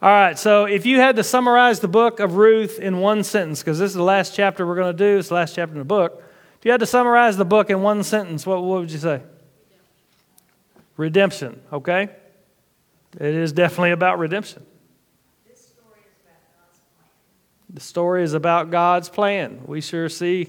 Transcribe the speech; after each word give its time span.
All 0.00 0.08
right, 0.08 0.38
so 0.38 0.66
if 0.66 0.86
you 0.86 1.00
had 1.00 1.16
to 1.16 1.24
summarize 1.24 1.80
the 1.80 1.88
book 1.88 2.20
of 2.20 2.36
Ruth 2.36 2.78
in 2.78 2.98
one 2.98 3.24
sentence, 3.24 3.60
because 3.60 3.80
this 3.80 3.90
is 3.90 3.96
the 3.96 4.02
last 4.04 4.32
chapter 4.32 4.64
we're 4.64 4.76
going 4.76 4.96
to 4.96 4.96
do, 4.96 5.18
it's 5.18 5.28
the 5.28 5.34
last 5.34 5.56
chapter 5.56 5.72
in 5.72 5.80
the 5.80 5.84
book. 5.84 6.22
If 6.56 6.64
you 6.64 6.70
had 6.70 6.78
to 6.80 6.86
summarize 6.86 7.36
the 7.36 7.44
book 7.44 7.68
in 7.68 7.82
one 7.82 8.04
sentence, 8.04 8.46
what, 8.46 8.62
what 8.62 8.78
would 8.78 8.92
you 8.92 8.98
say? 8.98 9.22
Redemption, 10.96 11.60
okay? 11.72 12.10
It 13.14 13.34
is 13.34 13.52
definitely 13.52 13.90
about 13.90 14.20
redemption. 14.20 14.64
The 17.70 17.80
story 17.80 18.22
is 18.22 18.34
about 18.34 18.70
God's 18.70 19.08
plan. 19.08 19.62
We 19.66 19.80
sure 19.80 20.08
see 20.08 20.48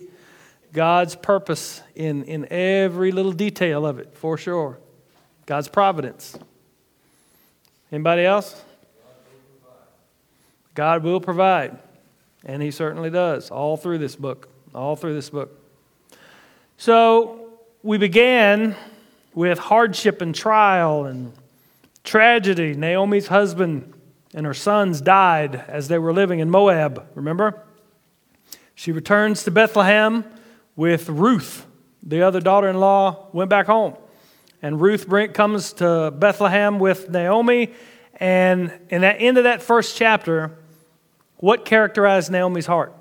God's 0.73 1.16
purpose 1.16 1.81
in, 1.95 2.23
in 2.25 2.47
every 2.52 3.11
little 3.11 3.31
detail 3.31 3.88
of 3.88 3.97
it, 3.97 4.13
for 4.13 4.38
sure. 4.38 4.77
God's 5.47 5.68
providence. 5.68 6.38
Anybody 7.91 8.25
else? 8.25 8.63
God 10.79 11.04
will 11.04 11.19
provide. 11.19 11.78
And 12.46 12.64
He 12.64 12.71
certainly 12.71 13.10
does, 13.10 13.51
all 13.51 13.75
through 13.75 13.97
this 13.97 14.15
book. 14.15 14.47
All 14.74 14.96
through 14.96 15.14
this 15.14 15.29
book. 15.29 15.61
So 16.78 17.50
we 17.83 17.97
began 17.97 18.78
with 19.33 19.60
hardship 19.60 20.21
and 20.21 20.33
trial 20.33 21.04
and 21.04 21.33
tragedy. 22.05 22.75
Naomi's 22.75 23.28
husband 23.28 23.93
and 24.33 24.46
her 24.46 24.54
sons 24.54 25.02
died 25.02 25.65
as 25.68 25.89
they 25.89 25.97
were 25.97 26.14
living 26.14 26.39
in 26.39 26.50
Moab, 26.50 27.05
remember? 27.14 27.61
She 28.74 28.93
returns 28.93 29.43
to 29.43 29.52
Bethlehem 29.52 30.24
with 30.77 31.10
Ruth. 31.10 31.66
The 32.03 32.22
other 32.22 32.39
daughter 32.39 32.69
in 32.69 32.80
law 32.80 33.27
went 33.33 33.50
back 33.50 33.66
home. 33.66 33.97
And 34.61 34.80
Ruth 34.80 35.09
comes 35.33 35.73
to 35.73 36.11
Bethlehem 36.11 36.80
with 36.80 37.09
Naomi. 37.09 37.73
And 38.16 38.72
in 38.89 39.02
that 39.02 39.17
end 39.19 39.38
of 39.38 39.44
that 39.44 39.61
first 39.61 39.97
chapter, 39.97 40.58
what 41.39 41.66
characterized 41.66 42.31
Naomi's 42.31 42.66
heart? 42.66 42.94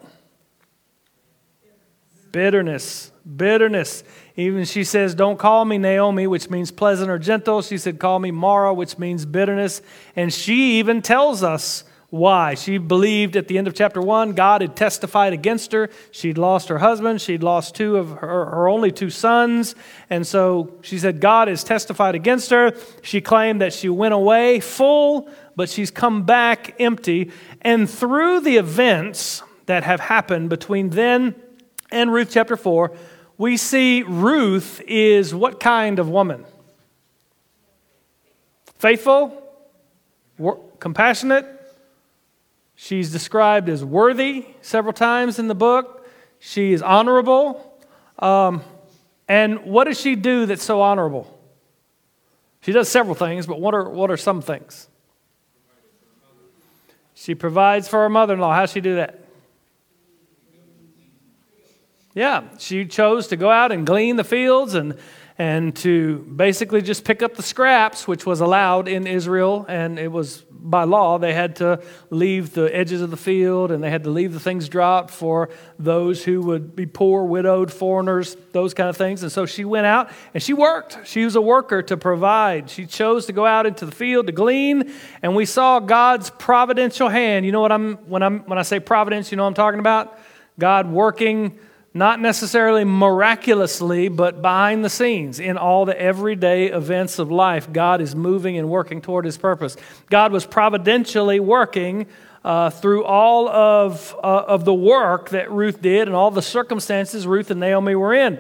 Bitterness. 2.31 3.11
Bitterness. 3.37 4.05
Even 4.37 4.65
she 4.65 4.85
says, 4.85 5.15
Don't 5.15 5.39
call 5.39 5.65
me 5.65 5.79
Naomi, 5.79 6.27
which 6.27 6.49
means 6.49 6.71
pleasant 6.71 7.11
or 7.11 7.19
gentle. 7.19 7.63
She 7.63 7.79
said, 7.79 7.99
Call 7.99 8.19
me 8.19 8.31
Mara, 8.31 8.73
which 8.73 8.99
means 8.99 9.27
bitterness. 9.27 9.83
And 10.15 10.33
she 10.33 10.79
even 10.79 11.03
tells 11.03 11.43
us 11.43 11.85
why. 12.11 12.55
She 12.55 12.79
believed 12.79 13.37
at 13.37 13.49
the 13.49 13.59
end 13.59 13.67
of 13.67 13.75
chapter 13.75 14.01
1 14.01 14.33
God 14.33 14.63
had 14.63 14.77
testified 14.77 15.33
against 15.33 15.73
her. 15.73 15.91
She'd 16.11 16.39
lost 16.39 16.69
her 16.69 16.79
husband. 16.79 17.21
She'd 17.21 17.43
lost 17.43 17.75
two 17.75 17.97
of 17.97 18.11
her, 18.11 18.47
her 18.47 18.69
only 18.69 18.93
two 18.93 19.11
sons. 19.11 19.75
And 20.09 20.27
so 20.27 20.73
she 20.83 20.99
said, 20.99 21.21
God 21.21 21.49
has 21.49 21.65
testified 21.65 22.15
against 22.15 22.51
her. 22.51 22.73
She 23.03 23.21
claimed 23.21 23.61
that 23.61 23.73
she 23.73 23.89
went 23.89 24.15
away 24.15 24.61
full, 24.61 25.29
but 25.59 25.69
she's 25.69 25.91
come 25.91 26.23
back 26.23 26.77
empty. 26.79 27.33
And 27.63 27.91
through 27.91 28.43
the 28.43 28.59
events 28.59 29.43
that 29.67 29.83
have 29.83 29.99
happened 29.99 30.51
between 30.51 30.91
then 30.91 31.35
and 31.91 32.13
Ruth 32.13 32.31
chapter 32.31 32.57
4, 32.57 32.93
we 33.39 33.57
see 33.57 34.05
Ruth 34.05 34.81
is 34.87 35.35
what 35.35 35.59
kind 35.59 35.99
of 35.99 36.09
woman? 36.09 36.45
Faithful, 38.77 39.43
compassionate. 40.79 41.45
She's 42.77 43.11
described 43.11 43.69
as 43.69 43.85
worthy 43.85 44.47
several 44.63 44.93
times 44.93 45.41
in 45.41 45.49
the 45.49 45.57
book. 45.57 46.09
She 46.39 46.73
is 46.73 46.83
honorable. 46.83 47.83
Um, 48.21 48.63
and 49.27 49.65
what 49.65 49.89
does 49.89 50.01
she 50.01 50.15
do 50.15 50.47
that's 50.47 50.63
so 50.63 50.81
honorable? 50.81 51.37
She 52.61 52.71
does 52.71 52.89
several 52.89 53.17
things, 53.17 53.49
but 53.49 53.61
what 53.61 53.75
are, 53.75 53.89
what 53.89 54.09
are 54.13 54.17
some 54.17 54.41
things? 54.41 54.88
She 57.21 57.35
provides 57.35 57.89
for 57.89 57.99
her 58.03 58.09
mother 58.09 58.35
in 58.35 58.41
law. 58.41 58.55
How 58.55 58.67
she 58.67 58.81
do 58.81 58.95
that? 58.95 59.19
Yeah, 62.15 62.45
she 62.59 62.87
chose 62.87 63.27
to 63.29 63.37
go 63.37 63.51
out 63.51 63.73
and 63.73 63.85
glean 63.85 64.15
the 64.15 64.25
fields 64.25 64.75
and, 64.75 64.97
and 65.39 65.75
to 65.77 66.19
basically 66.19 66.83
just 66.83 67.05
pick 67.05 67.23
up 67.23 67.37
the 67.37 67.43
scraps, 67.43 68.09
which 68.09 68.27
was 68.27 68.41
allowed 68.41 68.89
in 68.89 69.07
Israel, 69.07 69.65
and 69.69 69.99
it 69.99 70.11
was 70.11 70.45
by 70.61 70.85
law. 70.85 71.19
They 71.19 71.33
had 71.33 71.57
to 71.57 71.81
leave 72.11 72.53
the 72.53 72.75
edges 72.75 73.01
of 73.01 73.11
the 73.11 73.17
field 73.17 73.71
and 73.71 73.83
they 73.83 73.91
had 73.91 74.05
to 74.05 74.11
leave 74.11 74.33
the 74.33 74.41
things 74.41 74.69
dropped 74.69 75.11
for 75.11 75.51
those 75.79 76.25
who 76.25 76.43
would 76.43 76.75
be 76.75 76.87
poor, 76.87 77.25
widowed, 77.25 77.73
foreigners, 77.73 78.37
those 78.53 78.75
kind 78.75 78.89
of 78.89 78.97
things. 78.97 79.23
And 79.23 79.31
so 79.31 79.47
she 79.47 79.65
went 79.65 79.87
out 79.87 80.11
and 80.35 80.43
she 80.43 80.53
worked. 80.53 80.99
She 81.07 81.25
was 81.25 81.37
a 81.37 81.41
worker 81.41 81.83
to 81.83 81.97
provide. 81.97 82.71
She 82.71 82.87
chose 82.87 83.27
to 83.27 83.33
go 83.33 83.47
out 83.47 83.67
into 83.67 83.87
the 83.87 83.93
field 83.93 84.27
to 84.27 84.33
glean, 84.33 84.93
and 85.23 85.35
we 85.35 85.45
saw 85.45 85.79
God's 85.79 86.31
providential 86.31 87.09
hand. 87.09 87.47
You 87.47 87.53
know 87.53 87.61
what 87.61 87.73
I'm 87.73 87.97
when 88.09 88.23
I'm 88.23 88.41
when 88.41 88.59
I 88.59 88.63
say 88.63 88.81
providence, 88.81 89.31
you 89.31 89.37
know 89.37 89.45
what 89.45 89.51
I'm 89.51 89.55
talking 89.55 89.81
about? 89.81 90.19
God 90.59 90.91
working 90.91 91.59
not 91.95 92.21
necessarily 92.21 92.85
miraculously, 92.85 94.09
but 94.09 94.43
behind 94.43 94.85
the 94.85 94.91
scenes 94.91 95.41
in 95.41 95.57
all 95.57 95.85
the 95.85 96.01
everyday 96.01 96.67
events 96.67 97.19
of 97.19 97.31
life, 97.31 97.73
God 97.73 98.01
is 98.01 98.15
moving 98.15 98.59
and 98.59 98.69
working 98.69 99.01
toward 99.01 99.25
his 99.25 99.39
purpose. 99.39 99.77
God 100.11 100.31
was 100.31 100.45
providentially 100.45 101.41
working 101.41 102.07
uh, 102.45 102.71
through 102.71 103.05
all 103.05 103.49
of, 103.49 104.15
uh, 104.23 104.45
of 104.47 104.65
the 104.65 104.75
work 104.75 105.31
that 105.31 105.51
Ruth 105.51 105.83
did 105.83 106.09
and 106.09 106.17
all 106.17 106.31
the 106.31 106.43
circumstances 106.43 107.27
Ruth 107.27 107.51
and 107.51 107.61
Naomi 107.61 107.95
were 107.95 108.15
in. 108.15 108.39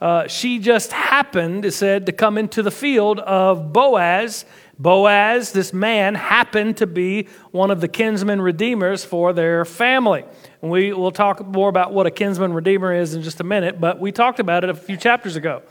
Uh, 0.00 0.28
she 0.28 0.58
just 0.58 0.92
happened, 0.92 1.64
it 1.64 1.72
said, 1.72 2.06
to 2.06 2.12
come 2.12 2.38
into 2.38 2.62
the 2.62 2.70
field 2.70 3.18
of 3.18 3.72
Boaz. 3.72 4.44
Boaz, 4.78 5.52
this 5.52 5.72
man, 5.72 6.14
happened 6.14 6.76
to 6.76 6.86
be 6.86 7.28
one 7.50 7.70
of 7.70 7.80
the 7.80 7.88
kinsman 7.88 8.40
redeemers 8.40 9.04
for 9.04 9.32
their 9.32 9.64
family. 9.64 10.24
And 10.62 10.70
we 10.70 10.92
will 10.92 11.10
talk 11.10 11.44
more 11.44 11.68
about 11.68 11.92
what 11.92 12.06
a 12.06 12.10
kinsman 12.10 12.52
redeemer 12.52 12.92
is 12.92 13.14
in 13.14 13.22
just 13.22 13.40
a 13.40 13.44
minute, 13.44 13.80
but 13.80 13.98
we 13.98 14.12
talked 14.12 14.38
about 14.38 14.64
it 14.64 14.70
a 14.70 14.74
few 14.74 14.96
chapters 14.96 15.36
ago. 15.36 15.62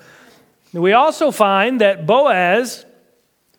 We 0.73 0.91
also 0.91 1.31
find 1.31 1.79
that 1.81 2.05
Boaz 2.05 2.85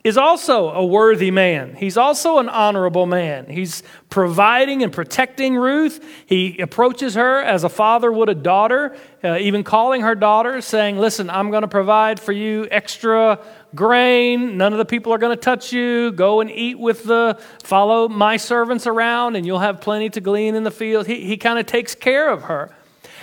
is 0.05 0.17
also 0.17 0.71
a 0.71 0.85
worthy 0.85 1.31
man. 1.31 1.75
He's 1.75 1.97
also 1.97 2.39
an 2.39 2.49
honorable 2.49 3.05
man. 3.05 3.47
He's 3.47 3.83
providing 4.09 4.83
and 4.83 4.93
protecting 4.93 5.57
Ruth. 5.57 6.05
He 6.25 6.59
approaches 6.61 7.15
her 7.15 7.43
as 7.43 7.65
a 7.65 7.69
father 7.69 8.13
would 8.13 8.29
a 8.29 8.35
daughter, 8.35 8.97
uh, 9.25 9.39
even 9.39 9.65
calling 9.65 10.03
her 10.03 10.15
daughter, 10.15 10.61
saying, 10.61 10.99
Listen, 10.99 11.29
I'm 11.29 11.51
going 11.51 11.63
to 11.63 11.69
provide 11.69 12.21
for 12.21 12.33
you 12.33 12.69
extra 12.71 13.45
grain. 13.75 14.57
None 14.57 14.73
of 14.73 14.79
the 14.79 14.85
people 14.85 15.13
are 15.13 15.19
going 15.19 15.37
to 15.37 15.41
touch 15.43 15.73
you. 15.73 16.13
Go 16.13 16.41
and 16.41 16.51
eat 16.51 16.79
with 16.79 17.05
the, 17.05 17.41
follow 17.63 18.09
my 18.09 18.37
servants 18.37 18.87
around, 18.87 19.37
and 19.37 19.47
you'll 19.47 19.59
have 19.59 19.81
plenty 19.81 20.11
to 20.11 20.21
glean 20.21 20.55
in 20.55 20.65
the 20.65 20.71
field. 20.71 21.07
He, 21.07 21.25
he 21.25 21.37
kind 21.37 21.59
of 21.59 21.67
takes 21.67 21.95
care 21.95 22.31
of 22.31 22.45
her. 22.45 22.75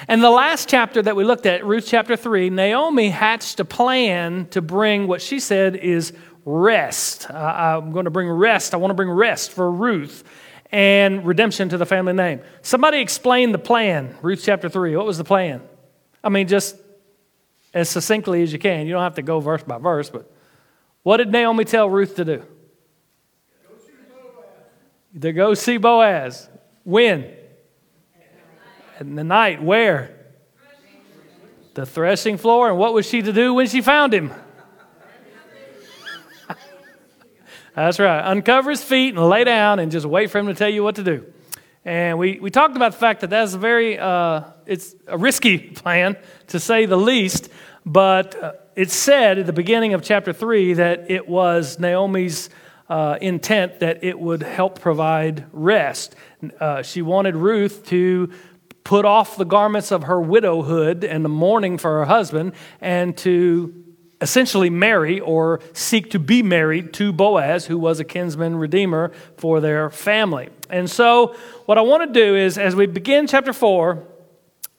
And 0.08 0.24
the 0.24 0.30
last 0.30 0.70
chapter 0.70 1.02
that 1.02 1.16
we 1.16 1.24
looked 1.24 1.46
at, 1.46 1.66
Ruth 1.66 1.86
chapter 1.88 2.16
3, 2.16 2.50
Naomi 2.50 3.10
hatched 3.10 3.60
a 3.60 3.66
plan 3.66 4.48
to 4.50 4.62
bring 4.62 5.08
what 5.08 5.22
she 5.22 5.40
said 5.40 5.76
is 5.76 6.14
rest. 6.44 7.30
Uh, 7.30 7.34
I'm 7.84 7.92
going 7.92 8.06
to 8.06 8.12
bring 8.12 8.30
rest. 8.30 8.74
I 8.74 8.78
want 8.78 8.92
to 8.92 8.96
bring 8.96 9.10
rest 9.10 9.52
for 9.52 9.72
Ruth 9.72 10.24
and 10.72 11.26
redemption 11.26 11.70
to 11.70 11.78
the 11.78 11.86
family 11.86 12.14
name. 12.14 12.42
Somebody 12.62 13.00
explain 13.00 13.52
the 13.52 13.58
plan, 13.58 14.16
Ruth 14.22 14.42
chapter 14.44 14.70
3. 14.70 14.96
What 14.96 15.06
was 15.06 15.18
the 15.18 15.24
plan? 15.24 15.62
I 16.24 16.30
mean, 16.30 16.48
just 16.48 16.76
as 17.76 17.90
succinctly 17.90 18.42
as 18.42 18.54
you 18.54 18.58
can. 18.58 18.88
You 18.88 18.94
don't 18.94 19.04
have 19.04 19.16
to 19.16 19.22
go 19.22 19.40
verse 19.42 19.62
by 19.62 19.78
verse, 19.78 20.10
but 20.10 20.32
what 21.06 21.18
did 21.18 21.32
Naomi 21.32 21.66
tell 21.66 21.88
Ruth 21.88 22.16
to 22.16 22.26
do? 22.26 22.44
To 25.22 25.32
go 25.34 25.54
see 25.54 25.78
Boaz. 25.78 26.50
When? 26.84 27.32
In 29.00 29.14
the 29.14 29.24
night. 29.24 29.62
Where? 29.62 30.18
The 31.76 31.86
threshing 31.86 32.38
floor. 32.38 32.70
And 32.70 32.80
what 32.80 32.96
was 32.96 33.06
she 33.08 33.22
to 33.22 33.32
do 33.32 33.54
when 33.54 33.68
she 33.68 33.82
found 33.82 34.16
him? 34.16 34.32
That's 37.76 38.00
right. 38.00 38.32
Uncover 38.32 38.72
his 38.72 38.84
feet 38.84 39.14
and 39.14 39.30
lay 39.30 39.44
down 39.44 39.78
and 39.78 39.92
just 39.92 40.08
wait 40.08 40.32
for 40.32 40.40
him 40.40 40.48
to 40.48 40.56
tell 40.56 40.70
you 40.70 40.84
what 40.84 40.96
to 40.96 41.04
do. 41.04 41.32
And 41.86 42.18
we, 42.18 42.40
we 42.40 42.50
talked 42.50 42.76
about 42.76 42.94
the 42.94 42.98
fact 42.98 43.22
that 43.22 43.30
that's 43.30 43.54
a 43.54 43.60
very, 43.60 44.00
uh, 44.00 44.46
it's 44.66 44.96
a 45.06 45.20
risky 45.20 45.60
plan, 45.76 46.18
to 46.48 46.60
say 46.60 46.88
the 46.88 46.98
least. 46.98 47.50
But 47.86 48.44
uh, 48.44 48.54
it 48.76 48.92
said 48.92 49.40
at 49.40 49.46
the 49.46 49.54
beginning 49.54 49.94
of 49.94 50.02
chapter 50.02 50.34
3 50.34 50.74
that 50.74 51.10
it 51.10 51.28
was 51.28 51.80
Naomi's 51.80 52.50
uh, 52.90 53.18
intent 53.22 53.80
that 53.80 54.04
it 54.04 54.20
would 54.20 54.44
help 54.44 54.80
provide 54.80 55.46
rest. 55.52 56.16
Uh, 56.60 56.82
she 56.82 57.02
wanted 57.02 57.36
Ruth 57.36 57.86
to 57.88 58.30
put 58.84 59.06
off 59.06 59.38
the 59.38 59.46
garments 59.46 59.92
of 59.92 60.04
her 60.04 60.22
widowhood 60.22 61.04
and 61.04 61.26
the 61.26 61.30
mourning 61.30 61.78
for 61.78 62.00
her 62.00 62.06
husband 62.06 62.54
and 62.82 63.18
to 63.18 63.84
essentially 64.22 64.70
marry 64.70 65.20
or 65.20 65.60
seek 65.74 66.12
to 66.12 66.20
be 66.20 66.44
married 66.44 66.94
to 66.94 67.12
Boaz, 67.12 67.66
who 67.66 67.78
was 67.78 68.00
a 68.00 68.04
kinsman 68.04 68.58
redeemer 68.58 69.12
for 69.38 69.60
their 69.60 69.90
family. 69.90 70.50
And 70.70 70.90
so, 70.90 71.36
what 71.66 71.78
I 71.78 71.82
want 71.82 72.14
to 72.14 72.20
do 72.20 72.36
is, 72.36 72.58
as 72.58 72.76
we 72.76 72.86
begin 72.86 73.28
chapter 73.28 73.54
4, 73.54 74.04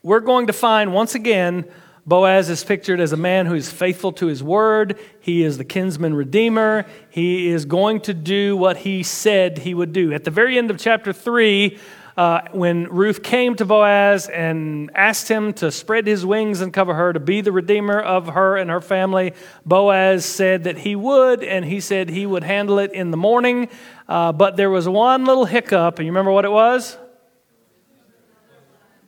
we're 0.03 0.21
going 0.21 0.47
to 0.47 0.53
find 0.53 0.93
once 0.93 1.15
again 1.15 1.69
Boaz 2.07 2.49
is 2.49 2.63
pictured 2.63 3.01
as 3.01 3.13
a 3.13 3.17
man 3.17 3.47
who 3.47 3.55
is 3.55 3.69
faithful 3.69 4.13
to 4.13 4.27
his 4.27 4.41
word. 4.41 4.97
He 5.19 5.43
is 5.43 5.59
the 5.59 5.65
kinsman 5.65 6.15
redeemer. 6.15 6.87
He 7.11 7.49
is 7.49 7.65
going 7.65 8.01
to 8.03 8.15
do 8.15 8.57
what 8.57 8.77
he 8.77 9.03
said 9.03 9.59
he 9.59 9.75
would 9.75 9.93
do. 9.93 10.13
At 10.13 10.23
the 10.23 10.31
very 10.31 10.57
end 10.57 10.71
of 10.71 10.79
chapter 10.79 11.13
3, 11.13 11.77
uh, 12.17 12.43
when 12.53 12.85
Ruth 12.85 13.25
came 13.25 13.57
to 13.57 13.65
Boaz 13.65 14.29
and 14.29 14.91
asked 14.95 15.29
him 15.29 15.53
to 15.55 15.73
spread 15.73 16.07
his 16.07 16.25
wings 16.25 16.61
and 16.61 16.73
cover 16.73 16.95
her, 16.95 17.13
to 17.13 17.19
be 17.19 17.41
the 17.41 17.51
redeemer 17.51 18.01
of 18.01 18.29
her 18.29 18.57
and 18.57 18.71
her 18.71 18.81
family, 18.81 19.35
Boaz 19.67 20.25
said 20.25 20.65
that 20.65 20.79
he 20.79 20.95
would, 20.95 21.43
and 21.43 21.65
he 21.65 21.81
said 21.81 22.09
he 22.09 22.25
would 22.25 22.45
handle 22.45 22.79
it 22.79 22.93
in 22.93 23.11
the 23.11 23.17
morning. 23.17 23.69
Uh, 24.09 24.31
but 24.31 24.57
there 24.57 24.71
was 24.71 24.89
one 24.89 25.25
little 25.25 25.45
hiccup, 25.45 25.99
and 25.99 26.07
you 26.07 26.13
remember 26.13 26.31
what 26.31 26.45
it 26.45 26.53
was? 26.53 26.97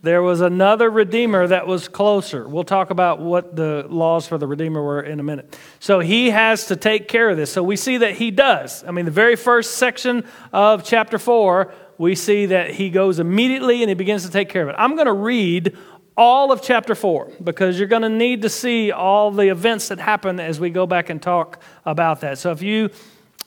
There 0.01 0.23
was 0.23 0.41
another 0.41 0.89
Redeemer 0.91 1.49
that 1.49 1.67
was 1.67 1.89
closer. 1.89 2.47
We'll 2.47 2.63
talk 2.63 2.91
about 2.91 3.19
what 3.19 3.57
the 3.57 3.85
laws 3.89 4.29
for 4.29 4.39
the 4.39 4.47
Redeemer 4.47 4.81
were 4.81 5.03
in 5.03 5.19
a 5.19 5.25
minute. 5.25 5.59
So 5.81 5.99
he 5.99 6.31
has 6.31 6.67
to 6.67 6.77
take 6.77 7.09
care 7.09 7.31
of 7.31 7.37
this. 7.37 7.51
So 7.51 7.65
we 7.65 7.75
see 7.75 7.97
that 7.97 8.15
he 8.15 8.31
does. 8.31 8.85
I 8.85 8.93
mean, 8.93 9.07
the 9.07 9.11
very 9.11 9.35
first 9.35 9.73
section 9.73 10.25
of 10.53 10.85
chapter 10.85 11.19
4, 11.19 11.73
we 11.99 12.15
see 12.15 12.47
that 12.47 12.71
he 12.71 12.91
goes 12.91 13.19
immediately 13.19 13.83
and 13.83 13.89
he 13.89 13.95
begins 13.95 14.25
to 14.25 14.31
take 14.31 14.49
care 14.49 14.63
of 14.63 14.69
it. 14.69 14.77
I'm 14.79 14.95
going 14.95 15.07
to 15.07 15.13
read 15.13 15.77
all 16.17 16.53
of 16.53 16.63
chapter 16.63 16.95
4 16.95 17.33
because 17.43 17.77
you're 17.77 17.89
going 17.89 18.03
to 18.03 18.09
need 18.09 18.43
to 18.43 18.49
see 18.49 18.93
all 18.93 19.33
the 19.33 19.49
events 19.49 19.89
that 19.89 19.99
happen 19.99 20.39
as 20.39 20.61
we 20.61 20.71
go 20.71 20.87
back 20.87 21.11
and 21.11 21.21
talk 21.21 21.61
about 21.85 22.21
that. 22.21 22.39
So 22.39 22.53
if 22.53 22.63
you 22.63 22.91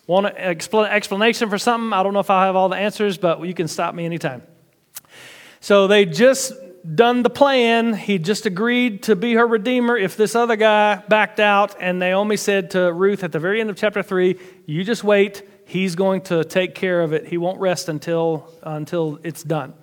want 0.06 0.25
an 0.25 0.36
explanation 0.36 1.50
for 1.50 1.57
something, 1.57 1.94
I 1.94 2.03
don't 2.03 2.12
know 2.13 2.19
if 2.19 2.30
I 2.30 2.45
have 2.45 2.57
all 2.57 2.68
the 2.68 2.75
answers, 2.75 3.18
but 3.18 3.42
you 3.45 3.53
can 3.53 3.69
stop 3.69 3.95
me 3.95 4.03
anytime. 4.06 4.44
So 5.62 5.86
they 5.86 6.06
just 6.06 6.54
done 6.96 7.22
the 7.22 7.30
plan. 7.30 7.94
He 7.94 8.18
just 8.18 8.48
agreed 8.48 9.04
to 9.04 9.16
be 9.16 9.36
her 9.36 9.46
redeemer 9.46 9.96
if 9.96 10.18
this 10.18 10.36
other 10.36 10.56
guy 10.56 10.96
backed 11.08 11.40
out. 11.40 11.75
And 11.80 12.00
Naomi 12.00 12.36
said 12.36 12.72
to 12.72 12.92
Ruth 12.92 13.24
at 13.24 13.31
the 13.31 13.38
very 13.38 13.62
end 13.62 13.69
of 13.69 13.75
chapter 13.75 14.02
3, 14.02 14.38
You 14.66 14.84
just 14.84 15.04
wait. 15.04 15.44
He's 15.66 15.96
going 15.96 16.22
to 16.24 16.44
take 16.44 16.74
care 16.74 17.02
of 17.02 17.13
it. 17.13 17.28
He 17.28 17.38
won't 17.38 17.60
rest 17.60 17.90
until, 17.90 18.52
until 18.63 19.19
it's 19.24 19.44
done. 19.44 19.74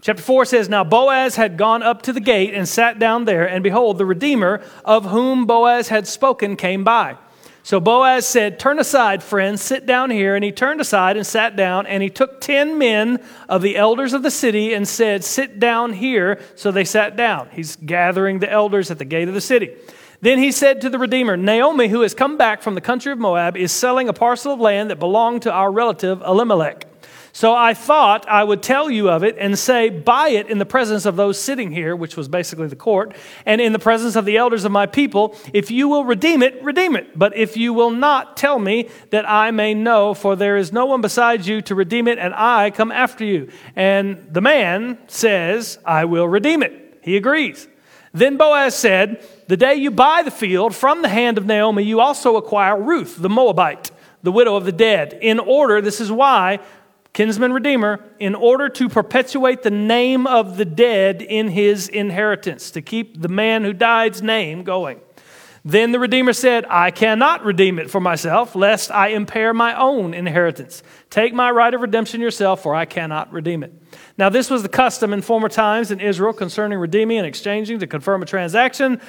Chapter 0.00 0.22
4 0.22 0.46
says, 0.46 0.68
Now 0.70 0.84
Boaz 0.84 1.36
had 1.36 1.58
gone 1.58 1.82
up 1.82 2.00
to 2.02 2.14
the 2.14 2.20
gate 2.20 2.54
and 2.54 2.66
sat 2.66 2.98
down 2.98 3.26
there, 3.26 3.46
and 3.46 3.62
behold, 3.62 3.98
the 3.98 4.06
Redeemer 4.06 4.62
of 4.86 5.04
whom 5.04 5.44
Boaz 5.44 5.88
had 5.88 6.08
spoken 6.08 6.56
came 6.56 6.82
by. 6.82 7.18
So 7.70 7.78
Boaz 7.78 8.26
said, 8.26 8.58
Turn 8.58 8.80
aside, 8.80 9.22
friends, 9.22 9.62
sit 9.62 9.86
down 9.86 10.10
here. 10.10 10.34
And 10.34 10.42
he 10.42 10.50
turned 10.50 10.80
aside 10.80 11.16
and 11.16 11.24
sat 11.24 11.54
down, 11.54 11.86
and 11.86 12.02
he 12.02 12.10
took 12.10 12.40
ten 12.40 12.78
men 12.78 13.22
of 13.48 13.62
the 13.62 13.76
elders 13.76 14.12
of 14.12 14.24
the 14.24 14.30
city 14.32 14.74
and 14.74 14.88
said, 14.88 15.22
Sit 15.22 15.60
down 15.60 15.92
here. 15.92 16.40
So 16.56 16.72
they 16.72 16.84
sat 16.84 17.14
down. 17.14 17.48
He's 17.52 17.76
gathering 17.76 18.40
the 18.40 18.50
elders 18.50 18.90
at 18.90 18.98
the 18.98 19.04
gate 19.04 19.28
of 19.28 19.34
the 19.34 19.40
city. 19.40 19.70
Then 20.20 20.40
he 20.40 20.50
said 20.50 20.80
to 20.80 20.90
the 20.90 20.98
Redeemer, 20.98 21.36
Naomi, 21.36 21.86
who 21.86 22.00
has 22.00 22.12
come 22.12 22.36
back 22.36 22.60
from 22.60 22.74
the 22.74 22.80
country 22.80 23.12
of 23.12 23.20
Moab, 23.20 23.56
is 23.56 23.70
selling 23.70 24.08
a 24.08 24.12
parcel 24.12 24.52
of 24.52 24.58
land 24.58 24.90
that 24.90 24.98
belonged 24.98 25.42
to 25.42 25.52
our 25.52 25.70
relative 25.70 26.22
Elimelech. 26.22 26.89
So 27.32 27.54
I 27.54 27.74
thought 27.74 28.28
I 28.28 28.42
would 28.42 28.62
tell 28.62 28.90
you 28.90 29.08
of 29.08 29.22
it 29.22 29.36
and 29.38 29.58
say, 29.58 29.88
Buy 29.88 30.30
it 30.30 30.48
in 30.48 30.58
the 30.58 30.66
presence 30.66 31.06
of 31.06 31.16
those 31.16 31.38
sitting 31.38 31.70
here, 31.70 31.94
which 31.94 32.16
was 32.16 32.28
basically 32.28 32.66
the 32.66 32.76
court, 32.76 33.14
and 33.46 33.60
in 33.60 33.72
the 33.72 33.78
presence 33.78 34.16
of 34.16 34.24
the 34.24 34.36
elders 34.36 34.64
of 34.64 34.72
my 34.72 34.86
people. 34.86 35.36
If 35.52 35.70
you 35.70 35.88
will 35.88 36.04
redeem 36.04 36.42
it, 36.42 36.62
redeem 36.62 36.96
it. 36.96 37.18
But 37.18 37.36
if 37.36 37.56
you 37.56 37.72
will 37.72 37.90
not, 37.90 38.36
tell 38.36 38.58
me 38.58 38.88
that 39.10 39.28
I 39.28 39.50
may 39.50 39.74
know, 39.74 40.14
for 40.14 40.36
there 40.36 40.56
is 40.56 40.72
no 40.72 40.86
one 40.86 41.00
besides 41.00 41.46
you 41.46 41.60
to 41.62 41.74
redeem 41.74 42.08
it, 42.08 42.18
and 42.18 42.34
I 42.34 42.70
come 42.70 42.90
after 42.90 43.24
you. 43.24 43.48
And 43.76 44.26
the 44.30 44.40
man 44.40 44.98
says, 45.06 45.78
I 45.84 46.04
will 46.04 46.28
redeem 46.28 46.62
it. 46.62 46.98
He 47.02 47.16
agrees. 47.16 47.68
Then 48.12 48.36
Boaz 48.36 48.74
said, 48.74 49.24
The 49.46 49.56
day 49.56 49.74
you 49.74 49.90
buy 49.90 50.22
the 50.22 50.30
field 50.30 50.74
from 50.74 51.02
the 51.02 51.08
hand 51.08 51.38
of 51.38 51.46
Naomi, 51.46 51.84
you 51.84 52.00
also 52.00 52.36
acquire 52.36 52.80
Ruth, 52.80 53.16
the 53.18 53.28
Moabite, 53.28 53.90
the 54.22 54.32
widow 54.32 54.56
of 54.56 54.64
the 54.64 54.72
dead, 54.72 55.18
in 55.22 55.38
order, 55.38 55.80
this 55.80 56.00
is 56.00 56.12
why 56.12 56.58
kinsman 57.12 57.52
redeemer, 57.52 58.04
in 58.18 58.34
order 58.34 58.68
to 58.68 58.88
perpetuate 58.88 59.62
the 59.62 59.70
name 59.70 60.26
of 60.26 60.56
the 60.56 60.64
dead 60.64 61.22
in 61.22 61.48
his 61.48 61.88
inheritance, 61.88 62.70
to 62.72 62.82
keep 62.82 63.20
the 63.20 63.28
man 63.28 63.64
who 63.64 63.72
died's 63.72 64.22
name 64.22 64.62
going. 64.62 65.00
Then 65.64 65.92
the 65.92 65.98
Redeemer 65.98 66.32
said, 66.32 66.64
I 66.70 66.90
cannot 66.90 67.44
redeem 67.44 67.78
it 67.78 67.90
for 67.90 68.00
myself, 68.00 68.54
lest 68.56 68.90
I 68.90 69.08
impair 69.08 69.52
my 69.52 69.78
own 69.78 70.14
inheritance. 70.14 70.82
Take 71.10 71.34
my 71.34 71.50
right 71.50 71.74
of 71.74 71.82
redemption 71.82 72.22
yourself, 72.22 72.62
for 72.62 72.74
I 72.74 72.86
cannot 72.86 73.30
redeem 73.30 73.62
it. 73.62 73.74
Now, 74.16 74.30
this 74.30 74.48
was 74.48 74.62
the 74.62 74.70
custom 74.70 75.12
in 75.12 75.20
former 75.20 75.50
times 75.50 75.90
in 75.90 76.00
Israel 76.00 76.32
concerning 76.32 76.78
redeeming 76.78 77.18
and 77.18 77.26
exchanging 77.26 77.78
to 77.80 77.86
confirm 77.86 78.22
a 78.22 78.26
transaction. 78.26 79.02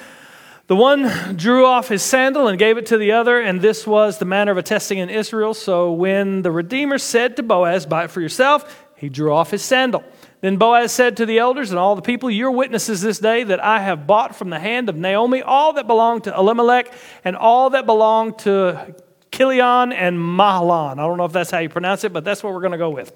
The 0.67 0.75
one 0.75 1.35
drew 1.35 1.65
off 1.65 1.89
his 1.89 2.01
sandal 2.01 2.47
and 2.47 2.57
gave 2.57 2.77
it 2.77 2.85
to 2.87 2.97
the 2.97 3.11
other, 3.11 3.41
and 3.41 3.61
this 3.61 3.85
was 3.85 4.19
the 4.19 4.25
manner 4.25 4.51
of 4.51 4.57
attesting 4.57 4.99
in 4.99 5.09
Israel. 5.09 5.53
So 5.53 5.91
when 5.91 6.43
the 6.43 6.51
Redeemer 6.51 6.97
said 6.97 7.35
to 7.37 7.43
Boaz, 7.43 7.85
Buy 7.85 8.05
it 8.05 8.11
for 8.11 8.21
yourself, 8.21 8.85
he 8.95 9.09
drew 9.09 9.33
off 9.33 9.51
his 9.51 9.63
sandal. 9.63 10.03
Then 10.41 10.57
Boaz 10.57 10.91
said 10.91 11.17
to 11.17 11.25
the 11.25 11.39
elders 11.39 11.71
and 11.71 11.79
all 11.79 11.95
the 11.95 12.01
people, 12.01 12.29
You're 12.29 12.51
witnesses 12.51 13.01
this 13.01 13.19
day 13.19 13.43
that 13.43 13.63
I 13.63 13.79
have 13.79 14.07
bought 14.07 14.35
from 14.35 14.49
the 14.49 14.59
hand 14.59 14.89
of 14.89 14.95
Naomi 14.95 15.41
all 15.41 15.73
that 15.73 15.87
belonged 15.87 16.23
to 16.25 16.35
Elimelech 16.35 16.91
and 17.23 17.35
all 17.35 17.71
that 17.71 17.85
belonged 17.85 18.39
to 18.39 18.95
Chilion 19.31 19.91
and 19.91 20.17
Mahlon. 20.17 20.93
I 20.93 20.95
don't 21.07 21.17
know 21.17 21.25
if 21.25 21.31
that's 21.31 21.51
how 21.51 21.59
you 21.59 21.69
pronounce 21.69 22.03
it, 22.03 22.13
but 22.13 22.23
that's 22.23 22.43
what 22.43 22.53
we're 22.53 22.61
going 22.61 22.73
to 22.73 22.77
go 22.77 22.89
with. 22.89 23.13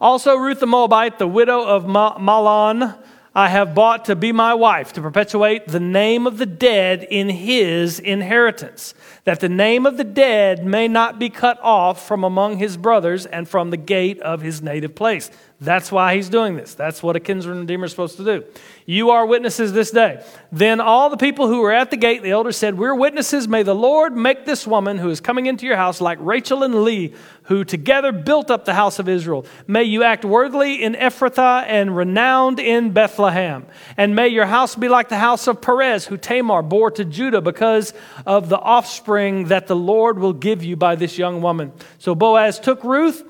Also, 0.00 0.36
Ruth 0.36 0.60
the 0.60 0.66
Moabite, 0.66 1.18
the 1.18 1.28
widow 1.28 1.62
of 1.62 1.84
Mahlon, 1.84 2.96
I 3.34 3.48
have 3.48 3.76
bought 3.76 4.06
to 4.06 4.16
be 4.16 4.32
my 4.32 4.54
wife, 4.54 4.92
to 4.94 5.00
perpetuate 5.00 5.68
the 5.68 5.78
name 5.78 6.26
of 6.26 6.38
the 6.38 6.46
dead 6.46 7.04
in 7.04 7.28
his 7.28 8.00
inheritance, 8.00 8.92
that 9.22 9.38
the 9.38 9.48
name 9.48 9.86
of 9.86 9.96
the 9.96 10.04
dead 10.04 10.64
may 10.64 10.88
not 10.88 11.20
be 11.20 11.30
cut 11.30 11.60
off 11.62 12.04
from 12.06 12.24
among 12.24 12.58
his 12.58 12.76
brothers 12.76 13.26
and 13.26 13.48
from 13.48 13.70
the 13.70 13.76
gate 13.76 14.18
of 14.20 14.42
his 14.42 14.62
native 14.62 14.96
place. 14.96 15.30
That's 15.62 15.92
why 15.92 16.16
he's 16.16 16.30
doing 16.30 16.56
this. 16.56 16.72
That's 16.72 17.02
what 17.02 17.16
a 17.16 17.20
kinsman 17.20 17.60
redeemer 17.60 17.84
is 17.84 17.90
supposed 17.90 18.16
to 18.16 18.24
do. 18.24 18.44
You 18.86 19.10
are 19.10 19.26
witnesses 19.26 19.74
this 19.74 19.90
day. 19.90 20.24
Then 20.50 20.80
all 20.80 21.10
the 21.10 21.18
people 21.18 21.48
who 21.48 21.60
were 21.60 21.70
at 21.70 21.90
the 21.90 21.98
gate, 21.98 22.22
the 22.22 22.30
elders 22.30 22.56
said, 22.56 22.78
We're 22.78 22.94
witnesses. 22.94 23.46
May 23.46 23.62
the 23.62 23.74
Lord 23.74 24.16
make 24.16 24.46
this 24.46 24.66
woman 24.66 24.96
who 24.96 25.10
is 25.10 25.20
coming 25.20 25.44
into 25.44 25.66
your 25.66 25.76
house 25.76 26.00
like 26.00 26.16
Rachel 26.22 26.62
and 26.62 26.82
Leah, 26.82 27.10
who 27.42 27.62
together 27.62 28.10
built 28.10 28.50
up 28.50 28.64
the 28.64 28.72
house 28.72 28.98
of 28.98 29.06
Israel. 29.06 29.44
May 29.66 29.84
you 29.84 30.02
act 30.02 30.24
worthily 30.24 30.82
in 30.82 30.94
Ephrathah 30.94 31.64
and 31.66 31.94
renowned 31.94 32.58
in 32.58 32.92
Bethlehem. 32.92 33.66
And 33.98 34.16
may 34.16 34.28
your 34.28 34.46
house 34.46 34.76
be 34.76 34.88
like 34.88 35.10
the 35.10 35.18
house 35.18 35.46
of 35.46 35.60
Perez, 35.60 36.06
who 36.06 36.16
Tamar 36.16 36.62
bore 36.62 36.90
to 36.92 37.04
Judah 37.04 37.42
because 37.42 37.92
of 38.24 38.48
the 38.48 38.58
offspring 38.58 39.48
that 39.48 39.66
the 39.66 39.76
Lord 39.76 40.18
will 40.18 40.32
give 40.32 40.64
you 40.64 40.76
by 40.76 40.94
this 40.94 41.18
young 41.18 41.42
woman. 41.42 41.72
So 41.98 42.14
Boaz 42.14 42.58
took 42.58 42.82
Ruth 42.82 43.29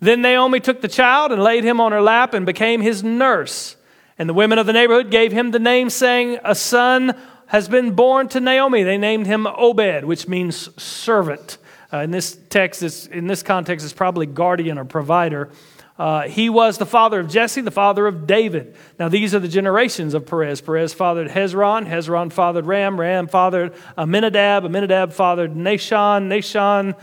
Then 0.00 0.22
Naomi 0.22 0.60
took 0.60 0.80
the 0.80 0.88
child 0.88 1.32
and 1.32 1.42
laid 1.42 1.64
him 1.64 1.80
on 1.80 1.92
her 1.92 2.02
lap 2.02 2.34
and 2.34 2.46
became 2.46 2.80
his 2.80 3.02
nurse. 3.02 3.76
And 4.18 4.28
the 4.28 4.34
women 4.34 4.58
of 4.58 4.66
the 4.66 4.72
neighborhood 4.72 5.10
gave 5.10 5.32
him 5.32 5.50
the 5.50 5.58
name, 5.58 5.90
saying, 5.90 6.38
A 6.44 6.54
son 6.54 7.16
has 7.46 7.68
been 7.68 7.92
born 7.92 8.28
to 8.28 8.40
Naomi. 8.40 8.82
They 8.82 8.98
named 8.98 9.26
him 9.26 9.46
Obed, 9.46 10.04
which 10.04 10.28
means 10.28 10.70
servant. 10.80 11.58
Uh, 11.92 11.98
in 11.98 12.10
this 12.10 12.38
text, 12.50 13.08
in 13.08 13.26
this 13.26 13.42
context, 13.42 13.84
it's 13.84 13.94
probably 13.94 14.26
guardian 14.26 14.78
or 14.78 14.84
provider. 14.84 15.50
Uh, 15.98 16.22
he 16.28 16.48
was 16.48 16.78
the 16.78 16.86
father 16.86 17.18
of 17.18 17.28
Jesse, 17.28 17.60
the 17.60 17.72
father 17.72 18.06
of 18.06 18.26
David. 18.26 18.76
Now, 19.00 19.08
these 19.08 19.34
are 19.34 19.40
the 19.40 19.48
generations 19.48 20.14
of 20.14 20.26
Perez. 20.26 20.60
Perez 20.60 20.94
fathered 20.94 21.28
Hezron, 21.28 21.88
Hezron 21.88 22.32
fathered 22.32 22.66
Ram, 22.66 23.00
Ram 23.00 23.26
fathered 23.26 23.74
Amminadab, 23.96 24.64
Amminadab 24.64 25.12
fathered 25.12 25.54
Nahshon, 25.54 26.28
Nahshon 26.28 26.94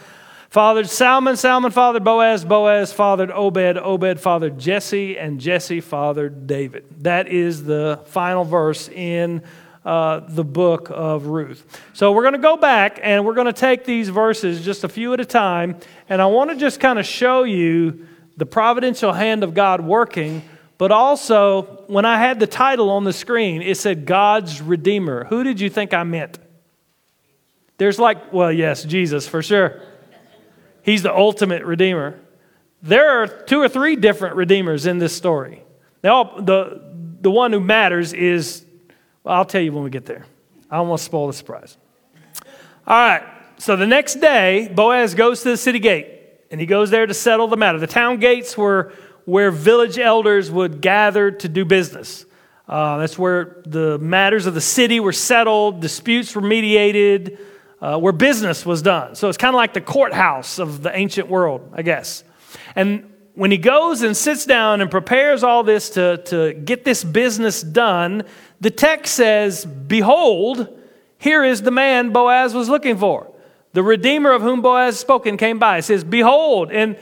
fathered 0.55 0.87
Salmon, 0.87 1.35
Salmon 1.35 1.69
fathered 1.69 2.05
Boaz, 2.05 2.45
Boaz 2.45 2.93
fathered 2.93 3.29
Obed, 3.29 3.77
Obed 3.77 4.21
fathered 4.21 4.57
Jesse, 4.57 5.17
and 5.17 5.37
Jesse 5.37 5.81
fathered 5.81 6.47
David. 6.47 6.85
That 7.01 7.27
is 7.27 7.65
the 7.65 7.99
final 8.05 8.45
verse 8.45 8.87
in 8.87 9.43
uh, 9.83 10.21
the 10.29 10.45
book 10.45 10.89
of 10.93 11.25
Ruth. 11.25 11.81
So 11.91 12.13
we're 12.13 12.21
going 12.21 12.35
to 12.35 12.39
go 12.39 12.55
back 12.55 13.01
and 13.03 13.25
we're 13.25 13.33
going 13.33 13.47
to 13.47 13.51
take 13.51 13.83
these 13.83 14.07
verses 14.07 14.63
just 14.63 14.85
a 14.85 14.87
few 14.87 15.11
at 15.11 15.19
a 15.19 15.25
time, 15.25 15.75
and 16.07 16.21
I 16.21 16.27
want 16.27 16.51
to 16.51 16.55
just 16.55 16.79
kind 16.79 16.99
of 16.99 17.05
show 17.05 17.43
you 17.43 18.07
the 18.37 18.45
providential 18.45 19.11
hand 19.11 19.43
of 19.43 19.53
God 19.53 19.81
working. 19.81 20.41
But 20.77 20.93
also, 20.93 21.83
when 21.87 22.05
I 22.05 22.17
had 22.17 22.39
the 22.39 22.47
title 22.47 22.91
on 22.91 23.03
the 23.03 23.11
screen, 23.11 23.61
it 23.61 23.75
said 23.75 24.05
God's 24.05 24.61
Redeemer. 24.61 25.25
Who 25.25 25.43
did 25.43 25.59
you 25.59 25.69
think 25.69 25.93
I 25.93 26.03
meant? 26.03 26.39
There's 27.77 27.99
like, 27.99 28.31
well, 28.31 28.53
yes, 28.53 28.85
Jesus 28.85 29.27
for 29.27 29.43
sure. 29.43 29.81
He's 30.85 31.01
the 31.01 31.11
ultimate 31.11 31.63
redeemer. 31.63 32.19
There 32.83 33.09
are 33.09 33.27
two 33.27 33.59
or 33.59 33.67
three 33.67 33.95
different 33.95 34.35
redeemers 34.35 34.85
in 34.85 34.99
this 34.99 35.15
story. 35.15 35.63
Now, 36.03 36.35
the, 36.37 36.79
the 37.21 37.31
one 37.31 37.51
who 37.51 37.59
matters 37.59 38.13
is, 38.13 38.63
well, 39.23 39.33
I'll 39.33 39.45
tell 39.45 39.61
you 39.61 39.73
when 39.73 39.83
we 39.83 39.89
get 39.89 40.05
there. 40.05 40.27
I 40.69 40.77
don't 40.77 40.87
want 40.87 40.99
to 40.99 41.05
spoil 41.05 41.25
the 41.25 41.33
surprise. 41.33 41.75
All 42.85 42.95
right, 42.95 43.23
so 43.57 43.75
the 43.75 43.87
next 43.87 44.21
day, 44.21 44.71
Boaz 44.75 45.15
goes 45.15 45.41
to 45.41 45.49
the 45.49 45.57
city 45.57 45.79
gate 45.79 46.07
and 46.51 46.61
he 46.61 46.67
goes 46.67 46.91
there 46.91 47.07
to 47.07 47.15
settle 47.15 47.47
the 47.47 47.57
matter. 47.57 47.79
The 47.79 47.87
town 47.87 48.19
gates 48.19 48.55
were 48.55 48.93
where 49.25 49.49
village 49.49 49.97
elders 49.97 50.51
would 50.51 50.81
gather 50.81 51.31
to 51.31 51.49
do 51.49 51.65
business. 51.65 52.27
Uh, 52.69 52.97
that's 52.99 53.17
where 53.17 53.63
the 53.65 53.97
matters 53.97 54.45
of 54.45 54.53
the 54.53 54.61
city 54.61 54.99
were 54.99 55.13
settled, 55.13 55.81
disputes 55.81 56.35
were 56.35 56.43
mediated, 56.43 57.39
uh, 57.81 57.97
where 57.97 58.13
business 58.13 58.65
was 58.65 58.81
done. 58.81 59.15
So 59.15 59.29
it's 59.29 59.37
kind 59.37 59.53
of 59.53 59.57
like 59.57 59.73
the 59.73 59.81
courthouse 59.81 60.59
of 60.59 60.81
the 60.81 60.95
ancient 60.95 61.27
world, 61.27 61.71
I 61.73 61.81
guess. 61.81 62.23
And 62.75 63.11
when 63.33 63.51
he 63.51 63.57
goes 63.57 64.01
and 64.01 64.15
sits 64.15 64.45
down 64.45 64.81
and 64.81 64.89
prepares 64.89 65.43
all 65.43 65.63
this 65.63 65.89
to, 65.91 66.17
to 66.25 66.53
get 66.53 66.85
this 66.85 67.03
business 67.03 67.61
done, 67.61 68.23
the 68.61 68.71
text 68.71 69.15
says, 69.15 69.65
Behold, 69.65 70.67
here 71.17 71.43
is 71.43 71.61
the 71.61 71.71
man 71.71 72.11
Boaz 72.11 72.53
was 72.53 72.69
looking 72.69 72.97
for. 72.97 73.31
The 73.73 73.83
Redeemer 73.83 74.31
of 74.31 74.41
whom 74.41 74.61
Boaz 74.61 74.97
spoken 74.97 75.35
came 75.35 75.59
by. 75.59 75.79
It 75.79 75.81
says, 75.83 76.03
Behold. 76.03 76.71
And 76.71 76.97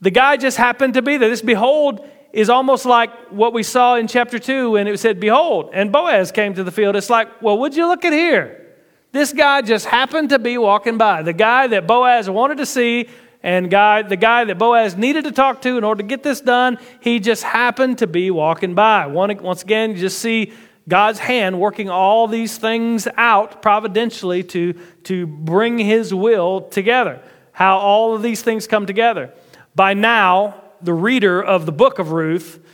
the 0.00 0.10
guy 0.10 0.36
just 0.36 0.56
happened 0.56 0.94
to 0.94 1.02
be 1.02 1.16
there. 1.16 1.28
This 1.28 1.42
behold 1.42 2.06
is 2.32 2.48
almost 2.48 2.86
like 2.86 3.10
what 3.30 3.52
we 3.52 3.62
saw 3.62 3.96
in 3.96 4.06
chapter 4.06 4.38
2 4.38 4.72
when 4.72 4.86
it 4.86 4.98
said, 4.98 5.20
Behold, 5.20 5.70
and 5.72 5.90
Boaz 5.92 6.30
came 6.30 6.54
to 6.54 6.64
the 6.64 6.70
field. 6.70 6.96
It's 6.96 7.10
like, 7.10 7.42
well, 7.42 7.58
would 7.58 7.74
you 7.74 7.86
look 7.86 8.04
at 8.04 8.12
here? 8.12 8.67
This 9.12 9.32
guy 9.32 9.62
just 9.62 9.86
happened 9.86 10.30
to 10.30 10.38
be 10.38 10.58
walking 10.58 10.98
by. 10.98 11.22
The 11.22 11.32
guy 11.32 11.66
that 11.68 11.86
Boaz 11.86 12.28
wanted 12.28 12.58
to 12.58 12.66
see 12.66 13.08
and 13.42 13.70
guy, 13.70 14.02
the 14.02 14.16
guy 14.16 14.44
that 14.44 14.58
Boaz 14.58 14.96
needed 14.96 15.24
to 15.24 15.32
talk 15.32 15.62
to 15.62 15.78
in 15.78 15.84
order 15.84 16.02
to 16.02 16.06
get 16.08 16.22
this 16.22 16.40
done, 16.40 16.78
he 17.00 17.20
just 17.20 17.44
happened 17.44 17.98
to 17.98 18.06
be 18.06 18.30
walking 18.30 18.74
by. 18.74 19.06
Once 19.06 19.62
again, 19.62 19.92
you 19.92 19.96
just 19.96 20.18
see 20.18 20.52
God's 20.88 21.18
hand 21.18 21.60
working 21.60 21.88
all 21.88 22.26
these 22.26 22.58
things 22.58 23.06
out 23.16 23.62
providentially 23.62 24.42
to, 24.42 24.72
to 25.04 25.26
bring 25.26 25.78
his 25.78 26.12
will 26.12 26.62
together. 26.62 27.22
How 27.52 27.78
all 27.78 28.14
of 28.14 28.22
these 28.22 28.42
things 28.42 28.66
come 28.66 28.86
together. 28.86 29.32
By 29.74 29.94
now, 29.94 30.62
the 30.80 30.94
reader 30.94 31.42
of 31.42 31.66
the 31.66 31.72
book 31.72 31.98
of 31.98 32.12
Ruth, 32.12 32.64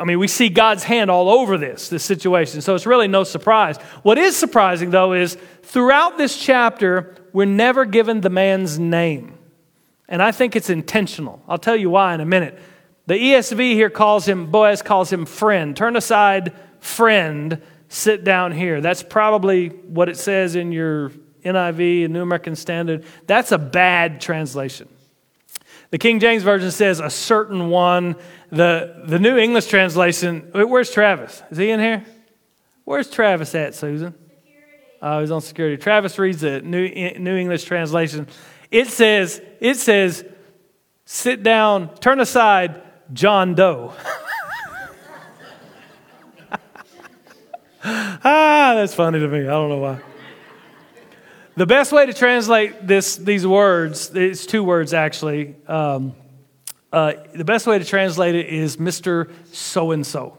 I 0.00 0.04
mean, 0.04 0.18
we 0.18 0.28
see 0.28 0.48
God's 0.48 0.82
hand 0.82 1.10
all 1.10 1.28
over 1.28 1.58
this, 1.58 1.90
this 1.90 2.02
situation. 2.02 2.62
So 2.62 2.74
it's 2.74 2.86
really 2.86 3.06
no 3.06 3.22
surprise. 3.22 3.76
What 4.02 4.16
is 4.16 4.34
surprising, 4.34 4.90
though, 4.90 5.12
is 5.12 5.36
throughout 5.62 6.16
this 6.16 6.38
chapter, 6.38 7.14
we're 7.34 7.44
never 7.44 7.84
given 7.84 8.22
the 8.22 8.30
man's 8.30 8.78
name. 8.78 9.38
And 10.08 10.22
I 10.22 10.32
think 10.32 10.56
it's 10.56 10.70
intentional. 10.70 11.42
I'll 11.46 11.58
tell 11.58 11.76
you 11.76 11.90
why 11.90 12.14
in 12.14 12.20
a 12.20 12.24
minute. 12.24 12.58
The 13.06 13.14
ESV 13.14 13.74
here 13.74 13.90
calls 13.90 14.26
him, 14.26 14.50
Boaz 14.50 14.80
calls 14.80 15.12
him 15.12 15.26
friend. 15.26 15.76
Turn 15.76 15.96
aside, 15.96 16.54
friend, 16.78 17.60
sit 17.88 18.24
down 18.24 18.52
here. 18.52 18.80
That's 18.80 19.02
probably 19.02 19.68
what 19.68 20.08
it 20.08 20.16
says 20.16 20.54
in 20.54 20.72
your 20.72 21.10
NIV 21.44 22.06
and 22.06 22.14
New 22.14 22.22
American 22.22 22.56
Standard. 22.56 23.04
That's 23.26 23.52
a 23.52 23.58
bad 23.58 24.22
translation. 24.22 24.88
The 25.90 25.98
King 25.98 26.20
James 26.20 26.44
Version 26.44 26.70
says 26.70 27.00
a 27.00 27.10
certain 27.10 27.68
one. 27.68 28.14
The, 28.52 29.02
the 29.06 29.18
New 29.18 29.36
English 29.36 29.66
translation, 29.66 30.50
where's 30.52 30.90
Travis? 30.90 31.42
Is 31.50 31.58
he 31.58 31.70
in 31.70 31.80
here? 31.80 32.04
Where's 32.84 33.08
Travis 33.08 33.54
at, 33.54 33.74
Susan? 33.74 34.14
Oh, 35.00 35.20
he's 35.20 35.30
on 35.30 35.40
security. 35.40 35.76
Travis 35.76 36.18
reads 36.18 36.40
the 36.40 36.60
New, 36.60 36.88
New 37.18 37.36
English 37.36 37.64
translation. 37.64 38.26
It 38.70 38.88
says, 38.88 39.40
it 39.60 39.76
says, 39.76 40.24
sit 41.04 41.42
down, 41.42 41.94
turn 41.98 42.20
aside, 42.20 42.82
John 43.12 43.54
Doe. 43.54 43.94
ah, 47.84 48.72
that's 48.74 48.94
funny 48.94 49.20
to 49.20 49.28
me. 49.28 49.40
I 49.40 49.50
don't 49.50 49.68
know 49.68 49.78
why. 49.78 50.00
The 51.56 51.66
best 51.66 51.92
way 51.92 52.06
to 52.06 52.12
translate 52.12 52.86
this, 52.86 53.16
these 53.16 53.46
words, 53.46 54.14
it's 54.14 54.46
two 54.46 54.64
words 54.64 54.94
actually. 54.94 55.56
Um, 55.66 56.14
uh, 56.92 57.12
the 57.34 57.44
best 57.44 57.66
way 57.66 57.78
to 57.78 57.84
translate 57.84 58.34
it 58.34 58.46
is 58.46 58.76
Mr. 58.76 59.32
So 59.52 59.92
and 59.92 60.06
so. 60.06 60.38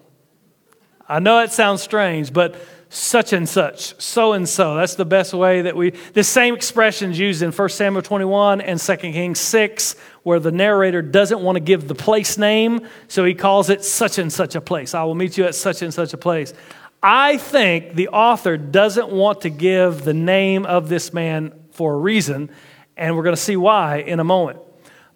I 1.08 1.20
know 1.20 1.40
it 1.40 1.52
sounds 1.52 1.82
strange, 1.82 2.32
but 2.32 2.56
such 2.94 3.32
and 3.32 3.48
such, 3.48 4.00
so 4.02 4.34
and 4.34 4.48
so. 4.48 4.76
That's 4.76 4.96
the 4.96 5.06
best 5.06 5.34
way 5.34 5.62
that 5.62 5.78
we. 5.78 5.92
The 5.92 6.26
same 6.26 6.54
expressions 6.54 7.18
used 7.18 7.42
in 7.42 7.52
1 7.52 7.70
Samuel 7.70 8.02
21 8.02 8.60
and 8.60 8.80
2 8.80 8.96
Kings 8.98 9.40
6, 9.40 9.96
where 10.24 10.40
the 10.40 10.52
narrator 10.52 11.02
doesn't 11.02 11.40
want 11.40 11.56
to 11.56 11.62
give 11.62 11.88
the 11.88 11.96
place 11.96 12.38
name, 12.38 12.88
so 13.08 13.24
he 13.24 13.34
calls 13.34 13.70
it 13.70 13.84
such 13.84 14.18
and 14.18 14.32
such 14.32 14.56
a 14.56 14.62
place. 14.62 14.94
I 14.94 15.04
will 15.04 15.16
meet 15.16 15.38
you 15.38 15.46
at 15.46 15.56
such 15.56 15.82
and 15.82 15.94
such 15.94 16.14
a 16.14 16.18
place. 16.18 16.54
I 17.02 17.38
think 17.38 17.96
the 17.96 18.10
author 18.10 18.58
doesn't 18.58 19.10
want 19.10 19.42
to 19.42 19.50
give 19.50 20.04
the 20.04 20.14
name 20.14 20.66
of 20.66 20.88
this 20.88 21.14
man 21.14 21.54
for 21.72 21.96
a 21.96 21.98
reason, 21.98 22.52
and 22.96 23.16
we're 23.16 23.24
going 23.24 23.36
to 23.36 23.42
see 23.42 23.58
why 23.58 23.98
in 23.98 24.20
a 24.20 24.26
moment. 24.26 24.60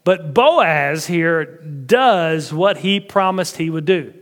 But 0.06 0.36
Boaz 0.36 1.08
here 1.08 1.46
does 1.46 2.54
what 2.54 2.78
he 2.78 3.00
promised 3.02 3.58
he 3.58 3.70
would 3.70 3.86
do. 3.86 4.14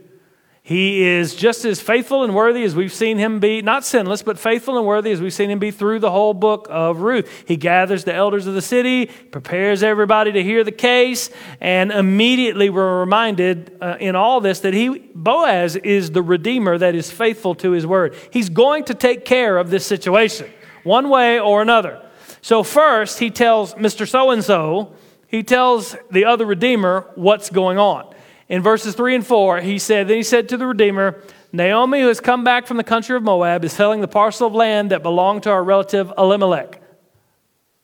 He 0.62 1.02
is 1.02 1.34
just 1.34 1.66
as 1.66 1.82
faithful 1.82 2.24
and 2.24 2.34
worthy 2.34 2.64
as 2.64 2.74
we've 2.74 2.90
seen 2.90 3.18
him 3.18 3.38
be, 3.38 3.60
not 3.60 3.84
sinless, 3.84 4.22
but 4.22 4.38
faithful 4.38 4.78
and 4.78 4.86
worthy 4.86 5.12
as 5.12 5.20
we've 5.20 5.34
seen 5.34 5.50
him 5.50 5.58
be 5.58 5.70
through 5.70 5.98
the 5.98 6.10
whole 6.10 6.32
book 6.32 6.68
of 6.70 7.02
Ruth. 7.02 7.30
He 7.46 7.58
gathers 7.58 8.04
the 8.04 8.14
elders 8.14 8.46
of 8.46 8.54
the 8.54 8.62
city, 8.62 9.04
prepares 9.04 9.82
everybody 9.82 10.32
to 10.32 10.42
hear 10.42 10.64
the 10.64 10.72
case, 10.72 11.28
and 11.60 11.92
immediately 11.92 12.70
we're 12.70 13.00
reminded 13.00 13.76
uh, 13.82 13.98
in 14.00 14.16
all 14.16 14.40
this 14.40 14.60
that 14.60 14.72
he, 14.72 14.88
Boaz 15.14 15.76
is 15.76 16.12
the 16.12 16.22
redeemer 16.22 16.78
that 16.78 16.94
is 16.94 17.10
faithful 17.10 17.54
to 17.56 17.72
his 17.72 17.86
word. 17.86 18.14
He's 18.30 18.48
going 18.48 18.84
to 18.86 18.94
take 18.94 19.26
care 19.26 19.58
of 19.58 19.68
this 19.68 19.84
situation, 19.84 20.50
one 20.82 21.10
way 21.10 21.38
or 21.38 21.60
another. 21.60 22.00
So, 22.40 22.62
first, 22.62 23.18
he 23.18 23.28
tells 23.28 23.74
Mr. 23.74 24.08
So 24.08 24.30
and 24.30 24.42
so, 24.42 24.94
he 25.34 25.42
tells 25.42 25.96
the 26.10 26.24
other 26.24 26.46
redeemer 26.46 27.10
what's 27.16 27.50
going 27.50 27.78
on 27.78 28.14
in 28.48 28.62
verses 28.62 28.94
3 28.94 29.16
and 29.16 29.26
4, 29.26 29.60
he 29.62 29.78
said, 29.78 30.06
Then 30.06 30.18
he 30.18 30.22
said 30.22 30.48
to 30.50 30.56
the 30.56 30.66
Redeemer, 30.66 31.22
Naomi, 31.52 32.00
who 32.02 32.08
has 32.08 32.20
come 32.20 32.44
back 32.44 32.66
from 32.66 32.76
the 32.76 32.84
country 32.84 33.16
of 33.16 33.22
Moab, 33.22 33.64
is 33.64 33.72
selling 33.72 34.00
the 34.00 34.08
parcel 34.08 34.46
of 34.46 34.54
land 34.54 34.90
that 34.90 35.02
belonged 35.02 35.44
to 35.44 35.50
our 35.50 35.64
relative 35.64 36.12
Elimelech. 36.18 36.80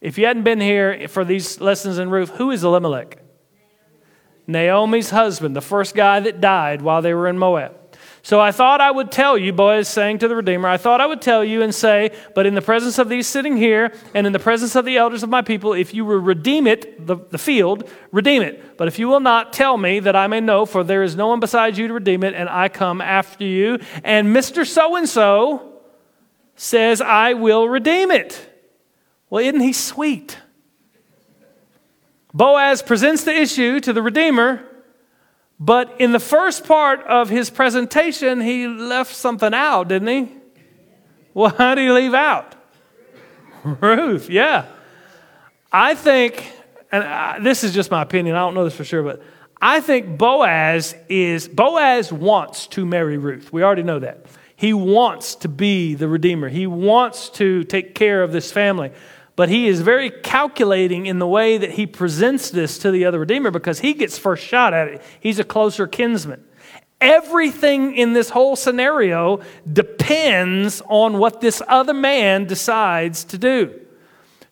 If 0.01 0.19
you 0.19 0.27
hadn't 0.27 0.45
been 0.45 0.61
here 0.61 1.09
for 1.09 1.25
these 1.25 1.61
lessons 1.61 1.99
in 1.99 2.11
Ruth, 2.11 2.31
who 2.37 2.51
is 2.51 2.63
Elimelech? 2.63 3.19
Naomi's 4.47 5.11
husband, 5.11 5.57
the 5.57 5.61
first 5.61 5.95
guy 5.95 6.21
that 6.21 6.41
died 6.41 6.83
while 6.83 7.03
they 7.03 7.15
were 7.15 7.29
in 7.29 7.39
Moab. 7.39 7.80
So 8.23 8.39
I 8.39 8.53
thought 8.53 8.81
I 8.81 8.91
would 8.91 9.11
tell 9.11 9.39
you, 9.39 9.53
Boaz 9.53 9.89
saying 9.89 10.19
to 10.19 10.29
the 10.29 10.37
Redeemer, 10.37 10.69
I 10.69 10.77
thought 10.77 11.01
I 11.01 11.07
would 11.07 11.23
tell 11.23 11.43
you 11.43 11.63
and 11.63 11.75
say, 11.75 12.11
but 12.35 12.45
in 12.45 12.55
the 12.55 12.63
presence 12.63 12.99
of 12.99 13.09
these 13.09 13.27
sitting 13.27 13.57
here 13.57 13.95
and 14.15 14.27
in 14.27 14.33
the 14.33 14.39
presence 14.39 14.77
of 14.77 14.85
the 14.85 14.99
elders 14.99 15.23
of 15.23 15.31
my 15.31 15.41
people, 15.41 15.73
if 15.73 15.95
you 15.95 16.05
will 16.05 16.19
redeem 16.19 16.67
it, 16.67 17.07
the, 17.07 17.17
the 17.17 17.39
field, 17.39 17.89
redeem 18.13 18.43
it. 18.43 18.77
But 18.77 18.89
if 18.89 18.99
you 18.99 19.09
will 19.09 19.21
not, 19.21 19.53
tell 19.53 19.79
me 19.79 20.01
that 20.01 20.15
I 20.15 20.27
may 20.27 20.41
know, 20.41 20.67
for 20.67 20.85
there 20.85 21.03
is 21.03 21.17
no 21.17 21.29
one 21.29 21.41
besides 21.41 21.79
you 21.79 21.89
to 21.89 21.95
redeem 21.95 22.23
it, 22.23 22.35
and 22.35 22.49
I 22.49 22.69
come 22.69 23.01
after 23.01 23.45
you. 23.45 23.79
And 24.05 24.37
Mr. 24.37 24.67
So 24.67 24.97
and 24.97 25.09
so 25.09 25.81
says, 26.57 27.01
I 27.01 27.33
will 27.33 27.69
redeem 27.69 28.11
it. 28.11 28.49
Well, 29.31 29.43
isn't 29.43 29.61
he 29.61 29.73
sweet? 29.73 30.37
Boaz 32.35 32.83
presents 32.83 33.25
the 33.25 33.35
issue 33.35 33.81
to 33.81 33.93
the 33.93 34.03
Redeemer. 34.03 34.65
But 35.61 36.01
in 36.01 36.13
the 36.13 36.21
first 36.21 36.67
part 36.67 37.03
of 37.03 37.29
his 37.29 37.51
presentation, 37.51 38.41
he 38.41 38.67
left 38.67 39.15
something 39.15 39.53
out, 39.53 39.89
didn't 39.89 40.09
he? 40.09 40.33
Well, 41.35 41.51
how 41.59 41.75
did 41.75 41.83
he 41.83 41.91
leave 41.91 42.15
out? 42.15 42.55
Ruth, 43.65 44.31
yeah. 44.31 44.67
I 45.71 45.95
think, 45.95 46.51
and 46.91 47.05
I, 47.05 47.39
this 47.41 47.63
is 47.63 47.75
just 47.75 47.91
my 47.91 48.01
opinion, 48.01 48.35
I 48.35 48.39
don't 48.41 48.55
know 48.55 48.65
this 48.65 48.75
for 48.75 48.85
sure, 48.85 49.03
but 49.03 49.23
I 49.61 49.81
think 49.81 50.17
Boaz 50.17 50.95
is, 51.11 51.47
Boaz 51.47 52.11
wants 52.11 52.67
to 52.69 52.87
marry 52.87 53.19
Ruth. 53.19 53.53
We 53.53 53.63
already 53.63 53.83
know 53.83 53.99
that. 53.99 54.25
He 54.57 54.73
wants 54.73 55.35
to 55.37 55.49
be 55.49 55.95
the 55.95 56.09
Redeemer, 56.09 56.49
he 56.49 56.67
wants 56.67 57.29
to 57.31 57.65
take 57.65 57.95
care 57.95 58.23
of 58.23 58.33
this 58.33 58.51
family. 58.51 58.93
But 59.41 59.49
he 59.49 59.69
is 59.69 59.81
very 59.81 60.11
calculating 60.11 61.07
in 61.07 61.19
the 61.19 61.27
way 61.27 61.57
that 61.57 61.71
he 61.71 61.87
presents 61.87 62.51
this 62.51 62.77
to 62.81 62.91
the 62.91 63.07
other 63.07 63.21
Redeemer 63.21 63.51
because 63.51 63.81
he 63.81 63.95
gets 63.95 64.19
first 64.19 64.45
shot 64.45 64.75
at 64.75 64.89
it. 64.89 65.03
He's 65.19 65.39
a 65.39 65.45
closer 65.45 65.87
kinsman. 65.87 66.45
Everything 67.01 67.97
in 67.97 68.13
this 68.13 68.29
whole 68.29 68.55
scenario 68.55 69.41
depends 69.73 70.83
on 70.91 71.17
what 71.17 71.41
this 71.41 71.63
other 71.67 71.95
man 71.95 72.45
decides 72.45 73.25
to 73.25 73.39
do. 73.39 73.81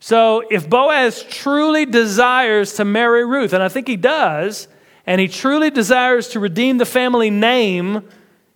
So 0.01 0.43
if 0.51 0.71
Boaz 0.71 1.23
truly 1.23 1.85
desires 1.85 2.73
to 2.77 2.87
marry 2.87 3.27
Ruth, 3.27 3.53
and 3.53 3.63
I 3.63 3.69
think 3.69 3.89
he 3.89 3.97
does, 3.97 4.69
and 5.05 5.21
he 5.21 5.29
truly 5.29 5.69
desires 5.69 6.29
to 6.29 6.41
redeem 6.41 6.79
the 6.79 6.87
family 6.87 7.29
name, 7.29 8.09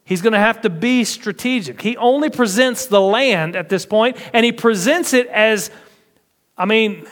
he's 0.06 0.22
going 0.22 0.32
to 0.32 0.38
have 0.38 0.62
to 0.62 0.70
be 0.70 1.04
strategic. 1.04 1.82
He 1.82 1.98
only 1.98 2.30
presents 2.30 2.86
the 2.86 3.02
land 3.02 3.54
at 3.54 3.68
this 3.68 3.84
point, 3.84 4.16
and 4.32 4.46
he 4.46 4.52
presents 4.52 5.12
it 5.12 5.26
as 5.26 5.70
I 6.56 6.64
mean, 6.64 7.06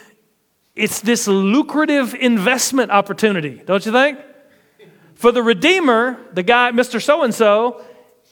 it's 0.74 1.00
this 1.00 1.26
lucrative 1.26 2.14
investment 2.14 2.90
opportunity, 2.90 3.62
don't 3.64 3.84
you 3.84 3.92
think? 3.92 4.18
For 5.14 5.32
the 5.32 5.42
Redeemer, 5.42 6.18
the 6.32 6.42
guy, 6.42 6.70
Mr. 6.72 7.02
So 7.02 7.22
and 7.22 7.34
so, 7.34 7.84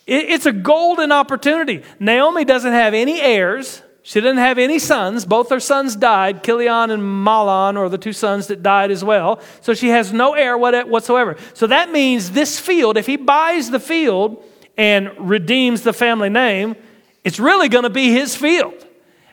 it's 0.07 0.47
a 0.47 0.53
golden 0.53 1.13
opportunity. 1.13 1.83
Naomi 2.01 2.47
doesn't 2.47 2.73
have 2.73 2.95
any 2.95 3.21
heirs. 3.21 3.83
She 4.03 4.23
didn't 4.23 4.39
have 4.39 4.57
any 4.57 4.79
sons. 4.79 5.27
Both 5.27 5.51
her 5.51 5.61
sons 5.61 5.95
died, 5.95 6.43
Chilion 6.43 6.91
and 6.91 7.03
Mahlon, 7.03 7.77
or 7.77 7.91
the 7.91 7.99
two 7.99 8.15
sons 8.15 8.47
that 8.47 8.63
died 8.63 8.91
as 8.91 9.05
well. 9.05 9.41
So 9.61 9.75
she 9.75 9.89
has 9.89 10.11
no 10.15 10.33
heir 10.33 10.57
whatsoever. 10.57 11.37
So 11.53 11.67
that 11.67 11.93
means 11.93 12.31
this 12.31 12.59
field, 12.59 12.97
if 12.97 13.05
he 13.05 13.17
buys 13.17 13.71
the 13.71 13.81
field 13.81 14.43
and 14.79 15.11
redeems 15.19 15.83
the 15.83 15.93
family 15.93 16.31
name, 16.31 16.75
it's 17.23 17.39
really 17.39 17.69
going 17.69 17.85
to 17.85 17.91
be 17.91 18.11
his 18.11 18.35
field. 18.35 18.87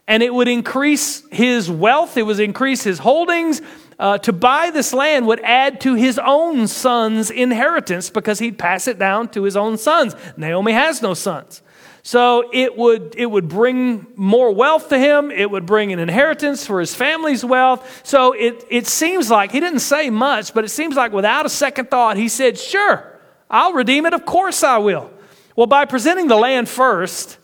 And 0.08 0.22
it 0.22 0.34
would 0.34 0.48
increase 0.48 1.24
his 1.32 1.70
wealth, 1.70 2.18
it 2.18 2.24
would 2.24 2.40
increase 2.40 2.84
his 2.84 3.00
holdings. 3.00 3.62
Uh, 3.98 4.18
to 4.18 4.34
buy 4.34 4.72
this 4.72 4.94
land 4.94 5.26
would 5.26 5.40
add 5.40 5.80
to 5.80 5.96
his 5.96 6.20
own 6.20 6.68
son's 6.68 7.32
inheritance 7.32 8.10
because 8.10 8.40
he'd 8.40 8.58
pass 8.58 8.90
it 8.90 9.00
down 9.00 9.30
to 9.30 9.44
his 9.44 9.56
own 9.56 9.78
sons. 9.78 10.14
Naomi 10.36 10.74
has 10.74 11.02
no 11.02 11.14
sons. 11.14 11.62
So 12.06 12.52
it 12.54 12.78
would, 12.78 13.16
it 13.18 13.26
would 13.26 13.48
bring 13.48 14.06
more 14.16 14.52
wealth 14.54 14.90
to 14.90 15.00
him. 15.00 15.32
It 15.32 15.50
would 15.50 15.66
bring 15.66 15.92
an 15.92 15.98
inheritance 15.98 16.68
for 16.68 16.80
his 16.80 16.94
family's 16.94 17.44
wealth. 17.44 18.06
So 18.06 18.34
it, 18.34 18.64
it 18.70 18.86
seems 18.86 19.32
like, 19.32 19.52
he 19.52 19.60
didn't 19.60 19.80
say 19.80 20.12
much, 20.12 20.54
but 20.54 20.64
it 20.64 20.70
seems 20.70 20.96
like 20.96 21.12
without 21.12 21.48
a 21.48 21.50
second 21.50 21.90
thought, 21.90 22.16
he 22.16 22.28
said, 22.28 22.60
Sure, 22.60 23.20
I'll 23.50 23.74
redeem 23.74 24.06
it. 24.06 24.14
Of 24.14 24.24
course 24.24 24.64
I 24.64 24.78
will. 24.78 25.10
Well, 25.56 25.66
by 25.66 25.86
presenting 25.86 26.28
the 26.28 26.36
land 26.36 26.70
first, 26.70 27.40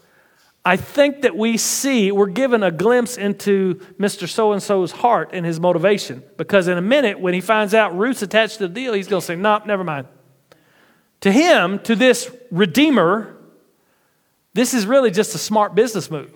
I 0.64 0.78
think 0.78 1.24
that 1.24 1.36
we 1.36 1.58
see, 1.58 2.12
we're 2.12 2.28
given 2.28 2.62
a 2.62 2.70
glimpse 2.70 3.18
into 3.18 3.76
Mr. 4.00 4.30
So 4.30 4.52
and 4.52 4.62
so's 4.62 4.92
heart 4.92 5.32
and 5.34 5.44
his 5.44 5.60
motivation. 5.60 6.24
Because 6.38 6.68
in 6.68 6.78
a 6.78 6.82
minute, 6.82 7.20
when 7.20 7.34
he 7.34 7.42
finds 7.42 7.74
out 7.74 7.98
Ruth's 7.98 8.22
attached 8.22 8.60
to 8.60 8.68
the 8.68 8.74
deal, 8.74 8.94
he's 8.94 9.08
going 9.08 9.22
to 9.22 9.26
say, 9.26 9.36
Nope, 9.36 9.66
never 9.66 9.84
mind. 9.84 10.08
To 11.22 11.32
him, 11.32 11.80
to 11.80 11.96
this 11.96 12.30
Redeemer, 12.52 13.36
this 14.54 14.74
is 14.74 14.86
really 14.86 15.12
just 15.12 15.34
a 15.34 15.38
smart 15.38 15.74
business 15.74 16.12
move. 16.12 16.32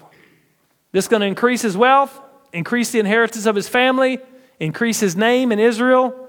This 0.91 1.05
is 1.05 1.09
going 1.09 1.21
to 1.21 1.27
increase 1.27 1.61
his 1.61 1.77
wealth, 1.77 2.19
increase 2.53 2.91
the 2.91 2.99
inheritance 2.99 3.45
of 3.45 3.55
his 3.55 3.67
family, 3.67 4.19
increase 4.59 4.99
his 4.99 5.15
name 5.15 5.51
in 5.51 5.59
Israel. 5.59 6.24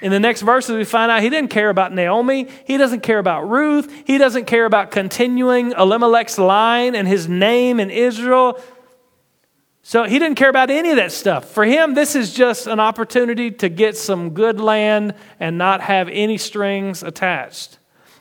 In 0.00 0.12
the 0.12 0.20
next 0.20 0.42
verses, 0.42 0.76
we 0.76 0.84
find 0.84 1.10
out 1.10 1.22
he 1.22 1.30
didn't 1.30 1.50
care 1.50 1.70
about 1.70 1.92
Naomi. 1.92 2.48
He 2.66 2.76
doesn't 2.76 3.00
care 3.00 3.18
about 3.18 3.48
Ruth. 3.48 3.92
He 4.06 4.18
doesn't 4.18 4.44
care 4.44 4.64
about 4.64 4.90
continuing 4.90 5.72
Elimelech's 5.72 6.38
line 6.38 6.94
and 6.94 7.08
his 7.08 7.28
name 7.28 7.80
in 7.80 7.90
Israel. 7.90 8.60
So 9.82 10.04
he 10.04 10.18
didn't 10.18 10.36
care 10.36 10.50
about 10.50 10.70
any 10.70 10.90
of 10.90 10.96
that 10.96 11.12
stuff. 11.12 11.46
For 11.46 11.64
him, 11.64 11.94
this 11.94 12.14
is 12.14 12.32
just 12.32 12.66
an 12.66 12.78
opportunity 12.78 13.50
to 13.52 13.68
get 13.68 13.96
some 13.96 14.30
good 14.30 14.60
land 14.60 15.14
and 15.40 15.58
not 15.58 15.80
have 15.80 16.08
any 16.08 16.38
strings 16.38 17.02
attached. 17.02 17.78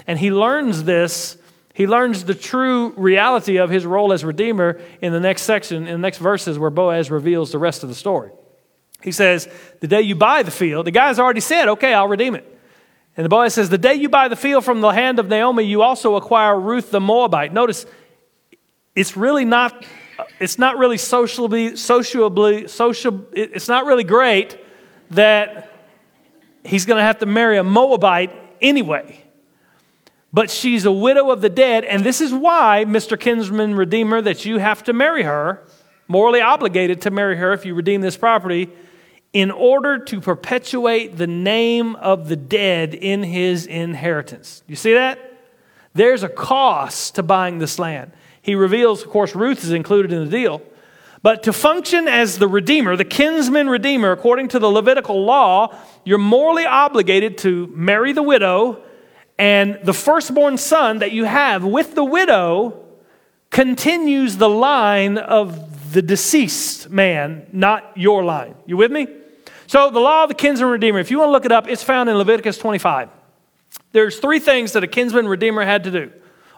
And 0.08 0.18
he 0.18 0.32
learns 0.32 0.84
this 0.84 1.38
he 1.78 1.86
learns 1.86 2.24
the 2.24 2.34
true 2.34 2.90
reality 2.98 3.58
of 3.58 3.70
his 3.70 3.86
role 3.86 4.12
as 4.12 4.26
Redeemer 4.26 4.82
in 5.00 5.14
the 5.14 5.20
next 5.20 5.44
section, 5.44 5.86
in 5.86 5.92
the 5.92 5.98
next 6.00 6.18
verses, 6.18 6.58
where 6.58 6.72
Boaz 6.72 7.12
reveals 7.12 7.52
the 7.52 7.60
rest 7.60 7.84
of 7.84 7.90
the 7.90 7.94
story. 7.94 8.32
He 9.08 9.14
says, 9.14 9.48
The 9.80 9.88
day 9.88 10.02
you 10.02 10.16
buy 10.16 10.44
the 10.44 10.52
field, 10.52 10.86
the 10.86 10.92
guy's 10.92 11.18
already 11.18 11.40
said, 11.40 11.70
Okay, 11.70 11.94
I'll 11.94 12.10
redeem 12.10 12.36
it. 12.36 12.46
And 13.16 13.24
the 13.24 13.30
boy 13.30 13.48
says, 13.48 13.70
The 13.70 13.78
day 13.78 13.94
you 13.94 14.10
buy 14.10 14.28
the 14.28 14.36
field 14.36 14.66
from 14.66 14.82
the 14.82 14.90
hand 14.90 15.18
of 15.18 15.30
Naomi, 15.30 15.64
you 15.64 15.82
also 15.82 16.18
acquire 16.18 16.60
Ruth 16.60 16.92
the 16.92 17.00
Moabite. 17.00 17.54
Notice, 17.54 17.86
it's 18.96 19.16
really 19.16 19.46
not. 19.46 19.86
It's 20.42 20.60
not 20.60 20.78
really 20.78 20.98
socially, 20.98 21.78
sociably, 21.78 22.68
social, 22.68 23.26
it's 23.32 23.70
not 23.70 23.86
really 23.86 24.04
great 24.04 24.60
that 25.12 25.72
he's 26.66 26.86
going 26.86 26.98
to 26.98 27.04
have 27.04 27.20
to 27.20 27.26
marry 27.26 27.58
a 27.58 27.64
Moabite 27.64 28.34
anyway 28.60 29.24
but 30.34 30.52
she's 30.52 30.84
a 30.86 30.92
widow 30.92 31.32
of 31.32 31.40
the 31.42 31.50
dead, 31.50 31.86
and 31.86 32.04
this 32.04 32.20
is 32.20 32.34
why, 32.34 32.84
Mr. 32.86 33.18
Kinsman 33.18 33.76
Redeemer, 33.76 34.22
that 34.22 34.44
you 34.44 34.58
have 34.58 34.84
to 34.84 34.92
marry 34.92 35.24
her, 35.24 35.64
morally 36.08 36.42
obligated 36.42 37.02
to 37.02 37.12
marry 37.12 37.38
her 37.38 37.54
if 37.54 37.66
you 37.66 37.74
redeem 37.74 38.02
this 38.02 38.18
property, 38.18 38.70
in 39.34 39.52
order 39.52 40.00
to 40.00 40.22
perpetuate 40.22 41.18
the 41.18 41.28
name 41.28 41.96
of 41.98 42.30
the 42.30 42.36
dead 42.36 42.94
in 42.94 43.24
his 43.24 43.66
inheritance. 43.66 44.64
You 44.68 44.76
see 44.76 44.94
that? 44.94 45.20
There's 45.94 46.24
a 46.24 46.30
cost 46.30 47.16
to 47.16 47.24
buying 47.24 47.58
this 47.60 47.80
land. 47.80 48.12
He 48.42 48.56
reveals, 48.56 49.04
of 49.04 49.10
course, 49.10 49.36
Ruth 49.36 49.64
is 49.64 49.72
included 49.72 50.14
in 50.14 50.24
the 50.24 50.32
deal. 50.32 50.62
But 51.22 51.44
to 51.44 51.54
function 51.54 52.08
as 52.08 52.38
the 52.38 52.48
Redeemer, 52.48 52.96
the 52.96 53.04
kinsman 53.04 53.70
Redeemer, 53.70 54.12
according 54.12 54.50
to 54.50 54.60
the 54.60 54.70
Levitical 54.70 55.26
law, 55.26 55.76
you're 56.06 56.18
morally 56.18 56.66
obligated 56.66 57.38
to 57.40 57.68
marry 57.68 58.14
the 58.14 58.24
widow 58.24 58.84
and 59.38 59.80
the 59.84 59.94
firstborn 59.94 60.58
son 60.58 61.00
that 61.00 61.12
you 61.12 61.26
have 61.26 61.64
with 61.64 61.96
the 61.96 62.04
widow 62.04 62.84
continues 63.50 64.38
the 64.38 64.50
line 64.50 65.18
of 65.18 65.94
the 65.94 66.02
deceased 66.02 66.90
man, 66.90 67.48
not 67.52 67.92
your 67.96 68.24
line. 68.24 68.56
You 68.66 68.78
with 68.78 68.92
me? 68.92 69.08
So, 69.68 69.90
the 69.90 70.00
law 70.00 70.24
of 70.24 70.30
the 70.30 70.36
kinsman 70.36 70.70
redeemer, 70.70 71.00
if 71.00 71.12
you 71.12 71.20
want 71.20 71.28
to 71.28 71.34
look 71.34 71.46
it 71.46 71.52
up, 71.52 71.68
it's 71.68 71.84
found 71.84 72.10
in 72.10 72.16
Leviticus 72.16 72.58
25. 72.58 73.10
There's 73.92 74.18
three 74.18 74.40
things 74.40 74.72
that 74.74 74.84
a 74.84 74.88
kinsman 74.88 75.28
redeemer 75.28 75.66
had 75.66 75.84
to 75.84 75.92
do 75.92 76.12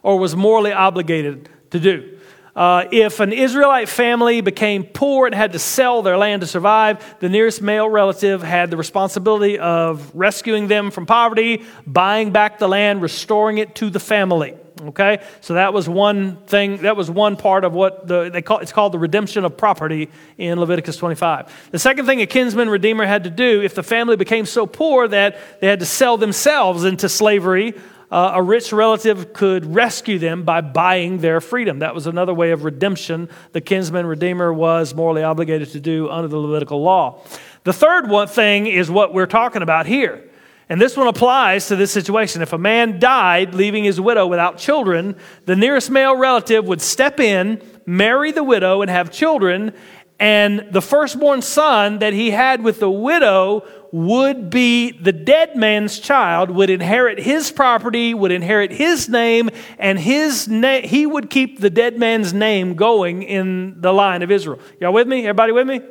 or 0.04 0.20
was 0.20 0.36
morally 0.36 0.72
obligated 0.72 1.50
to 1.72 1.80
do. 1.80 2.20
Uh, 2.56 2.86
if 2.92 3.20
an 3.20 3.32
Israelite 3.32 3.90
family 3.90 4.42
became 4.42 4.84
poor 4.84 5.26
and 5.26 5.34
had 5.34 5.54
to 5.54 5.60
sell 5.60 6.02
their 6.02 6.18
land 6.18 6.42
to 6.42 6.48
survive, 6.48 7.20
the 7.20 7.30
nearest 7.30 7.62
male 7.62 7.90
relative 7.90 8.44
had 8.44 8.70
the 8.70 8.78
responsibility 8.78 9.58
of 9.58 10.12
rescuing 10.14 10.68
them 10.68 10.92
from 10.92 11.06
poverty, 11.06 11.64
buying 11.88 12.32
back 12.32 12.60
the 12.60 12.68
land, 12.68 13.02
restoring 13.02 13.58
it 13.58 13.76
to 13.76 13.90
the 13.90 14.00
family. 14.00 14.56
Okay, 14.82 15.22
so 15.42 15.56
that 15.56 15.74
was 15.74 15.90
one 15.90 16.38
thing. 16.46 16.78
That 16.78 16.96
was 16.96 17.12
one 17.12 17.36
part 17.36 17.66
of 17.66 17.74
what 17.74 18.08
the, 18.08 18.30
they 18.30 18.42
call. 18.42 18.60
It's 18.60 18.72
called 18.72 18.94
the 18.94 19.00
redemption 19.00 19.44
of 19.44 19.58
property 19.58 20.10
in 20.38 20.58
Leviticus 20.58 20.96
25. 20.96 21.70
The 21.72 21.80
second 21.80 22.06
thing 22.06 22.22
a 22.22 22.26
kinsman 22.26 22.70
redeemer 22.70 23.06
had 23.06 23.26
to 23.26 23.30
do, 23.30 23.62
if 23.62 23.76
the 23.76 23.84
family 23.84 24.16
became 24.16 24.46
so 24.46 24.66
poor 24.66 25.08
that 25.08 25.38
they 25.60 25.68
had 25.68 25.82
to 25.82 25.86
sell 25.86 26.16
themselves 26.16 26.86
into 26.86 27.10
slavery, 27.10 27.74
uh, 28.10 28.32
a 28.36 28.42
rich 28.42 28.72
relative 28.72 29.34
could 29.34 29.66
rescue 29.66 30.18
them 30.18 30.44
by 30.44 30.62
buying 30.62 31.20
their 31.20 31.42
freedom. 31.42 31.80
That 31.80 31.94
was 31.94 32.08
another 32.08 32.34
way 32.34 32.52
of 32.52 32.64
redemption 32.64 33.30
the 33.52 33.62
kinsman 33.62 34.06
redeemer 34.06 34.54
was 34.54 34.96
morally 34.96 35.24
obligated 35.24 35.72
to 35.72 35.80
do 35.80 36.10
under 36.10 36.28
the 36.28 36.38
Levitical 36.38 36.82
law. 36.82 37.22
The 37.66 37.74
third 37.74 38.10
one 38.10 38.28
thing 38.28 38.66
is 38.66 38.90
what 38.90 39.14
we're 39.14 39.28
talking 39.28 39.62
about 39.62 39.86
here. 39.86 40.29
And 40.70 40.80
this 40.80 40.96
one 40.96 41.08
applies 41.08 41.68
to 41.68 41.76
this 41.76 41.92
situation. 41.92 42.44
If 42.44 42.54
a 42.54 42.60
man 42.60 43.00
died, 43.00 43.56
leaving 43.56 43.84
his 43.84 44.00
widow 44.00 44.28
without 44.28 44.60
children, 44.60 45.16
the 45.46 45.56
nearest 45.56 45.90
male 45.90 46.16
relative 46.16 46.66
would 46.66 46.82
step 46.82 47.20
in, 47.20 47.60
marry 47.88 48.32
the 48.32 48.44
widow, 48.44 48.84
and 48.84 48.90
have 48.90 49.12
children. 49.12 49.74
And 50.20 50.68
the 50.70 50.82
firstborn 50.82 51.42
son 51.42 52.00
that 52.00 52.14
he 52.14 52.30
had 52.30 52.64
with 52.64 52.80
the 52.80 52.90
widow 52.90 53.66
would 53.92 54.52
be 54.52 54.92
the 54.92 55.12
dead 55.12 55.56
man's 55.56 55.98
child, 55.98 56.52
would 56.52 56.70
inherit 56.70 57.18
his 57.18 57.52
property, 57.52 58.14
would 58.14 58.32
inherit 58.32 58.72
his 58.72 59.10
name, 59.10 59.50
and 59.80 59.98
his 59.98 60.48
na- 60.48 60.82
he 60.82 61.08
would 61.08 61.32
keep 61.32 61.60
the 61.60 61.72
dead 61.72 61.98
man's 61.98 62.32
name 62.32 62.76
going 62.76 63.24
in 63.24 63.82
the 63.82 63.92
line 63.92 64.22
of 64.22 64.30
Israel. 64.30 64.60
Y'all 64.80 64.94
with 64.94 65.08
me? 65.08 65.22
Everybody 65.22 65.52
with 65.52 65.66
me? 65.66 65.82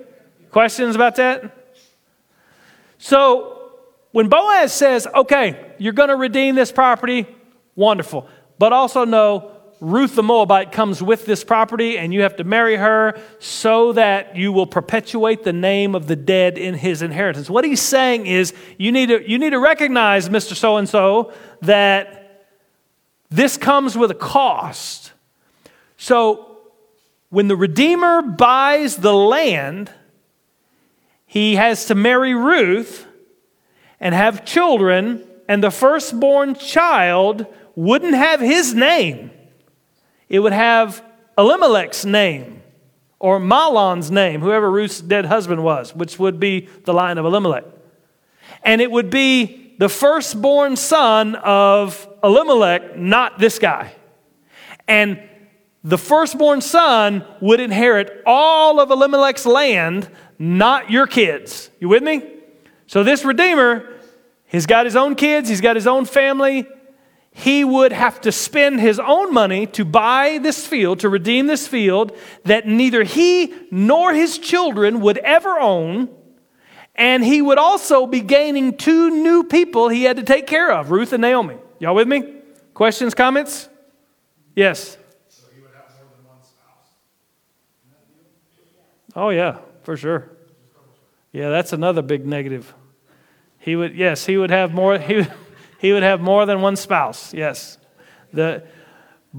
Questions 0.52 0.94
about 0.94 1.16
that? 1.16 1.74
So 2.98 3.57
when 4.18 4.28
Boaz 4.28 4.72
says, 4.72 5.06
okay, 5.14 5.74
you're 5.78 5.92
going 5.92 6.08
to 6.08 6.16
redeem 6.16 6.56
this 6.56 6.72
property, 6.72 7.24
wonderful. 7.76 8.26
But 8.58 8.72
also 8.72 9.04
know 9.04 9.52
Ruth 9.80 10.16
the 10.16 10.24
Moabite 10.24 10.72
comes 10.72 11.00
with 11.00 11.24
this 11.24 11.44
property, 11.44 11.96
and 11.96 12.12
you 12.12 12.22
have 12.22 12.34
to 12.34 12.42
marry 12.42 12.74
her 12.74 13.16
so 13.38 13.92
that 13.92 14.34
you 14.34 14.50
will 14.50 14.66
perpetuate 14.66 15.44
the 15.44 15.52
name 15.52 15.94
of 15.94 16.08
the 16.08 16.16
dead 16.16 16.58
in 16.58 16.74
his 16.74 17.00
inheritance. 17.00 17.48
What 17.48 17.64
he's 17.64 17.80
saying 17.80 18.26
is 18.26 18.52
you 18.76 18.90
need 18.90 19.06
to, 19.06 19.30
you 19.30 19.38
need 19.38 19.50
to 19.50 19.60
recognize, 19.60 20.28
Mr. 20.28 20.56
So 20.56 20.78
and 20.78 20.88
so, 20.88 21.32
that 21.62 22.44
this 23.30 23.56
comes 23.56 23.96
with 23.96 24.10
a 24.10 24.16
cost. 24.16 25.12
So 25.96 26.58
when 27.28 27.46
the 27.46 27.54
Redeemer 27.54 28.22
buys 28.22 28.96
the 28.96 29.14
land, 29.14 29.92
he 31.24 31.54
has 31.54 31.84
to 31.84 31.94
marry 31.94 32.34
Ruth 32.34 33.04
and 34.00 34.14
have 34.14 34.44
children, 34.44 35.26
and 35.48 35.62
the 35.62 35.70
firstborn 35.70 36.54
child 36.54 37.46
wouldn't 37.74 38.14
have 38.14 38.40
his 38.40 38.74
name 38.74 39.30
it 40.28 40.40
would 40.40 40.52
have 40.52 41.02
Elimelech's 41.36 42.04
name 42.04 42.62
or 43.18 43.40
Mahlon's 43.40 44.10
name, 44.10 44.40
whoever 44.40 44.70
Ruth's 44.70 45.00
dead 45.00 45.24
husband 45.26 45.64
was, 45.64 45.94
which 45.94 46.18
would 46.18 46.38
be 46.38 46.68
the 46.84 46.92
line 46.92 47.18
of 47.18 47.24
Elimelech. 47.24 47.64
And 48.62 48.80
it 48.80 48.90
would 48.90 49.10
be 49.10 49.74
the 49.78 49.88
firstborn 49.88 50.76
son 50.76 51.34
of 51.36 52.08
Elimelech, 52.22 52.96
not 52.96 53.38
this 53.38 53.58
guy. 53.58 53.92
And 54.86 55.20
the 55.82 55.98
firstborn 55.98 56.60
son 56.60 57.24
would 57.40 57.60
inherit 57.60 58.22
all 58.26 58.80
of 58.80 58.90
Elimelech's 58.90 59.46
land, 59.46 60.08
not 60.38 60.90
your 60.90 61.06
kids. 61.06 61.70
You 61.80 61.88
with 61.88 62.02
me? 62.02 62.22
So 62.88 63.04
this 63.04 63.22
Redeemer, 63.22 63.86
he's 64.46 64.64
got 64.64 64.86
his 64.86 64.96
own 64.96 65.14
kids, 65.14 65.48
he's 65.48 65.60
got 65.60 65.76
his 65.76 65.86
own 65.86 66.06
family. 66.06 66.66
He 67.30 67.62
would 67.62 67.92
have 67.92 68.22
to 68.22 68.32
spend 68.32 68.80
his 68.80 68.98
own 68.98 69.32
money 69.32 69.66
to 69.66 69.84
buy 69.84 70.38
this 70.42 70.66
field, 70.66 71.00
to 71.00 71.08
redeem 71.08 71.46
this 71.46 71.68
field 71.68 72.16
that 72.44 72.66
neither 72.66 73.04
he 73.04 73.54
nor 73.70 74.12
his 74.14 74.38
children 74.38 75.00
would 75.02 75.18
ever 75.18 75.60
own. 75.60 76.08
And 76.94 77.22
he 77.22 77.42
would 77.42 77.58
also 77.58 78.06
be 78.06 78.20
gaining 78.22 78.76
two 78.76 79.10
new 79.10 79.44
people 79.44 79.90
he 79.90 80.04
had 80.04 80.16
to 80.16 80.24
take 80.24 80.46
care 80.46 80.72
of 80.72 80.90
Ruth 80.90 81.12
and 81.12 81.20
Naomi. 81.20 81.58
Y'all 81.78 81.94
with 81.94 82.08
me? 82.08 82.36
Questions, 82.72 83.14
comments? 83.14 83.68
Yes. 84.56 84.96
Oh, 89.14 89.28
yeah, 89.28 89.58
for 89.82 89.96
sure. 89.96 90.37
Yeah, 91.38 91.50
that's 91.50 91.72
another 91.72 92.02
big 92.02 92.26
negative. 92.26 92.74
He 93.60 93.76
would, 93.76 93.94
yes, 93.94 94.26
he 94.26 94.36
would 94.36 94.50
have 94.50 94.74
more, 94.74 94.98
he, 94.98 95.24
he 95.78 95.92
would 95.92 96.02
have 96.02 96.20
more 96.20 96.44
than 96.46 96.62
one 96.62 96.74
spouse. 96.74 97.32
Yes. 97.32 97.78
The, 98.32 98.64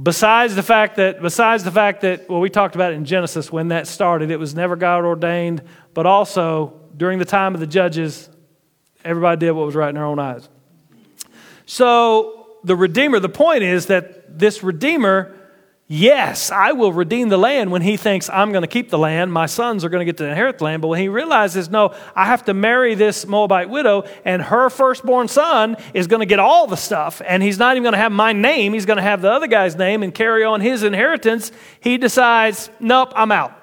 besides 0.02 0.56
the 0.56 0.64
fact 0.64 0.96
that, 0.96 1.22
besides 1.22 1.66
the 1.66 1.72
fact 1.72 2.00
that, 2.04 2.30
well, 2.30 2.40
we 2.40 2.50
talked 2.50 2.76
about 2.76 2.94
it 2.94 2.96
in 2.96 3.04
Genesis 3.04 3.52
when 3.52 3.68
that 3.68 3.86
started, 3.86 4.32
it 4.32 4.38
was 4.38 4.56
never 4.56 4.78
God 4.78 5.04
ordained, 5.04 5.62
but 5.94 6.06
also 6.06 6.80
during 6.96 7.20
the 7.20 7.26
time 7.26 7.54
of 7.54 7.60
the 7.60 7.68
judges, 7.68 8.30
everybody 9.04 9.38
did 9.38 9.52
what 9.52 9.66
was 9.66 9.76
right 9.76 9.90
in 9.90 9.96
their 9.96 10.06
own 10.06 10.20
eyes. 10.20 10.48
So 11.66 12.48
the 12.64 12.78
Redeemer, 12.78 13.20
the 13.20 13.28
point 13.28 13.64
is 13.64 13.88
that 13.88 14.40
this 14.40 14.64
Redeemer 14.64 15.36
Yes, 15.92 16.52
I 16.52 16.74
will 16.74 16.94
redeem 16.94 17.30
the 17.30 17.38
land 17.38 17.72
when 17.72 17.82
he 17.82 17.98
thinks 17.98 18.30
I'm 18.30 18.52
going 18.52 18.62
to 18.62 18.68
keep 18.68 18.92
the 18.92 19.00
land. 19.00 19.34
My 19.34 19.48
sons 19.48 19.84
are 19.84 19.90
going 19.90 20.02
to 20.02 20.06
get 20.06 20.18
to 20.18 20.28
inherit 20.28 20.60
the 20.60 20.66
land. 20.66 20.84
But 20.84 20.90
when 20.90 21.02
he 21.02 21.08
realizes, 21.08 21.68
no, 21.68 21.96
I 22.16 22.26
have 22.26 22.46
to 22.46 22.54
marry 22.54 22.94
this 22.94 23.26
Moabite 23.26 23.72
widow, 23.72 24.04
and 24.24 24.40
her 24.40 24.70
firstborn 24.70 25.28
son 25.28 25.78
is 25.96 26.06
going 26.06 26.20
to 26.20 26.28
get 26.28 26.38
all 26.38 26.68
the 26.68 26.78
stuff, 26.78 27.24
and 27.26 27.42
he's 27.42 27.58
not 27.58 27.76
even 27.76 27.82
going 27.82 27.94
to 27.94 28.00
have 28.00 28.12
my 28.12 28.34
name. 28.34 28.74
He's 28.74 28.86
going 28.86 28.98
to 28.98 29.04
have 29.04 29.24
the 29.24 29.32
other 29.32 29.48
guy's 29.48 29.76
name 29.76 30.04
and 30.04 30.14
carry 30.14 30.44
on 30.44 30.62
his 30.62 30.84
inheritance. 30.84 31.52
He 31.80 31.98
decides, 31.98 32.70
nope, 32.80 33.12
I'm 33.16 33.32
out. 33.32 33.60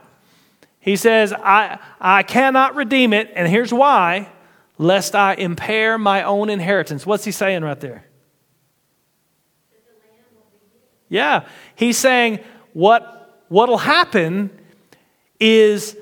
He 0.81 0.97
says, 0.97 1.33
I, 1.33 1.79
I 2.01 2.25
cannot 2.25 2.75
redeem 2.75 3.13
it, 3.13 3.31
and 3.37 3.47
here's 3.47 3.73
why 3.73 4.33
lest 4.79 5.15
I 5.15 5.35
impair 5.35 5.97
my 5.97 6.25
own 6.25 6.51
inheritance. 6.51 7.07
What's 7.07 7.25
he 7.25 7.31
saying 7.31 7.63
right 7.63 7.79
there? 7.79 8.06
Yeah. 11.09 11.47
He's 11.75 11.97
saying 11.97 12.41
what 12.73 13.45
what'll 13.49 13.79
happen 13.79 14.51
is 15.39 15.97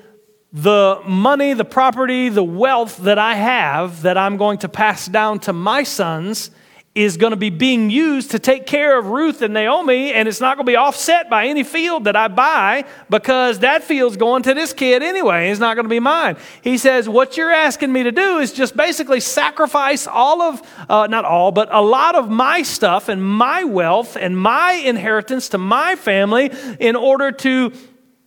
the 0.51 1.01
money, 1.05 1.53
the 1.53 1.65
property, 1.65 2.29
the 2.29 2.43
wealth 2.43 2.97
that 2.99 3.19
I 3.19 3.35
have 3.35 4.03
that 4.03 4.17
I'm 4.17 4.37
going 4.37 4.59
to 4.59 4.69
pass 4.69 5.07
down 5.07 5.39
to 5.41 5.53
my 5.53 5.83
sons 5.83 6.49
is 6.95 7.17
going 7.17 7.31
to 7.31 7.37
be 7.37 7.49
being 7.49 7.89
used 7.89 8.31
to 8.31 8.39
take 8.39 8.65
care 8.65 8.97
of 8.97 9.07
Ruth 9.07 9.41
and 9.41 9.53
Naomi, 9.53 10.13
and 10.13 10.29
it's 10.29 10.39
not 10.39 10.55
going 10.55 10.65
to 10.65 10.71
be 10.71 10.77
offset 10.77 11.29
by 11.29 11.47
any 11.47 11.65
field 11.65 12.05
that 12.05 12.15
I 12.15 12.29
buy 12.29 12.85
because 13.09 13.59
that 13.59 13.83
field's 13.83 14.15
going 14.15 14.43
to 14.43 14.53
this 14.53 14.71
kid 14.71 15.03
anyway. 15.03 15.49
It's 15.49 15.59
not 15.59 15.75
going 15.75 15.83
to 15.83 15.89
be 15.89 15.99
mine. 15.99 16.37
He 16.61 16.77
says, 16.77 17.09
What 17.09 17.35
you're 17.35 17.51
asking 17.51 17.91
me 17.91 18.03
to 18.03 18.13
do 18.13 18.37
is 18.37 18.53
just 18.53 18.77
basically 18.77 19.19
sacrifice 19.19 20.07
all 20.07 20.41
of, 20.41 20.61
uh, 20.89 21.07
not 21.07 21.25
all, 21.25 21.51
but 21.51 21.67
a 21.75 21.81
lot 21.81 22.15
of 22.15 22.29
my 22.29 22.61
stuff 22.61 23.09
and 23.09 23.21
my 23.21 23.65
wealth 23.65 24.15
and 24.15 24.39
my 24.39 24.71
inheritance 24.71 25.49
to 25.49 25.57
my 25.57 25.97
family 25.97 26.49
in 26.79 26.95
order 26.95 27.33
to 27.33 27.73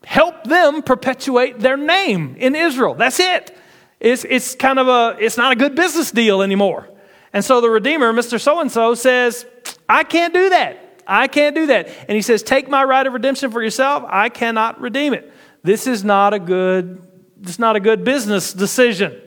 help 0.04 0.44
them 0.44 0.83
perpetuate 0.83 1.59
their 1.59 1.78
name 1.78 2.37
in 2.38 2.54
Israel. 2.54 2.94
That's 2.94 3.18
it. 3.18 3.57
It's, 3.98 4.24
it's 4.24 4.54
kind 4.54 4.78
of 4.78 4.88
a, 4.88 5.16
it's 5.18 5.38
not 5.38 5.52
a 5.52 5.57
good 5.57 5.74
business 5.74 6.11
deal 6.11 6.42
anymore. 6.42 6.88
And 7.32 7.44
so 7.44 7.60
the 7.60 7.70
Redeemer, 7.70 8.12
Mr. 8.12 8.40
So 8.40 8.60
and 8.60 8.70
so, 8.70 8.94
says, 8.94 9.46
I 9.88 10.04
can't 10.04 10.32
do 10.32 10.50
that. 10.50 11.02
I 11.06 11.26
can't 11.26 11.54
do 11.54 11.66
that. 11.66 11.88
And 12.08 12.16
he 12.16 12.22
says, 12.22 12.42
Take 12.42 12.68
my 12.68 12.84
right 12.84 13.06
of 13.06 13.12
redemption 13.12 13.50
for 13.50 13.62
yourself. 13.62 14.04
I 14.06 14.28
cannot 14.28 14.80
redeem 14.80 15.14
it. 15.14 15.32
This 15.62 15.86
is 15.86 16.04
not 16.04 16.34
a 16.34 16.38
good, 16.38 17.02
this 17.36 17.52
is 17.52 17.58
not 17.58 17.76
a 17.76 17.80
good 17.80 18.04
business 18.04 18.52
decision. 18.52 19.20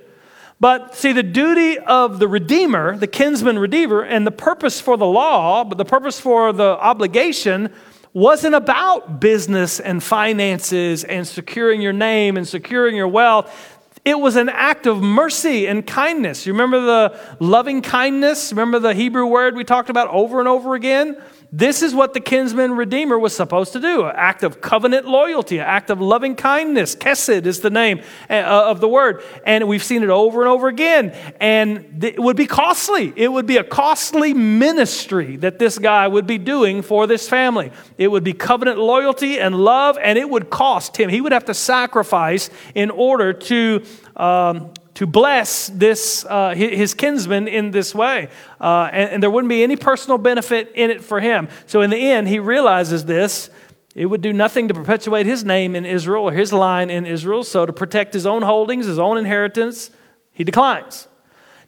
But 0.59 0.93
see, 0.93 1.11
the 1.11 1.23
duty 1.23 1.79
of 1.79 2.19
the 2.19 2.27
Redeemer, 2.27 2.95
the 2.95 3.07
kinsman 3.07 3.57
Redeemer, 3.57 4.03
and 4.03 4.27
the 4.27 4.31
purpose 4.31 4.79
for 4.79 4.95
the 4.95 5.07
law, 5.07 5.63
but 5.63 5.79
the 5.79 5.85
purpose 5.85 6.19
for 6.19 6.53
the 6.53 6.77
obligation 6.77 7.73
wasn't 8.13 8.53
about 8.53 9.19
business 9.19 9.79
and 9.79 10.03
finances 10.03 11.03
and 11.03 11.27
securing 11.27 11.81
your 11.81 11.93
name 11.93 12.37
and 12.37 12.47
securing 12.47 12.95
your 12.95 13.07
wealth. 13.07 13.79
It 14.03 14.19
was 14.19 14.35
an 14.35 14.49
act 14.49 14.87
of 14.87 15.01
mercy 15.01 15.67
and 15.67 15.85
kindness. 15.85 16.47
You 16.47 16.53
remember 16.53 16.81
the 16.81 17.19
loving 17.39 17.81
kindness? 17.81 18.51
Remember 18.51 18.79
the 18.79 18.95
Hebrew 18.95 19.27
word 19.27 19.55
we 19.55 19.63
talked 19.63 19.91
about 19.91 20.07
over 20.09 20.39
and 20.39 20.47
over 20.47 20.73
again? 20.73 21.21
This 21.53 21.81
is 21.81 21.93
what 21.93 22.13
the 22.13 22.21
kinsman 22.21 22.77
redeemer 22.77 23.19
was 23.19 23.35
supposed 23.35 23.73
to 23.73 23.81
do 23.81 24.05
an 24.05 24.13
act 24.15 24.43
of 24.43 24.61
covenant 24.61 25.05
loyalty, 25.05 25.57
an 25.57 25.65
act 25.65 25.89
of 25.89 25.99
loving 25.99 26.33
kindness. 26.33 26.95
Chesed 26.95 27.45
is 27.45 27.59
the 27.59 27.69
name 27.69 28.01
uh, 28.29 28.35
of 28.35 28.79
the 28.79 28.87
word. 28.87 29.21
And 29.45 29.67
we've 29.67 29.83
seen 29.83 30.01
it 30.01 30.09
over 30.09 30.41
and 30.41 30.49
over 30.49 30.69
again. 30.69 31.11
And 31.41 32.01
it 32.05 32.17
would 32.17 32.37
be 32.37 32.47
costly. 32.47 33.11
It 33.17 33.29
would 33.29 33.47
be 33.47 33.57
a 33.57 33.65
costly 33.65 34.33
ministry 34.33 35.35
that 35.37 35.59
this 35.59 35.77
guy 35.77 36.07
would 36.07 36.25
be 36.25 36.37
doing 36.37 36.81
for 36.81 37.05
this 37.05 37.27
family. 37.27 37.73
It 37.97 38.07
would 38.07 38.23
be 38.23 38.31
covenant 38.31 38.77
loyalty 38.77 39.37
and 39.37 39.53
love, 39.53 39.97
and 40.01 40.17
it 40.17 40.29
would 40.29 40.49
cost 40.49 40.95
him. 40.95 41.09
He 41.09 41.19
would 41.19 41.33
have 41.33 41.45
to 41.45 41.53
sacrifice 41.53 42.49
in 42.75 42.89
order 42.89 43.33
to 43.33 43.83
um, 44.15 44.71
to 45.01 45.07
bless 45.07 45.65
this, 45.69 46.23
uh, 46.29 46.53
his 46.53 46.93
kinsman 46.93 47.47
in 47.47 47.71
this 47.71 47.95
way. 47.95 48.29
Uh, 48.59 48.87
and, 48.93 49.09
and 49.09 49.23
there 49.23 49.31
wouldn't 49.31 49.49
be 49.49 49.63
any 49.63 49.75
personal 49.75 50.19
benefit 50.19 50.71
in 50.75 50.91
it 50.91 51.03
for 51.03 51.19
him. 51.19 51.49
So 51.65 51.81
in 51.81 51.89
the 51.89 51.97
end, 51.97 52.27
he 52.27 52.37
realizes 52.37 53.05
this. 53.05 53.49
It 53.95 54.05
would 54.05 54.21
do 54.21 54.31
nothing 54.31 54.67
to 54.67 54.75
perpetuate 54.75 55.25
his 55.25 55.43
name 55.43 55.75
in 55.75 55.87
Israel 55.87 56.25
or 56.25 56.33
his 56.33 56.53
line 56.53 56.91
in 56.91 57.07
Israel. 57.07 57.43
So 57.43 57.65
to 57.65 57.73
protect 57.73 58.13
his 58.13 58.27
own 58.27 58.43
holdings, 58.43 58.85
his 58.85 58.99
own 58.99 59.17
inheritance, 59.17 59.89
he 60.33 60.43
declines. 60.43 61.07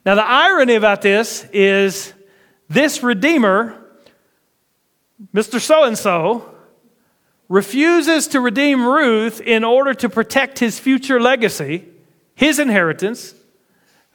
Now, 0.05 0.13
the 0.13 0.23
irony 0.23 0.75
about 0.75 1.01
this 1.01 1.47
is 1.51 2.13
this 2.69 3.01
Redeemer, 3.01 3.83
Mr. 5.33 5.59
So 5.59 5.85
and 5.85 5.97
so, 5.97 6.53
refuses 7.49 8.27
to 8.27 8.39
redeem 8.39 8.85
Ruth 8.85 9.41
in 9.41 9.63
order 9.63 9.95
to 9.95 10.07
protect 10.07 10.59
his 10.59 10.77
future 10.77 11.19
legacy 11.19 11.87
his 12.35 12.59
inheritance, 12.59 13.33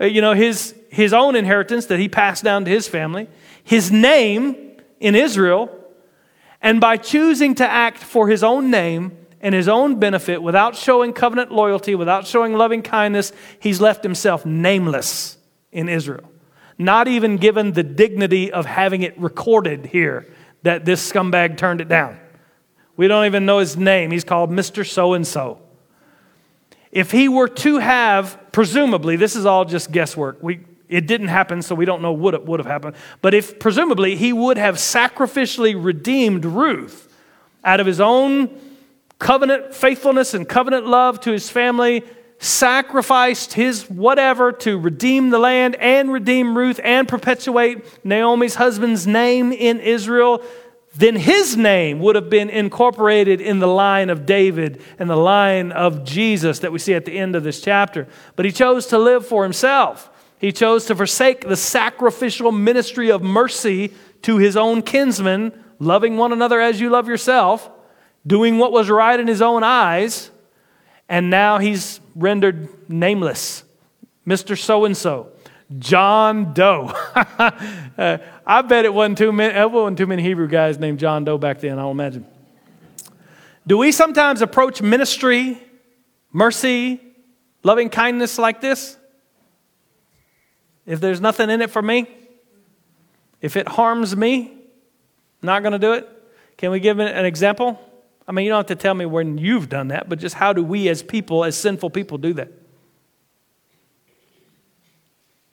uh, 0.00 0.04
you 0.04 0.20
know, 0.20 0.35
his, 0.35 0.74
his 0.90 1.12
own 1.12 1.37
inheritance 1.37 1.87
that 1.87 1.98
he 1.98 2.09
passed 2.09 2.44
down 2.44 2.64
to 2.64 2.70
his 2.70 2.88
family, 2.88 3.28
his 3.62 3.90
name 3.90 4.57
in 5.00 5.14
Israel, 5.14 5.74
and 6.61 6.81
by 6.81 6.96
choosing 6.96 7.54
to 7.57 7.68
act 7.68 7.98
for 7.98 8.28
his 8.28 8.42
own 8.42 8.70
name 8.70 9.16
and 9.40 9.54
his 9.54 9.68
own 9.68 10.00
benefit 10.00 10.42
without 10.42 10.74
showing 10.74 11.12
covenant 11.12 11.52
loyalty, 11.52 11.94
without 11.94 12.26
showing 12.26 12.54
loving 12.54 12.83
kindness, 12.83 13.33
he's 13.61 13.81
left 13.81 14.02
himself 14.02 14.44
nameless 14.44 15.37
in 15.70 15.88
Israel. 15.88 16.28
Not 16.76 17.09
even 17.09 17.37
given 17.37 17.72
the 17.72 17.83
dignity 17.83 18.52
of 18.52 18.66
having 18.66 19.02
it 19.02 19.18
recorded 19.18 19.87
here 19.87 20.26
that 20.62 20.85
this 20.85 21.12
scumbag 21.12 21.57
turned 21.57 21.81
it 21.81 21.88
down. 21.88 22.18
We 22.96 23.07
don't 23.07 23.26
even 23.26 23.46
know 23.46 23.59
his 23.59 23.76
name. 23.76 24.11
He's 24.11 24.24
called 24.24 24.50
Mr. 24.50 24.87
So 24.87 25.14
and 25.14 25.26
so. 25.26 25.61
If 26.90 27.11
he 27.11 27.29
were 27.29 27.48
to 27.48 27.79
have, 27.79 28.38
presumably, 28.53 29.16
this 29.16 29.37
is 29.37 29.46
all 29.46 29.64
just 29.64 29.92
guesswork. 29.92 30.42
We, 30.42 30.61
it 30.88 31.07
didn't 31.07 31.29
happen, 31.29 31.62
so 31.62 31.74
we 31.74 31.85
don't 31.85 32.03
know 32.03 32.12
what 32.12 32.46
would 32.46 32.61
have 32.61 32.66
happened. 32.66 32.96
But 33.20 33.35
if 33.35 33.59
presumably 33.59 34.16
he 34.16 34.33
would 34.33 34.57
have 34.57 34.77
sacrificially 34.77 35.74
redeemed 35.83 36.44
Ruth 36.44 37.14
out 37.62 37.81
of 37.81 37.87
his 37.87 38.01
own 38.01 38.59
covenant 39.18 39.74
faithfulness 39.74 40.33
and 40.33 40.48
covenant 40.48 40.87
love 40.87 41.20
to 41.20 41.33
his 41.33 41.51
family, 41.51 42.05
sacrificed 42.38 43.55
his 43.55 43.90
whatever 43.90 44.53
to 44.53 44.79
redeem 44.79 45.31
the 45.31 45.38
land 45.38 45.74
and 45.77 46.12
redeem 46.12 46.57
Ruth 46.57 46.81
and 46.85 47.09
perpetuate 47.09 48.05
Naomi's 48.05 48.55
husband's 48.55 49.07
name 49.07 49.53
in 49.53 49.81
Israel, 49.81 50.42
then 50.98 51.14
his 51.14 51.56
name 51.56 52.00
would 52.00 52.16
have 52.16 52.28
been 52.28 52.50
incorporated 52.50 53.40
in 53.40 53.61
the 53.61 53.68
line 53.68 54.11
of 54.11 54.26
David 54.26 54.82
and 54.98 55.08
the 55.08 55.16
line 55.16 55.70
of 55.70 56.02
Jesus 56.02 56.58
that 56.58 56.72
we 56.72 56.80
see 56.80 56.92
at 56.92 57.04
the 57.04 57.16
end 57.16 57.37
of 57.37 57.44
this 57.44 57.61
chapter. 57.61 58.08
But 58.34 58.46
he 58.46 58.50
chose 58.50 58.87
to 58.88 58.98
live 58.98 59.24
for 59.24 59.44
himself. 59.44 60.11
He 60.40 60.50
chose 60.50 60.87
to 60.87 60.96
forsake 60.96 61.42
the 61.42 61.54
sacrificial 61.54 62.50
ministry 62.50 63.12
of 63.12 63.22
mercy 63.22 63.92
to 64.22 64.38
his 64.38 64.56
own 64.56 64.82
kinsmen, 64.82 65.52
loving 65.78 66.16
one 66.16 66.32
another 66.32 66.61
as 66.61 66.80
you 66.80 66.90
love 66.90 67.06
yourself, 67.06 67.70
doing 68.26 68.58
what 68.58 68.72
was 68.72 68.90
right 68.90 69.20
in 69.20 69.28
his 69.28 69.40
own 69.40 69.62
eyes, 69.62 70.32
and 71.08 71.30
now 71.30 71.58
he's 71.58 72.00
rendered 72.16 72.90
nameless. 72.90 73.62
Mr. 74.26 74.58
So 74.58 74.84
and 74.84 74.96
so. 74.96 75.30
John 75.78 76.54
Doe. 76.54 76.87
uh, 77.14 78.18
I 78.46 78.62
bet 78.62 78.85
it 78.85 78.94
wasn't 78.94 79.18
too 79.18 79.33
many, 79.33 79.54
it 79.54 79.70
wasn't 79.70 79.98
too 79.98 80.07
many 80.07 80.22
Hebrew 80.22 80.48
guys 80.48 80.78
named 80.78 80.98
John 80.98 81.24
Doe 81.24 81.37
back 81.37 81.61
then, 81.61 81.78
I'll 81.78 81.90
imagine. 81.90 82.26
Do 83.66 83.76
we 83.76 83.92
sometimes 83.92 84.40
approach 84.40 84.81
ministry, 84.81 85.61
mercy, 86.33 87.00
loving 87.62 87.90
kindness 87.90 88.38
like 88.38 88.62
this? 88.62 88.96
If 90.87 91.00
there's 91.00 91.20
nothing 91.20 91.50
in 91.50 91.61
it 91.61 91.70
for 91.70 91.83
me, 91.83 92.09
if 93.42 93.57
it 93.57 93.68
harms 93.68 94.16
me, 94.16 94.57
not 95.42 95.62
going 95.62 95.72
to 95.72 95.78
do 95.78 95.92
it. 95.92 96.09
Can 96.57 96.70
we 96.70 96.81
give 96.81 96.98
an 96.98 97.24
example? 97.26 97.78
I 98.26 98.33
mean, 98.33 98.44
you 98.44 98.50
don't 98.50 98.59
have 98.59 98.78
to 98.78 98.83
tell 98.83 98.94
me 98.94 99.07
when 99.07 99.38
you've 99.38 99.68
done 99.68 99.88
that, 99.88 100.09
but 100.09 100.18
just 100.18 100.35
how 100.35 100.52
do 100.52 100.62
we 100.62 100.88
as 100.88 101.02
people, 101.02 101.44
as 101.44 101.57
sinful 101.57 101.90
people, 101.90 102.18
do 102.18 102.33
that? 102.35 102.50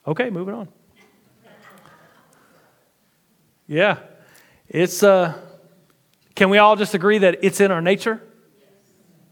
Okay, 0.07 0.29
moving 0.29 0.53
on. 0.53 0.67
Yeah. 3.67 3.97
It's 4.67 5.03
uh 5.03 5.33
can 6.35 6.49
we 6.49 6.57
all 6.57 6.75
just 6.75 6.93
agree 6.93 7.17
that 7.19 7.39
it's 7.41 7.61
in 7.61 7.71
our 7.71 7.81
nature? 7.81 8.21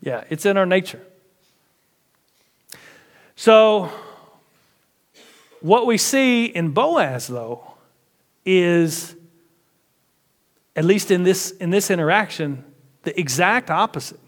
Yeah, 0.02 0.24
it's 0.30 0.46
in 0.46 0.58
our 0.58 0.66
nature. 0.66 1.02
So 3.36 3.90
what 5.60 5.86
we 5.86 5.98
see 5.98 6.46
in 6.46 6.72
Boaz 6.72 7.28
though 7.28 7.76
is 8.46 9.16
at 10.76 10.86
least 10.86 11.12
in 11.12 11.24
this 11.24 11.52
in 11.52 11.70
this 11.70 11.92
interaction 11.92 12.64
the 13.04 13.18
exact 13.20 13.70
opposite. 13.70 14.20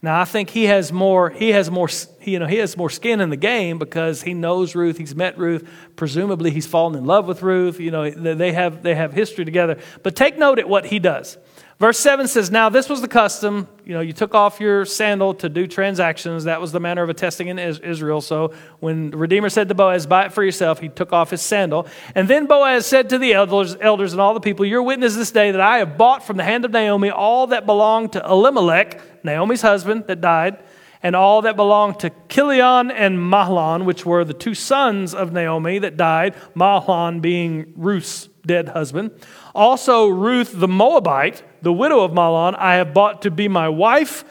Now 0.00 0.20
I 0.20 0.24
think 0.24 0.50
he 0.50 0.64
has 0.64 0.92
more 0.92 1.30
he 1.30 1.50
has 1.50 1.70
more 1.70 1.88
you 2.22 2.38
know 2.38 2.46
he 2.46 2.56
has 2.56 2.76
more 2.76 2.90
skin 2.90 3.20
in 3.20 3.30
the 3.30 3.36
game 3.36 3.78
because 3.78 4.22
he 4.22 4.32
knows 4.32 4.74
Ruth, 4.76 4.96
he's 4.96 5.14
met 5.14 5.36
Ruth, 5.36 5.68
presumably 5.96 6.50
he's 6.52 6.66
fallen 6.66 6.94
in 6.94 7.04
love 7.04 7.26
with 7.26 7.42
Ruth, 7.42 7.80
you 7.80 7.90
know 7.90 8.08
they 8.10 8.52
have 8.52 8.82
they 8.82 8.94
have 8.94 9.12
history 9.12 9.44
together. 9.44 9.78
But 10.04 10.14
take 10.14 10.38
note 10.38 10.58
at 10.60 10.68
what 10.68 10.86
he 10.86 11.00
does. 11.00 11.36
Verse 11.78 12.00
7 12.00 12.26
says, 12.26 12.50
Now 12.50 12.68
this 12.68 12.88
was 12.88 13.02
the 13.02 13.08
custom. 13.08 13.68
You 13.84 13.94
know, 13.94 14.00
you 14.00 14.12
took 14.12 14.34
off 14.34 14.58
your 14.58 14.84
sandal 14.84 15.32
to 15.34 15.48
do 15.48 15.68
transactions. 15.68 16.44
That 16.44 16.60
was 16.60 16.72
the 16.72 16.80
manner 16.80 17.04
of 17.04 17.08
attesting 17.08 17.46
in 17.46 17.58
Israel. 17.58 18.20
So 18.20 18.52
when 18.80 19.10
the 19.10 19.16
Redeemer 19.16 19.48
said 19.48 19.68
to 19.68 19.76
Boaz, 19.76 20.04
Buy 20.06 20.26
it 20.26 20.32
for 20.32 20.42
yourself, 20.42 20.80
he 20.80 20.88
took 20.88 21.12
off 21.12 21.30
his 21.30 21.40
sandal. 21.40 21.86
And 22.16 22.26
then 22.26 22.46
Boaz 22.46 22.84
said 22.84 23.08
to 23.10 23.18
the 23.18 23.32
elders, 23.32 23.76
elders 23.80 24.12
and 24.12 24.20
all 24.20 24.34
the 24.34 24.40
people, 24.40 24.66
You're 24.66 24.82
witness 24.82 25.14
this 25.14 25.30
day 25.30 25.52
that 25.52 25.60
I 25.60 25.78
have 25.78 25.96
bought 25.96 26.26
from 26.26 26.36
the 26.36 26.42
hand 26.42 26.64
of 26.64 26.72
Naomi 26.72 27.10
all 27.10 27.46
that 27.48 27.64
belonged 27.64 28.14
to 28.14 28.24
Elimelech, 28.24 29.00
Naomi's 29.24 29.62
husband 29.62 30.04
that 30.06 30.20
died, 30.20 30.58
and 31.02 31.14
all 31.14 31.42
that 31.42 31.56
belonged 31.56 32.00
to 32.00 32.10
Chilion 32.28 32.90
and 32.90 33.18
Mahlon, 33.18 33.84
which 33.84 34.04
were 34.04 34.24
the 34.24 34.34
two 34.34 34.54
sons 34.54 35.14
of 35.14 35.32
Naomi 35.32 35.78
that 35.78 35.96
died, 35.96 36.34
Mahlon 36.54 37.20
being 37.20 37.72
Ruth's 37.76 38.28
dead 38.44 38.70
husband. 38.70 39.12
Also, 39.54 40.08
Ruth 40.08 40.52
the 40.54 40.68
Moabite, 40.68 41.42
the 41.62 41.72
widow 41.72 42.00
of 42.00 42.12
Mahlon, 42.12 42.56
I 42.58 42.76
have 42.76 42.94
bought 42.94 43.22
to 43.22 43.30
be 43.30 43.46
my 43.46 43.68
wife, 43.68 44.24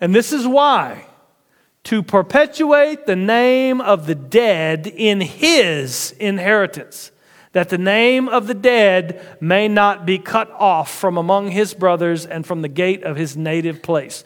and 0.00 0.14
this 0.14 0.32
is 0.32 0.46
why 0.46 1.06
to 1.84 2.02
perpetuate 2.02 3.04
the 3.04 3.16
name 3.16 3.80
of 3.80 4.06
the 4.06 4.14
dead 4.14 4.86
in 4.86 5.20
his 5.20 6.12
inheritance, 6.18 7.10
that 7.54 7.68
the 7.68 7.78
name 7.78 8.28
of 8.28 8.48
the 8.48 8.54
dead 8.54 9.24
may 9.40 9.68
not 9.68 10.04
be 10.04 10.18
cut 10.18 10.50
off 10.50 10.92
from 10.92 11.16
among 11.16 11.52
his 11.52 11.72
brothers 11.72 12.26
and 12.26 12.44
from 12.44 12.62
the 12.62 12.68
gate 12.68 13.04
of 13.04 13.16
his 13.16 13.36
native 13.36 13.80
place. 13.80 14.24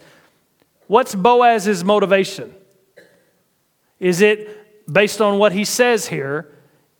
What's 0.87 1.13
Boaz's 1.13 1.83
motivation? 1.83 2.53
Is 3.99 4.21
it 4.21 4.91
based 4.91 5.21
on 5.21 5.37
what 5.37 5.51
he 5.51 5.63
says 5.63 6.07
here? 6.07 6.51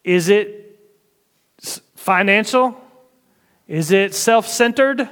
Is 0.04 0.30
it 0.30 0.80
financial? 1.96 2.80
Is 3.68 3.92
it 3.92 4.14
self 4.14 4.48
centered? 4.48 5.10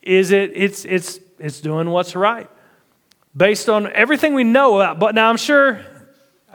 Is 0.00 0.30
it, 0.30 0.52
it's, 0.54 0.86
it's, 0.86 1.20
it's 1.38 1.60
doing 1.60 1.90
what's 1.90 2.16
right. 2.16 2.48
Based 3.36 3.68
on 3.68 3.92
everything 3.92 4.32
we 4.32 4.44
know 4.44 4.76
about, 4.76 4.98
but 4.98 5.14
now 5.14 5.28
I'm 5.28 5.36
sure, 5.36 5.84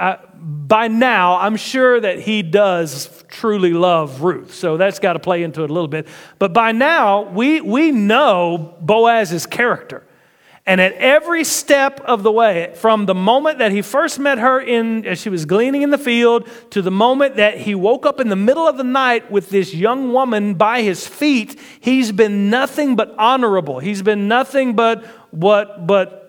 uh, 0.02 0.18
by 0.34 0.88
now, 0.88 1.38
I'm 1.38 1.56
sure 1.56 2.00
that 2.00 2.20
he 2.20 2.42
does 2.42 3.24
truly 3.28 3.72
love 3.72 4.24
Ruth. 4.24 4.52
So 4.52 4.76
that's 4.76 4.98
got 4.98 5.14
to 5.14 5.20
play 5.20 5.44
into 5.44 5.64
it 5.64 5.70
a 5.70 5.74
little 5.74 5.88
bit. 5.88 6.08
But 6.40 6.54
by 6.54 6.72
now, 6.72 7.30
we, 7.30 7.62
we 7.62 7.92
know 7.92 8.76
Boaz's 8.82 9.46
character. 9.46 10.04
And 10.66 10.82
at 10.82 10.94
every 10.94 11.44
step 11.44 12.00
of 12.02 12.24
the 12.24 12.32
way, 12.32 12.74
from 12.78 13.06
the 13.06 13.14
moment 13.14 13.60
that 13.60 13.72
he 13.72 13.84
first 13.84 14.18
met 14.18 14.40
her 14.40 14.60
in, 14.60 15.06
as 15.06 15.22
she 15.22 15.30
was 15.30 15.46
gleaning 15.46 15.84
in 15.84 15.92
the 15.92 16.00
field, 16.00 16.50
to 16.72 16.82
the 16.82 16.92
moment 16.92 17.36
that 17.36 17.60
he 17.60 17.76
woke 17.76 18.08
up 18.08 18.20
in 18.20 18.30
the 18.30 18.36
middle 18.36 18.68
of 18.68 18.78
the 18.78 18.84
night 18.84 19.30
with 19.32 19.50
this 19.50 19.72
young 19.72 20.14
woman 20.14 20.56
by 20.56 20.82
his 20.82 21.06
feet, 21.06 21.60
he's 21.80 22.12
been 22.12 22.50
nothing 22.50 22.96
but 22.96 23.14
honorable. 23.20 23.78
He's 23.78 24.02
been 24.02 24.28
nothing 24.28 24.76
but 24.76 25.06
what, 25.30 25.86
but 25.86 26.21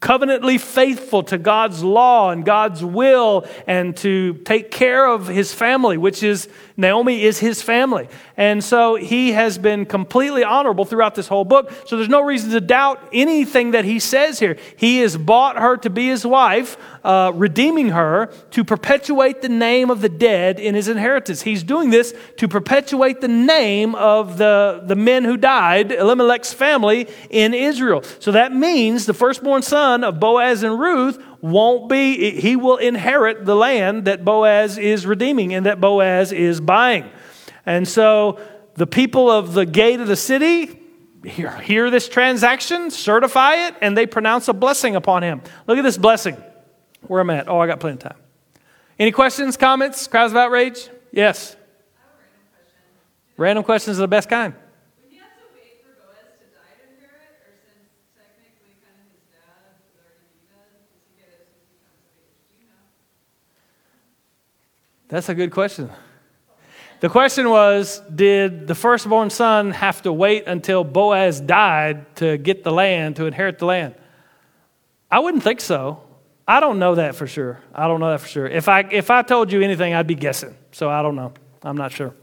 covenantly 0.00 0.58
faithful 0.58 1.24
to 1.24 1.38
God's 1.38 1.82
law 1.82 2.30
and 2.30 2.44
God's 2.44 2.84
will 2.84 3.46
and 3.66 3.96
to 3.98 4.34
take 4.44 4.70
care 4.70 5.06
of 5.06 5.26
his 5.26 5.52
family, 5.52 5.96
which 5.96 6.22
is 6.22 6.48
Naomi 6.78 7.24
is 7.24 7.40
his 7.40 7.60
family. 7.60 8.08
And 8.36 8.62
so 8.62 8.94
he 8.94 9.32
has 9.32 9.58
been 9.58 9.84
completely 9.84 10.44
honorable 10.44 10.84
throughout 10.84 11.16
this 11.16 11.26
whole 11.26 11.44
book. 11.44 11.72
So 11.86 11.96
there's 11.96 12.08
no 12.08 12.22
reason 12.22 12.52
to 12.52 12.60
doubt 12.60 13.08
anything 13.12 13.72
that 13.72 13.84
he 13.84 13.98
says 13.98 14.38
here. 14.38 14.56
He 14.76 15.00
has 15.00 15.16
bought 15.16 15.58
her 15.58 15.76
to 15.78 15.90
be 15.90 16.06
his 16.06 16.24
wife, 16.24 16.76
uh, 17.02 17.32
redeeming 17.34 17.88
her 17.88 18.26
to 18.52 18.64
perpetuate 18.64 19.42
the 19.42 19.48
name 19.48 19.90
of 19.90 20.02
the 20.02 20.08
dead 20.08 20.60
in 20.60 20.76
his 20.76 20.86
inheritance. 20.86 21.42
He's 21.42 21.64
doing 21.64 21.90
this 21.90 22.14
to 22.36 22.46
perpetuate 22.46 23.20
the 23.20 23.26
name 23.26 23.96
of 23.96 24.38
the, 24.38 24.80
the 24.86 24.94
men 24.94 25.24
who 25.24 25.36
died, 25.36 25.90
Elimelech's 25.90 26.54
family 26.54 27.08
in 27.28 27.54
Israel. 27.54 28.04
So 28.20 28.30
that 28.30 28.52
means 28.52 29.06
the 29.06 29.14
firstborn 29.14 29.62
son 29.62 30.04
of 30.04 30.20
Boaz 30.20 30.62
and 30.62 30.78
Ruth 30.78 31.20
won't 31.40 31.88
be, 31.88 32.40
he 32.40 32.56
will 32.56 32.76
inherit 32.76 33.44
the 33.44 33.54
land 33.54 34.06
that 34.06 34.24
Boaz 34.24 34.78
is 34.78 35.06
redeeming 35.06 35.54
and 35.54 35.66
that 35.66 35.80
Boaz 35.80 36.32
is 36.32 36.60
buying. 36.60 37.08
And 37.64 37.86
so 37.86 38.40
the 38.74 38.86
people 38.86 39.30
of 39.30 39.54
the 39.54 39.66
gate 39.66 40.00
of 40.00 40.08
the 40.08 40.16
city 40.16 40.80
hear, 41.24 41.50
hear 41.58 41.90
this 41.90 42.08
transaction, 42.08 42.90
certify 42.90 43.66
it, 43.66 43.74
and 43.80 43.96
they 43.96 44.06
pronounce 44.06 44.48
a 44.48 44.52
blessing 44.52 44.96
upon 44.96 45.22
him. 45.22 45.42
Look 45.66 45.78
at 45.78 45.82
this 45.82 45.98
blessing. 45.98 46.36
Where 47.02 47.20
am 47.20 47.30
I'm 47.30 47.40
at. 47.40 47.48
Oh, 47.48 47.58
I 47.58 47.66
got 47.66 47.80
plenty 47.80 47.94
of 47.94 48.00
time. 48.00 48.18
Any 48.98 49.12
questions, 49.12 49.56
comments, 49.56 50.06
cries 50.08 50.32
of 50.32 50.36
outrage? 50.36 50.88
Yes. 51.12 51.56
Random 53.36 53.64
questions 53.64 53.98
are 53.98 54.02
the 54.02 54.08
best 54.08 54.28
kind. 54.28 54.54
That's 65.08 65.28
a 65.28 65.34
good 65.34 65.50
question. 65.50 65.90
The 67.00 67.08
question 67.08 67.48
was 67.48 68.00
Did 68.14 68.66
the 68.66 68.74
firstborn 68.74 69.30
son 69.30 69.70
have 69.72 70.02
to 70.02 70.12
wait 70.12 70.46
until 70.46 70.84
Boaz 70.84 71.40
died 71.40 72.16
to 72.16 72.36
get 72.36 72.64
the 72.64 72.72
land, 72.72 73.16
to 73.16 73.26
inherit 73.26 73.58
the 73.58 73.66
land? 73.66 73.94
I 75.10 75.20
wouldn't 75.20 75.42
think 75.42 75.60
so. 75.60 76.02
I 76.46 76.60
don't 76.60 76.78
know 76.78 76.94
that 76.94 77.14
for 77.14 77.26
sure. 77.26 77.60
I 77.74 77.88
don't 77.88 78.00
know 78.00 78.10
that 78.10 78.20
for 78.20 78.28
sure. 78.28 78.46
If 78.46 78.68
I, 78.68 78.80
if 78.90 79.10
I 79.10 79.22
told 79.22 79.52
you 79.52 79.60
anything, 79.62 79.94
I'd 79.94 80.06
be 80.06 80.14
guessing. 80.14 80.56
So 80.72 80.88
I 80.88 81.02
don't 81.02 81.16
know. 81.16 81.32
I'm 81.62 81.76
not 81.76 81.92
sure. 81.92 82.14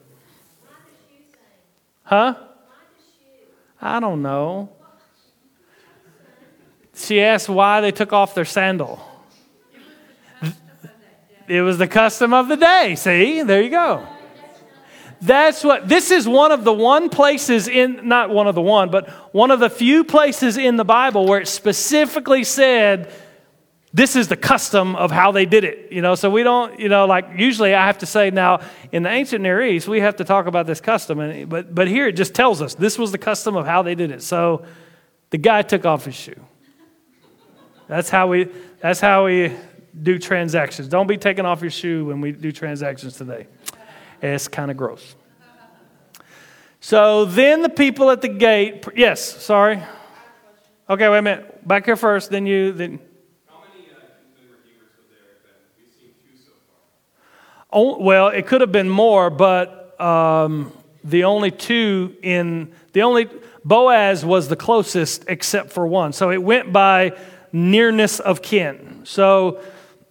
Huh? 2.04 2.36
I 3.82 4.00
don't 4.00 4.22
know. 4.22 4.70
She 6.96 7.22
asked 7.22 7.50
why 7.50 7.82
they 7.82 7.92
took 7.92 8.14
off 8.14 8.34
their 8.34 8.46
sandal. 8.46 9.00
It 11.48 11.62
was 11.62 11.78
the 11.78 11.88
custom 11.88 12.34
of 12.34 12.48
the 12.48 12.58
day. 12.58 12.96
See, 12.96 13.44
there 13.44 13.62
you 13.62 13.70
go. 13.70 14.08
That's 15.22 15.64
what 15.64 15.88
this 15.88 16.12
is 16.12 16.28
one 16.28 16.52
of 16.52 16.64
the 16.64 16.74
one 16.74 17.10
places 17.10 17.68
in, 17.68 18.08
not 18.08 18.30
one 18.30 18.48
of 18.48 18.56
the 18.56 18.62
one, 18.62 18.92
but 18.92 19.10
one 19.34 19.50
of 19.50 19.60
the 19.60 19.70
few 19.70 20.04
places 20.04 20.58
in 20.58 20.76
the 20.76 20.86
Bible 20.86 21.26
where 21.26 21.40
it 21.40 21.48
specifically 21.48 22.44
said, 22.44 23.12
this 23.94 24.18
is 24.18 24.28
the 24.28 24.36
custom 24.36 24.96
of 24.98 25.10
how 25.12 25.32
they 25.32 25.46
did 25.46 25.64
it. 25.64 25.92
You 25.92 26.02
know, 26.02 26.16
so 26.16 26.30
we 26.30 26.44
don't, 26.44 26.78
you 26.80 26.90
know, 26.90 27.06
like 27.06 27.30
usually 27.38 27.74
I 27.74 27.86
have 27.86 28.00
to 28.00 28.06
say 28.06 28.30
now 28.30 28.60
in 28.92 29.04
the 29.04 29.10
ancient 29.10 29.42
Near 29.42 29.64
East, 29.64 29.88
we 29.88 30.02
have 30.02 30.18
to 30.18 30.26
talk 30.26 30.48
about 30.48 30.68
this 30.68 30.82
custom. 30.82 31.20
And, 31.20 31.48
but, 31.50 31.74
but 31.74 31.88
here 31.88 32.08
it 32.08 32.14
just 32.14 32.34
tells 32.34 32.62
us 32.62 32.76
this 32.76 33.00
was 33.00 33.14
the 33.14 33.18
custom 33.18 33.56
of 33.56 33.66
how 33.66 33.84
they 33.84 33.96
did 33.96 34.12
it. 34.12 34.22
So 34.22 34.66
the 35.30 35.38
guy 35.38 35.62
took 35.62 35.86
off 35.86 36.06
his 36.06 36.16
shoe. 36.16 36.40
That's 37.88 38.10
how 38.10 38.28
we, 38.28 38.50
that's 38.82 39.00
how 39.00 39.26
we 39.26 39.54
do 40.02 40.20
transactions. 40.20 40.88
Don't 40.88 41.08
be 41.08 41.18
taking 41.18 41.46
off 41.46 41.62
your 41.62 41.72
shoe 41.72 42.06
when 42.06 42.22
we 42.22 42.32
do 42.32 42.52
transactions 42.52 43.18
today. 43.18 43.48
It's 44.22 44.48
kind 44.48 44.72
of 44.72 44.78
gross. 44.78 45.16
So 46.80 47.26
then 47.26 47.62
the 47.62 47.70
people 47.70 48.12
at 48.12 48.22
the 48.22 48.28
gate, 48.28 48.86
yes, 48.96 49.44
sorry. 49.44 49.82
Okay, 50.90 51.10
wait 51.10 51.18
a 51.18 51.22
minute. 51.22 51.68
Back 51.68 51.86
here 51.86 51.96
first, 51.96 52.30
then 52.30 52.46
you. 52.46 52.72
Then. 52.72 53.00
How 53.48 53.62
many 53.74 53.90
uh, 53.90 53.96
redeemers 54.54 54.90
were 54.96 55.10
there? 55.10 55.54
We've 55.78 55.92
seen 56.00 56.10
two 56.22 56.38
so 56.38 56.52
far. 56.68 57.66
Oh, 57.72 58.00
well, 58.00 58.28
it 58.28 58.46
could 58.46 58.62
have 58.62 58.72
been 58.72 58.90
more, 58.90 59.32
but 59.32 60.00
um, 60.00 60.72
the 61.04 61.24
only 61.24 61.50
two 61.50 62.16
in 62.22 62.72
the 62.94 63.02
only 63.02 63.30
Boaz 63.64 64.24
was 64.24 64.48
the 64.48 64.56
closest 64.56 65.26
except 65.28 65.72
for 65.72 65.88
one. 65.88 66.14
So 66.14 66.30
it 66.30 66.44
went 66.44 66.72
by 66.72 67.18
nearness 67.52 68.20
of 68.20 68.44
kin. 68.44 69.02
So 69.06 69.60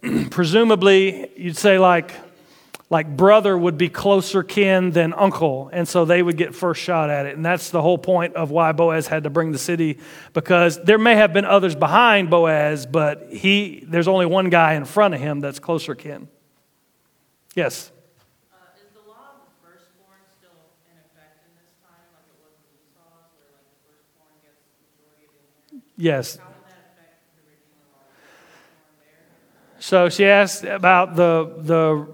presumably 0.29 1.31
you'd 1.37 1.57
say 1.57 1.79
like 1.79 2.11
like 2.89 3.17
brother 3.17 3.57
would 3.57 3.77
be 3.77 3.89
closer 3.89 4.43
kin 4.43 4.91
than 4.91 5.13
uncle 5.13 5.69
and 5.73 5.87
so 5.87 6.05
they 6.05 6.21
would 6.21 6.37
get 6.37 6.53
first 6.53 6.81
shot 6.81 7.09
at 7.09 7.25
it. 7.25 7.35
And 7.35 7.43
that's 7.43 7.71
the 7.71 7.81
whole 7.81 7.97
point 7.97 8.35
of 8.35 8.51
why 8.51 8.71
boaz 8.73 9.07
had 9.07 9.23
to 9.23 9.29
bring 9.29 9.51
the 9.51 9.57
city 9.57 9.99
because 10.33 10.81
there 10.83 10.99
may 10.99 11.15
have 11.15 11.33
been 11.33 11.45
others 11.45 11.75
behind 11.75 12.29
boaz 12.29 12.85
but 12.85 13.27
he 13.31 13.83
there's 13.87 14.07
only 14.07 14.25
one 14.25 14.49
guy 14.49 14.73
in 14.73 14.85
front 14.85 15.13
of 15.13 15.19
him 15.19 15.39
that's 15.39 15.59
closer 15.59 15.95
kin. 15.95 16.27
Yes? 17.55 17.91
Uh, 18.51 18.57
is 18.75 18.91
the 18.93 18.99
law 19.09 19.31
of 19.33 19.47
the 19.47 19.51
firstborn 19.65 20.19
still 20.37 20.75
in 20.91 20.99
effect 20.99 21.39
in 21.47 21.55
this 21.55 21.71
time, 21.81 22.03
like 22.13 22.27
it 22.27 22.35
was 22.43 22.51
with 22.59 22.75
Esau's, 22.83 23.31
where 23.39 23.49
like 23.55 23.63
the 23.71 23.79
firstborn 23.87 24.35
gets 24.43 24.59
the 24.61 24.75
majority 24.83 25.25
of 25.25 25.33
the 25.39 25.47
inheritance? 25.47 25.95
yes 25.97 26.37
How 26.37 26.51
would 26.51 26.67
that 26.67 26.83
affect 26.93 27.33
the 27.33 27.47
redeemer 27.47 27.87
law? 27.95 28.05
Is 28.11 28.27
the 28.29 28.43
firstborn 28.45 28.93
there? 28.99 29.74
So 29.85 30.09
she 30.09 30.25
asked 30.25 30.63
about 30.63 31.15
the, 31.15 31.53
the, 31.59 32.07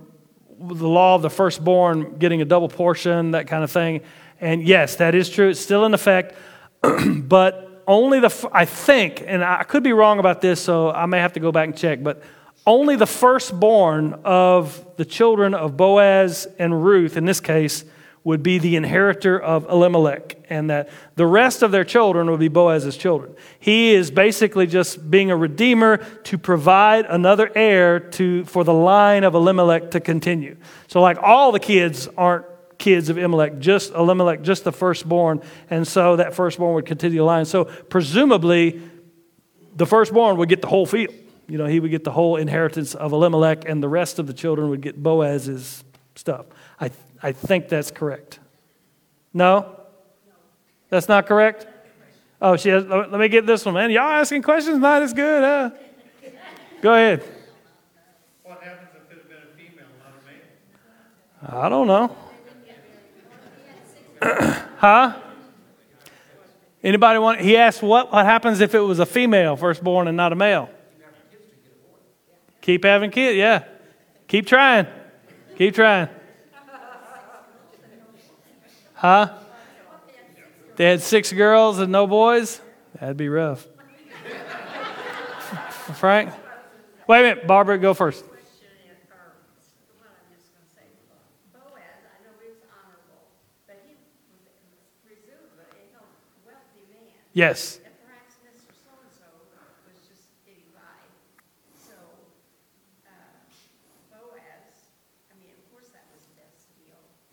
the 0.76 0.88
law 0.90 1.16
of 1.16 1.22
the 1.22 1.30
firstborn 1.30 2.18
getting 2.18 2.42
a 2.42 2.46
double 2.46 2.68
portion, 2.68 3.32
that 3.32 3.48
kind 3.48 3.64
of 3.64 3.72
thing. 3.72 4.02
And 4.42 4.62
yes, 4.62 4.98
that 4.98 5.16
is 5.16 5.30
true. 5.30 5.48
It's 5.48 5.62
still 5.62 5.86
in 5.86 5.94
effect. 5.94 6.36
but 7.16 7.82
only 7.88 8.20
the, 8.20 8.50
I 8.52 8.66
think, 8.66 9.24
and 9.26 9.42
I 9.42 9.64
could 9.64 9.84
be 9.84 9.94
wrong 9.94 10.20
about 10.20 10.42
this, 10.42 10.60
so 10.62 10.92
I 10.92 11.06
may 11.06 11.20
have 11.20 11.32
to 11.32 11.40
go 11.40 11.54
back 11.54 11.68
and 11.68 11.78
check, 11.78 12.04
but 12.04 12.22
only 12.68 12.98
the 12.98 13.08
firstborn 13.08 14.20
of 14.26 14.86
the 14.98 15.06
children 15.06 15.54
of 15.54 15.78
Boaz 15.78 16.50
and 16.60 16.84
Ruth, 16.84 17.16
in 17.16 17.24
this 17.24 17.40
case, 17.40 17.86
would 18.24 18.44
be 18.44 18.60
the 18.60 18.76
inheritor 18.76 19.40
of 19.40 19.68
Elimelech, 19.68 20.38
and 20.50 20.70
that 20.70 20.90
the 21.16 21.26
rest 21.26 21.64
of 21.64 21.72
their 21.72 21.84
children 21.84 22.30
would 22.30 22.40
be 22.40 22.50
Boaz's 22.50 22.96
children. 22.96 23.34
He 23.60 23.94
is 23.94 24.12
basically 24.12 24.68
just 24.68 25.10
being 25.10 25.32
a 25.32 25.36
redeemer 25.36 25.98
to 26.26 26.38
provide 26.38 27.06
another 27.06 27.52
heir 27.56 28.00
to, 28.00 28.46
for 28.46 28.64
the 28.64 28.74
line 28.74 29.24
of 29.24 29.34
Elimelech 29.34 29.92
to 29.92 30.00
continue. 30.00 30.56
So, 30.88 31.02
like 31.02 31.18
all 31.22 31.52
the 31.52 31.60
kids 31.60 32.08
aren't 32.16 32.46
kids 32.78 33.10
of 33.10 33.18
Elimelech, 33.18 33.60
just 33.60 33.92
Elimelech, 33.94 34.44
just 34.44 34.64
the 34.66 34.72
firstborn, 34.72 35.42
and 35.70 35.88
so 35.88 36.18
that 36.18 36.36
firstborn 36.36 36.76
would 36.76 36.86
continue 36.86 37.20
the 37.20 37.24
line. 37.24 37.46
So, 37.46 37.66
presumably, 37.66 38.82
the 39.76 39.88
firstborn 39.88 40.38
would 40.38 40.50
get 40.50 40.62
the 40.62 40.68
whole 40.68 40.86
field. 40.86 41.14
You 41.48 41.58
know, 41.58 41.66
he 41.66 41.80
would 41.80 41.92
get 41.92 42.04
the 42.04 42.12
whole 42.12 42.36
inheritance 42.36 42.94
of 42.94 43.14
Elimelech, 43.14 43.68
and 43.68 43.82
the 43.82 43.90
rest 43.90 44.20
of 44.20 44.28
the 44.28 44.34
children 44.34 44.70
would 44.70 44.82
get 44.82 45.02
Boaz's 45.02 45.84
stuff. 46.16 46.46
I, 46.80 46.92
I 47.24 47.32
think 47.32 47.70
that's 47.70 47.92
correct. 47.92 48.40
No? 49.34 49.78
That's 50.90 51.08
not 51.08 51.26
correct? 51.26 51.68
Oh, 52.42 52.58
she 52.58 52.70
has, 52.70 52.86
let 52.86 53.12
me 53.12 53.28
get 53.28 53.46
this 53.46 53.64
one, 53.66 53.76
man. 53.76 53.92
Y'all 53.92 54.04
asking 54.04 54.42
questions 54.42 54.80
not 54.80 55.04
as 55.04 55.14
good, 55.14 55.44
huh? 55.44 55.70
Go 56.82 56.94
ahead. 56.94 57.24
What 58.44 58.62
happens 58.64 58.90
if 58.96 59.12
it 59.12 59.18
had 59.18 59.30
been 59.30 59.38
a 59.38 59.56
female, 59.56 59.86
not 60.04 60.14
a 60.18 61.54
male? 61.54 61.64
I 61.64 61.70
don't 61.70 61.88
know. 61.88 62.16
huh? 64.78 65.20
Anybody 66.84 67.20
want? 67.20 67.40
He 67.42 67.56
asked 67.56 67.84
what, 67.84 68.12
what 68.12 68.26
happens 68.26 68.60
if 68.60 68.74
it 68.74 68.80
was 68.80 68.98
a 68.98 69.06
female 69.06 69.56
firstborn 69.56 70.08
and 70.08 70.18
not 70.18 70.34
a 70.34 70.36
male? 70.36 70.70
Keep 72.62 72.86
having 72.86 73.12
kids, 73.12 73.38
yeah. 73.38 73.66
Keep 74.28 74.48
trying. 74.48 74.88
Keep 75.58 75.76
trying. 75.76 76.10
Huh? 79.02 79.34
They 80.76 80.86
had 80.86 81.02
six 81.02 81.34
girls 81.34 81.80
and 81.80 81.92
no 81.92 82.06
boys? 82.06 82.62
That'd 83.00 83.18
be 83.18 83.30
rough. 83.30 83.66
Frank? 85.96 86.32
Wait 87.08 87.20
a 87.20 87.24
minute, 87.24 87.48
Barbara, 87.48 87.80
go 87.80 87.96
first. 87.96 88.24
Yes. 97.34 97.80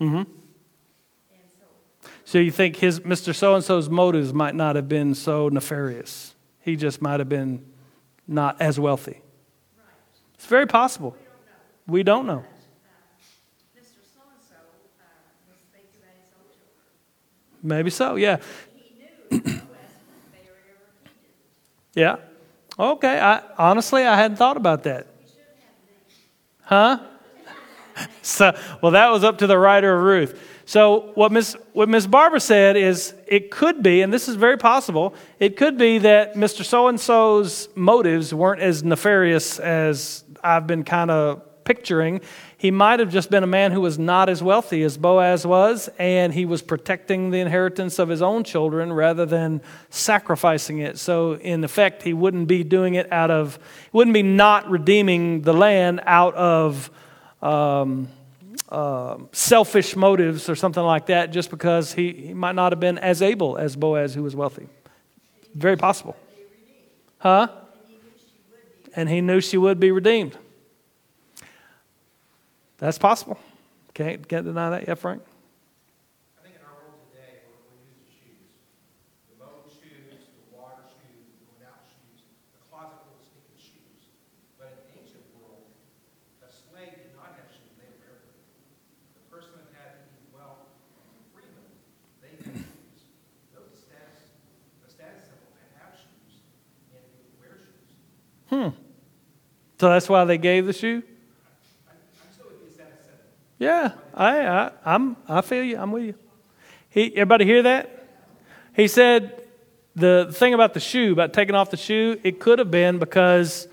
Mm-hmm. 0.01 0.38
So, 2.29 2.37
you 2.37 2.51
think 2.51 2.77
his 2.77 3.01
Mr. 3.01 3.35
So 3.35 3.55
and 3.55 3.65
so's 3.65 3.89
motives 3.89 4.35
might 4.35 4.55
not 4.55 4.77
have 4.77 4.87
been 4.87 5.15
so 5.15 5.49
nefarious? 5.49 6.35
He 6.61 6.77
just 6.77 7.01
might 7.01 7.21
have 7.21 7.29
been 7.31 7.65
not 8.27 8.61
as 8.61 8.79
wealthy. 8.79 9.23
It's 10.35 10.45
very 10.45 10.67
possible. 10.67 11.17
We 11.87 12.03
don't 12.03 12.27
know. 12.27 12.45
Maybe 17.63 17.89
so. 17.89 18.17
Yeah. 18.17 18.37
Yeah. 21.95 22.17
Okay. 22.79 23.19
I 23.19 23.41
honestly 23.57 24.05
I 24.05 24.15
hadn't 24.17 24.37
thought 24.37 24.59
about 24.59 24.83
that. 24.83 25.07
Huh? 26.61 26.99
So, 28.23 28.57
well, 28.81 28.93
that 28.93 29.09
was 29.09 29.25
up 29.25 29.39
to 29.39 29.49
the 29.49 29.59
writer 29.59 29.97
of 29.97 30.05
Ruth. 30.05 30.58
So, 30.69 31.13
what 31.15 31.33
Miss 31.33 31.57
what 31.73 31.89
Miss 31.89 32.07
Barbara 32.07 32.41
said 32.41 32.77
is, 32.77 33.15
it 33.27 33.51
could 33.51 33.83
be, 33.83 34.03
and 34.03 34.13
this 34.13 34.29
is 34.29 34.35
very 34.37 34.59
possible. 34.59 35.15
It 35.41 35.57
could 35.57 35.79
be 35.79 35.97
that 35.97 36.35
Mr. 36.35 36.63
So 36.63 36.89
and 36.89 37.01
So's 37.01 37.71
motives 37.75 38.35
weren't 38.35 38.61
as 38.61 38.85
nefarious 38.85 39.59
as 39.59 40.25
I've 40.45 40.67
been 40.67 40.85
kind 40.85 41.11
of 41.11 41.65
picturing. 41.65 42.21
He 42.59 42.71
might 42.71 43.01
have 43.01 43.11
just 43.11 43.31
been 43.31 43.43
a 43.43 43.47
man 43.47 43.73
who 43.73 43.81
was 43.81 43.99
not 43.99 44.29
as 44.29 44.43
wealthy 44.43 44.83
as 44.83 44.99
Boaz 44.99 45.47
was, 45.47 45.89
and 45.99 46.35
he 46.35 46.45
was 46.45 46.61
protecting 46.61 47.31
the 47.31 47.39
inheritance 47.39 47.99
of 47.99 48.11
his 48.11 48.21
own 48.21 48.45
children 48.45 48.93
rather 48.93 49.25
than 49.25 49.63
sacrificing 49.89 50.81
it. 50.81 50.99
So, 50.99 51.37
in 51.37 51.65
effect, 51.65 52.03
he 52.03 52.13
wouldn't 52.13 52.47
be 52.47 52.63
doing 52.63 52.95
it 52.95 53.11
out 53.11 53.31
of, 53.31 53.59
wouldn't 53.95 54.13
be 54.13 54.23
not 54.23 54.69
redeeming 54.69 55.41
the 55.41 55.55
land 55.55 56.03
out 56.05 56.35
of 56.35 56.91
um, 57.41 58.09
uh, 58.69 59.19
selfish 59.33 59.97
motives 59.97 60.49
or 60.49 60.55
something 60.55 60.83
like 60.83 61.07
that, 61.07 61.33
just 61.33 61.51
because 61.51 61.93
he, 61.95 62.13
he 62.13 62.35
might 62.35 62.55
not 62.55 62.73
have 62.73 62.81
been 62.81 62.99
as 62.99 63.23
able 63.23 63.57
as 63.57 63.77
Boaz, 63.77 64.15
who 64.15 64.23
was 64.23 64.37
wealthy. 64.37 64.69
Very 65.55 65.77
possible. 65.77 66.17
Huh? 67.19 67.49
And 68.95 69.09
he 69.09 69.21
knew 69.21 69.41
she 69.41 69.57
would 69.59 69.79
be 69.81 69.91
redeemed. 69.91 70.37
That's 72.79 72.99
possible. 72.99 73.39
Can't, 73.95 74.29
can't 74.29 74.45
deny 74.45 74.71
that, 74.71 74.87
yeah, 74.87 74.95
Frank? 74.95 75.23
I 76.39 76.43
think 76.47 76.55
in 76.55 76.63
our 76.63 76.79
world 76.79 77.03
today, 77.11 77.43
we're, 77.51 77.59
we're 77.67 77.83
used 77.91 78.07
to 78.07 78.11
shoes. 78.15 78.47
The 79.35 79.43
mode 79.43 79.67
shoes, 79.67 80.31
the 80.39 80.47
water 80.55 80.87
shoes, 80.87 81.27
the 81.27 81.43
going 81.51 81.67
out 81.67 81.83
shoes, 81.91 82.23
the 82.55 82.63
closet 82.71 83.03
full 83.03 83.19
of 83.19 83.27
sneaking 83.27 83.59
shoes. 83.59 84.15
But 84.55 84.79
in 84.79 84.95
the 84.95 85.03
ancient 85.03 85.27
world, 85.35 85.67
a 86.39 86.49
slave 86.55 86.95
did 87.03 87.11
not 87.19 87.35
have 87.35 87.51
shoes, 87.51 87.75
they 87.83 87.91
were 87.91 87.99
barefoot. 87.99 88.39
The 89.19 89.27
person 89.27 89.59
that 89.59 89.75
had 89.75 90.07
any 90.07 90.31
wealth, 90.31 90.71
freedom, 91.35 91.59
they 92.23 92.39
had 92.39 92.47
shoes. 92.63 93.11
Those 93.51 93.75
were 93.75 93.83
status, 93.83 94.31
a 94.87 94.89
status 94.91 95.27
symbol 95.27 95.51
to 95.51 95.67
have 95.83 95.99
shoes, 95.99 96.47
and 96.95 96.95
they 96.95 97.03
would 97.03 97.35
wear 97.43 97.59
shoes. 97.59 97.91
So 99.81 99.89
that's 99.89 100.09
why 100.09 100.25
they 100.25 100.39
gave 100.39 100.67
the 100.67 100.73
shoe? 100.73 101.03
Yeah, 103.59 103.93
I, 104.15 104.47
I, 104.47 104.71
I'm, 104.85 105.17
I 105.29 105.41
feel 105.41 105.65
you. 105.65 105.79
I'm 105.79 105.91
with 105.91 106.05
you. 106.05 106.15
He, 106.91 107.13
everybody 107.15 107.45
hear 107.45 107.63
that? 107.65 108.07
He 108.75 108.87
said 108.87 109.43
the 109.97 110.29
thing 110.33 110.55
about 110.55 110.75
the 110.75 110.81
shoe, 110.81 111.13
about 111.13 111.33
taking 111.33 111.55
off 111.55 111.71
the 111.71 111.77
shoe, 111.77 112.21
it 112.23 112.39
could 112.39 112.61
have 112.61 112.71
been 112.71 112.99
because, 112.99 113.67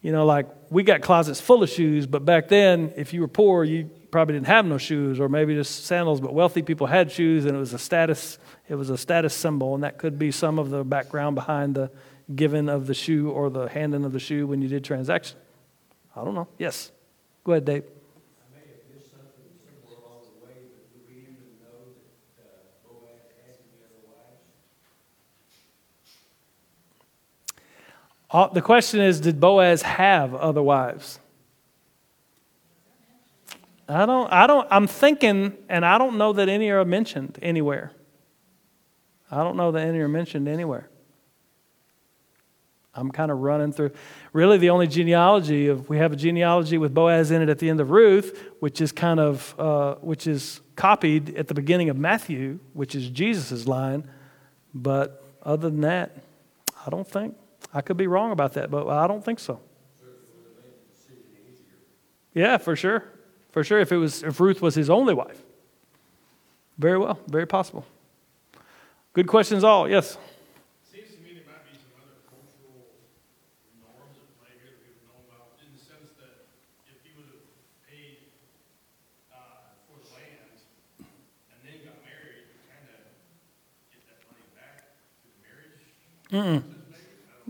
you 0.00 0.12
know, 0.12 0.24
like 0.24 0.46
we 0.70 0.84
got 0.84 1.00
closets 1.00 1.40
full 1.40 1.62
of 1.62 1.68
shoes, 1.68 2.06
but 2.06 2.24
back 2.24 2.48
then, 2.48 2.92
if 2.96 3.12
you 3.12 3.20
were 3.20 3.28
poor, 3.28 3.64
you 3.64 3.90
probably 4.10 4.34
didn't 4.34 4.46
have 4.46 4.64
no 4.64 4.78
shoes, 4.78 5.18
or 5.18 5.28
maybe 5.28 5.54
just 5.54 5.86
sandals. 5.86 6.20
But 6.20 6.32
wealthy 6.32 6.62
people 6.62 6.86
had 6.86 7.10
shoes, 7.10 7.44
and 7.44 7.56
it 7.56 7.58
was 7.58 7.72
a 7.72 7.78
status. 7.78 8.38
It 8.68 8.76
was 8.76 8.90
a 8.90 8.96
status 8.96 9.34
symbol, 9.34 9.74
and 9.74 9.82
that 9.84 9.98
could 9.98 10.18
be 10.18 10.30
some 10.30 10.58
of 10.58 10.70
the 10.70 10.84
background 10.84 11.34
behind 11.34 11.74
the 11.74 11.90
giving 12.34 12.68
of 12.68 12.86
the 12.86 12.94
shoe 12.94 13.30
or 13.30 13.50
the 13.50 13.68
handing 13.68 14.04
of 14.04 14.12
the 14.12 14.18
shoe 14.18 14.46
when 14.46 14.60
you 14.62 14.68
did 14.68 14.84
transaction. 14.84 15.38
I 16.14 16.24
don't 16.24 16.34
know. 16.34 16.48
Yes, 16.58 16.90
go 17.44 17.52
ahead, 17.52 17.64
Dave. 17.64 17.84
Uh, 28.28 28.48
the 28.48 28.60
question 28.60 29.00
is, 29.00 29.20
did 29.20 29.40
Boaz 29.40 29.82
have 29.82 30.34
other 30.34 30.62
wives? 30.62 31.20
I 33.88 34.04
don't, 34.04 34.32
I 34.32 34.48
don't, 34.48 34.66
I'm 34.70 34.88
thinking, 34.88 35.56
and 35.68 35.86
I 35.86 35.96
don't 35.96 36.18
know 36.18 36.32
that 36.32 36.48
any 36.48 36.70
are 36.70 36.84
mentioned 36.84 37.38
anywhere. 37.40 37.92
I 39.30 39.44
don't 39.44 39.56
know 39.56 39.70
that 39.72 39.86
any 39.86 40.00
are 40.00 40.08
mentioned 40.08 40.48
anywhere. 40.48 40.88
I'm 42.96 43.10
kind 43.10 43.30
of 43.30 43.38
running 43.38 43.72
through. 43.72 43.90
Really, 44.32 44.58
the 44.58 44.70
only 44.70 44.86
genealogy 44.86 45.68
of 45.68 45.88
we 45.88 45.98
have 45.98 46.12
a 46.12 46.16
genealogy 46.16 46.78
with 46.78 46.94
Boaz 46.94 47.30
in 47.30 47.42
it 47.42 47.48
at 47.48 47.58
the 47.58 47.68
end 47.70 47.80
of 47.80 47.90
Ruth, 47.90 48.42
which 48.60 48.80
is 48.80 48.90
kind 48.92 49.20
of 49.20 49.54
uh, 49.58 49.94
which 49.96 50.26
is 50.26 50.60
copied 50.74 51.36
at 51.36 51.48
the 51.48 51.54
beginning 51.54 51.90
of 51.90 51.96
Matthew, 51.96 52.58
which 52.72 52.94
is 52.94 53.08
Jesus' 53.10 53.66
line. 53.66 54.08
But 54.74 55.22
other 55.42 55.70
than 55.70 55.82
that, 55.82 56.16
I 56.86 56.90
don't 56.90 57.06
think 57.06 57.36
I 57.72 57.80
could 57.82 57.96
be 57.96 58.06
wrong 58.06 58.32
about 58.32 58.54
that, 58.54 58.70
but 58.70 58.88
I 58.88 59.06
don't 59.06 59.24
think 59.24 59.38
so. 59.38 59.60
Yeah, 62.34 62.58
for 62.58 62.76
sure, 62.76 63.04
for 63.50 63.64
sure. 63.64 63.78
If 63.80 63.92
it 63.92 63.96
was 63.96 64.22
if 64.22 64.40
Ruth 64.40 64.60
was 64.60 64.74
his 64.74 64.90
only 64.90 65.14
wife, 65.14 65.42
very 66.78 66.98
well, 66.98 67.18
very 67.28 67.46
possible. 67.46 67.86
Good 69.14 69.26
questions, 69.26 69.64
all. 69.64 69.88
Yes. 69.88 70.18
Seems 70.92 71.16
to 71.16 71.20
me 71.24 71.32
there 71.32 71.48
might 71.48 71.64
be 71.64 71.72
some 71.80 71.96
other 71.96 72.20
cultural 72.28 72.92
norms 73.80 74.20
at 74.20 74.28
play 74.36 74.52
here 74.60 74.76
that 74.76 74.84
we 74.84 74.92
don't 74.92 75.08
know 75.08 75.24
about, 75.24 75.56
in 75.64 75.72
the 75.72 75.80
sense 75.80 76.12
that 76.20 76.52
if 76.84 77.00
you 77.08 77.16
would 77.16 77.32
have 77.32 77.48
paid, 77.88 78.28
uh, 79.32 79.72
for 79.88 79.96
the 80.04 80.12
land 80.12 80.60
and 81.08 81.58
then 81.64 81.80
got 81.88 81.96
married, 82.04 82.52
you 82.52 82.60
kind 82.68 82.84
of 82.92 83.08
get 83.88 84.04
that 84.04 84.20
money 84.28 84.44
back 84.52 85.00
through 85.24 85.32
the 85.32 85.88
marriage. 86.30 86.62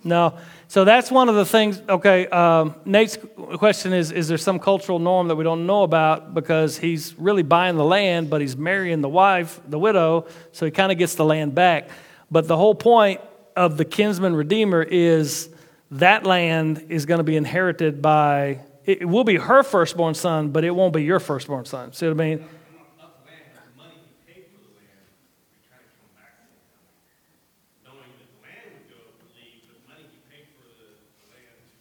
No. 0.05 0.39
So 0.69 0.85
that's 0.85 1.11
one 1.11 1.29
of 1.29 1.35
the 1.37 1.47
things. 1.47 1.81
Okay, 1.89 2.27
um, 2.29 2.75
Nate's 2.85 3.19
question 3.57 3.93
is 3.93 4.13
Is 4.13 4.29
there 4.29 4.39
some 4.39 4.59
cultural 4.59 4.99
norm 4.99 5.29
that 5.29 5.37
we 5.37 5.45
don't 5.45 5.67
know 5.67 5.83
about 5.83 6.35
because 6.35 6.77
he's 6.79 7.15
really 7.19 7.43
buying 7.43 7.77
the 7.77 7.85
land, 7.85 8.29
but 8.29 8.41
he's 8.41 8.57
marrying 8.57 9.01
the 9.01 9.09
wife, 9.09 9.61
the 9.67 9.79
widow, 9.79 10.27
so 10.53 10.67
he 10.67 10.71
kind 10.71 10.93
of 10.93 10.99
gets 10.99 11.15
the 11.15 11.25
land 11.25 11.55
back. 11.55 11.89
But 12.31 12.47
the 12.47 12.57
whole 12.57 12.75
point 12.75 13.21
of 13.57 13.77
the 13.79 13.85
kinsman 13.85 14.35
redeemer 14.37 14.83
is 14.83 15.49
that 15.93 16.25
land 16.27 16.87
is 16.89 17.07
going 17.07 17.19
to 17.19 17.25
be 17.25 17.37
inherited 17.37 18.03
by, 18.03 18.61
it 18.85 19.09
will 19.09 19.25
be 19.25 19.37
her 19.37 19.63
firstborn 19.63 20.15
son, 20.15 20.51
but 20.51 20.65
it 20.65 20.73
won't 20.73 20.93
be 20.93 21.03
your 21.05 21.21
firstborn 21.21 21.65
son. 21.65 21.93
See 21.93 22.07
what 22.07 22.13
I 22.21 22.25
mean? 22.25 22.39
Not 22.39 22.49
the 22.99 23.31
land, 23.31 23.47
but 23.55 23.65
the 23.65 23.77
money 23.79 23.95
he 24.03 24.13
paid 24.27 24.45
for 24.53 24.59
the 24.61 24.75
land, 24.77 24.99
we 25.55 25.63
kind 25.71 25.81
of 25.81 25.95
come 25.95 26.11
back 26.19 26.35
to 26.37 26.43
him. 26.43 26.59
Knowing 27.87 28.11
that 28.19 28.29
the 28.29 28.41
land 28.43 28.67
would 28.75 28.87
go, 28.91 28.99
would 29.23 29.31
leave, 29.39 29.63
but 29.71 29.79
the 29.79 29.87
money 29.87 30.05
he 30.11 30.19
paid 30.27 30.47
for 30.59 30.67
the, 30.67 30.99
the 31.23 31.27
land 31.31 31.55
to 31.55 31.79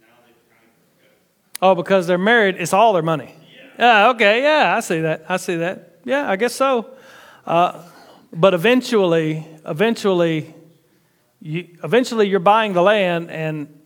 now 0.00 0.06
they've 0.24 0.34
kind 0.50 0.66
of 0.66 1.62
Oh, 1.62 1.74
because 1.74 2.06
they're 2.06 2.18
married, 2.18 2.56
it's 2.58 2.72
all 2.72 2.92
their 2.92 3.02
money. 3.02 3.34
Yeah, 3.78 4.08
okay, 4.10 4.42
yeah, 4.42 4.74
I 4.76 4.80
see 4.80 5.00
that. 5.02 5.26
I 5.28 5.36
see 5.36 5.56
that. 5.56 5.98
Yeah, 6.04 6.28
I 6.28 6.36
guess 6.36 6.54
so. 6.54 6.90
Uh, 7.46 7.82
but 8.32 8.54
eventually, 8.54 9.46
eventually, 9.64 10.54
you, 11.40 11.76
eventually 11.82 12.28
you're 12.28 12.40
buying 12.40 12.72
the 12.72 12.82
land, 12.82 13.30
and 13.30 13.80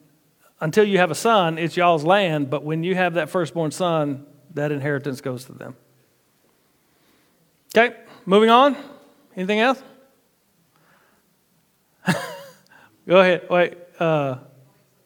until 0.61 0.85
you 0.85 0.99
have 0.99 1.11
a 1.11 1.15
son, 1.15 1.59
it's 1.59 1.77
y'all's 1.77 2.05
land. 2.05 2.51
But 2.51 2.65
when 2.65 2.85
you 2.85 2.95
have 2.95 3.15
that 3.15 3.31
firstborn 3.31 3.71
son, 3.71 4.27
that 4.55 4.73
inheritance 4.73 5.21
goes 5.21 5.45
to 5.47 5.53
them. 5.53 5.77
Okay, 7.75 7.97
moving 8.27 8.51
on. 8.51 8.77
Anything 9.35 9.61
else? 9.61 9.83
Go 13.09 13.19
ahead. 13.19 13.47
Wait, 13.49 13.79
uh, 13.99 14.37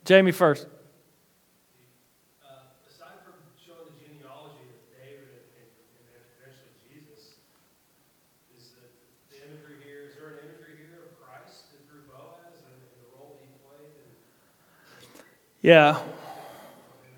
Jamie 0.04 0.32
first. 0.32 0.66
Uh, 2.42 2.66
aside 2.90 3.22
from 3.22 3.38
showing 3.54 3.86
the 3.94 4.02
genealogy 4.02 4.66
of 4.66 4.82
David 4.98 5.30
and, 5.30 5.46
and, 5.62 5.70
and 5.94 6.04
then 6.10 6.22
eventually 6.42 6.74
Jesus, 6.90 7.38
is 8.58 8.74
the, 8.74 8.90
the 9.30 9.46
imagery 9.46 9.78
here, 9.86 10.10
is 10.10 10.18
there 10.18 10.42
an 10.42 10.50
imagery 10.50 10.74
here 10.82 11.06
of 11.06 11.14
Christ 11.22 11.70
and 11.70 11.86
through 11.86 12.10
Boaz 12.10 12.66
and, 12.66 12.74
and 12.82 12.98
the 12.98 13.08
role 13.14 13.38
he 13.38 13.46
played? 13.62 13.94
And 13.94 14.10
Yeah. 15.66 16.00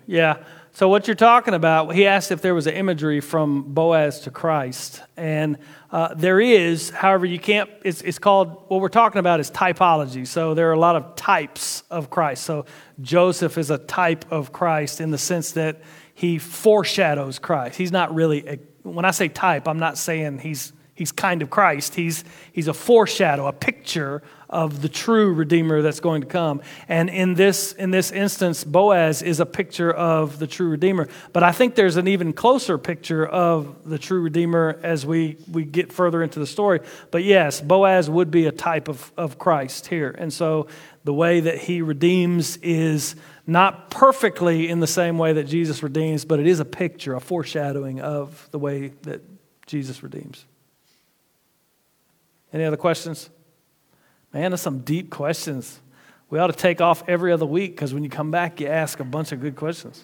Yeah. 0.07 0.37
So 0.71 0.89
what 0.89 1.05
you're 1.05 1.13
talking 1.13 1.53
about, 1.53 1.93
he 1.93 2.07
asked 2.07 2.31
if 2.31 2.41
there 2.41 2.55
was 2.55 2.65
an 2.65 2.73
imagery 2.73 3.21
from 3.21 3.75
Boaz 3.75 4.21
to 4.21 4.31
Christ, 4.31 5.03
and 5.15 5.59
uh, 5.91 6.15
there 6.15 6.41
is. 6.41 6.89
However, 6.89 7.27
you 7.27 7.37
can't. 7.37 7.69
It's, 7.83 8.01
it's 8.01 8.17
called 8.17 8.63
what 8.67 8.81
we're 8.81 8.89
talking 8.89 9.19
about 9.19 9.39
is 9.39 9.51
typology. 9.51 10.25
So 10.25 10.55
there 10.55 10.67
are 10.67 10.73
a 10.73 10.79
lot 10.79 10.95
of 10.95 11.15
types 11.15 11.83
of 11.91 12.09
Christ. 12.09 12.43
So 12.43 12.65
Joseph 12.99 13.55
is 13.59 13.69
a 13.69 13.77
type 13.77 14.25
of 14.31 14.51
Christ 14.51 14.99
in 14.99 15.11
the 15.11 15.19
sense 15.19 15.51
that 15.51 15.83
he 16.15 16.39
foreshadows 16.39 17.37
Christ. 17.37 17.77
He's 17.77 17.91
not 17.91 18.15
really. 18.15 18.47
A, 18.47 18.59
when 18.81 19.05
I 19.05 19.11
say 19.11 19.27
type, 19.27 19.67
I'm 19.67 19.77
not 19.77 19.95
saying 19.95 20.39
he's 20.39 20.73
he's 20.95 21.11
kind 21.11 21.43
of 21.43 21.51
Christ. 21.51 21.93
He's 21.93 22.23
he's 22.51 22.67
a 22.67 22.73
foreshadow, 22.73 23.45
a 23.45 23.53
picture 23.53 24.23
of 24.49 24.81
the 24.81 24.89
true 24.89 25.33
redeemer 25.33 25.81
that's 25.81 25.99
going 25.99 26.21
to 26.21 26.27
come. 26.27 26.61
And 26.87 27.09
in 27.09 27.35
this 27.35 27.73
in 27.73 27.91
this 27.91 28.11
instance, 28.11 28.63
Boaz 28.63 29.21
is 29.21 29.39
a 29.39 29.45
picture 29.45 29.91
of 29.91 30.39
the 30.39 30.47
true 30.47 30.69
redeemer. 30.69 31.07
But 31.33 31.43
I 31.43 31.51
think 31.51 31.75
there's 31.75 31.97
an 31.97 32.07
even 32.07 32.33
closer 32.33 32.77
picture 32.77 33.25
of 33.25 33.87
the 33.87 33.99
true 33.99 34.21
redeemer 34.21 34.79
as 34.81 35.05
we 35.05 35.37
we 35.51 35.65
get 35.65 35.93
further 35.93 36.23
into 36.23 36.39
the 36.39 36.47
story. 36.47 36.79
But 37.11 37.23
yes, 37.23 37.61
Boaz 37.61 38.09
would 38.09 38.31
be 38.31 38.47
a 38.47 38.51
type 38.51 38.87
of, 38.87 39.11
of 39.17 39.37
Christ 39.37 39.87
here. 39.87 40.15
And 40.17 40.33
so 40.33 40.67
the 41.03 41.13
way 41.13 41.39
that 41.39 41.59
he 41.59 41.81
redeems 41.81 42.57
is 42.57 43.15
not 43.45 43.89
perfectly 43.89 44.69
in 44.69 44.79
the 44.79 44.87
same 44.87 45.17
way 45.17 45.33
that 45.33 45.45
Jesus 45.45 45.81
redeems, 45.81 46.25
but 46.25 46.39
it 46.39 46.47
is 46.47 46.59
a 46.59 46.65
picture, 46.65 47.15
a 47.15 47.19
foreshadowing 47.19 47.99
of 48.01 48.47
the 48.51 48.59
way 48.59 48.89
that 49.03 49.21
Jesus 49.65 50.03
redeems. 50.03 50.45
Any 52.51 52.63
other 52.63 52.77
questions? 52.77 53.29
Man, 54.33 54.51
there's 54.51 54.61
some 54.61 54.79
deep 54.79 55.09
questions. 55.09 55.79
We 56.29 56.37
ought 56.37 56.47
to 56.47 56.53
take 56.53 56.81
off 56.81 57.03
every 57.07 57.31
other 57.31 57.45
week 57.45 57.71
because 57.75 57.93
when 57.93 58.03
you 58.03 58.09
come 58.09 58.29
back, 58.29 58.59
you 58.59 58.67
ask 58.67 58.99
a 58.99 59.03
bunch 59.03 59.31
of 59.31 59.41
good 59.41 59.55
questions. 59.55 60.03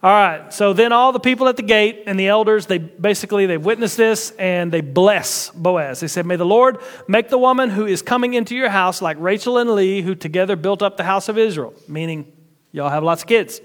All 0.00 0.12
right, 0.12 0.54
so 0.54 0.72
then 0.72 0.92
all 0.92 1.10
the 1.10 1.18
people 1.18 1.48
at 1.48 1.56
the 1.56 1.62
gate 1.64 2.04
and 2.06 2.20
the 2.20 2.28
elders, 2.28 2.66
they 2.66 2.78
basically 2.78 3.46
they 3.46 3.56
witness 3.56 3.96
this 3.96 4.30
and 4.38 4.70
they 4.70 4.80
bless 4.80 5.50
Boaz. 5.50 5.98
They 5.98 6.06
said, 6.06 6.24
May 6.24 6.36
the 6.36 6.46
Lord 6.46 6.78
make 7.08 7.30
the 7.30 7.38
woman 7.38 7.68
who 7.68 7.84
is 7.84 8.00
coming 8.00 8.34
into 8.34 8.54
your 8.54 8.68
house 8.68 9.02
like 9.02 9.16
Rachel 9.18 9.58
and 9.58 9.70
Leah, 9.70 10.02
who 10.02 10.14
together 10.14 10.54
built 10.54 10.82
up 10.82 10.96
the 10.96 11.02
house 11.02 11.28
of 11.28 11.36
Israel, 11.36 11.74
meaning 11.88 12.32
y'all 12.70 12.90
have 12.90 13.02
lots 13.02 13.22
of 13.22 13.28
kids. 13.28 13.60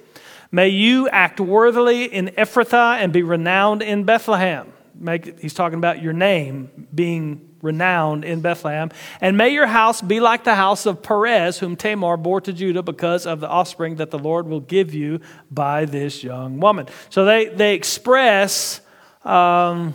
May 0.51 0.69
you 0.69 1.07
act 1.09 1.39
worthily 1.39 2.05
in 2.05 2.29
Ephrathah 2.29 2.97
and 2.97 3.13
be 3.13 3.21
renowned 3.21 3.83
in 3.83 4.03
Bethlehem. 4.03 4.72
Make, 4.95 5.39
he's 5.39 5.53
talking 5.53 5.77
about 5.77 6.01
your 6.01 6.13
name 6.13 6.87
being 6.93 7.49
renowned 7.61 8.25
in 8.25 8.41
Bethlehem. 8.41 8.91
And 9.21 9.37
may 9.37 9.49
your 9.49 9.65
house 9.65 10.01
be 10.01 10.19
like 10.19 10.43
the 10.43 10.53
house 10.53 10.85
of 10.85 11.01
Perez, 11.01 11.57
whom 11.57 11.75
Tamar 11.75 12.17
bore 12.17 12.41
to 12.41 12.53
Judah 12.53 12.83
because 12.83 13.25
of 13.25 13.39
the 13.39 13.47
offspring 13.47 13.95
that 13.95 14.11
the 14.11 14.19
Lord 14.19 14.47
will 14.47 14.59
give 14.59 14.93
you 14.93 15.21
by 15.49 15.85
this 15.85 16.23
young 16.23 16.59
woman. 16.59 16.87
So 17.09 17.25
they, 17.25 17.45
they 17.45 17.73
express 17.73 18.81
um, 19.23 19.93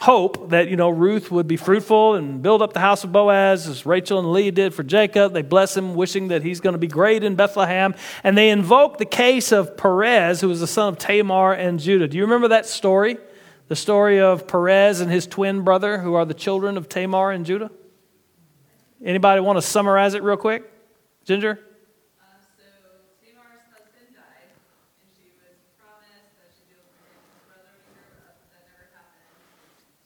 hope 0.00 0.50
that, 0.50 0.68
you 0.68 0.76
know, 0.76 0.90
Ruth 0.90 1.30
would 1.32 1.48
be 1.48 1.56
fruitful 1.56 2.14
and 2.14 2.40
build 2.40 2.62
up 2.62 2.72
the 2.72 2.80
house 2.80 3.02
of 3.02 3.10
Boaz 3.10 3.66
as 3.66 3.84
Rachel 3.84 4.20
and 4.20 4.32
Leah 4.32 4.52
did 4.52 4.72
for 4.72 4.84
Jacob. 4.84 5.32
They 5.32 5.42
bless 5.42 5.76
him, 5.76 5.96
wishing 5.96 6.28
that 6.28 6.44
he's 6.44 6.60
going 6.60 6.74
to 6.74 6.78
be 6.78 6.86
great 6.86 7.24
in 7.24 7.34
Bethlehem. 7.34 7.96
And 8.22 8.38
they 8.38 8.50
invoke 8.50 8.98
the 8.98 9.04
case 9.04 9.50
of 9.50 9.76
Perez, 9.76 10.40
who 10.40 10.48
was 10.48 10.60
the 10.60 10.68
son 10.68 10.88
of 10.88 10.98
Tamar 10.98 11.52
and 11.52 11.80
Judah. 11.80 12.06
Do 12.06 12.16
you 12.16 12.22
remember 12.22 12.48
that 12.48 12.66
story? 12.66 13.18
The 13.68 13.76
story 13.76 14.18
of 14.18 14.48
Perez 14.48 15.00
and 15.00 15.10
his 15.10 15.26
twin 15.26 15.60
brother, 15.60 15.98
who 15.98 16.14
are 16.14 16.24
the 16.24 16.32
children 16.32 16.78
of 16.78 16.88
Tamar 16.88 17.32
and 17.32 17.44
Judah? 17.44 17.70
Anybody 19.04 19.42
want 19.42 19.58
to 19.58 19.62
summarize 19.62 20.14
it 20.14 20.22
real 20.22 20.38
quick? 20.38 20.64
Ginger? 21.26 21.60
Uh, 22.18 22.24
so 22.56 22.64
Tamar's 23.20 23.68
husband 23.68 24.16
died, 24.16 24.48
and 25.04 25.12
she 25.12 25.36
was 25.36 25.60
promised 25.76 26.32
that 26.40 26.48
she'd 26.56 26.64
be 26.64 26.80
able 26.80 26.88
to 26.88 26.96
marry 27.04 27.20
his 27.28 27.44
brother 27.44 27.76
when 27.76 27.92
he 27.92 28.08
grew 28.08 28.24
up, 28.24 28.40
but 28.40 28.56
that 28.56 28.64
never 28.72 28.88
happened. 28.96 29.36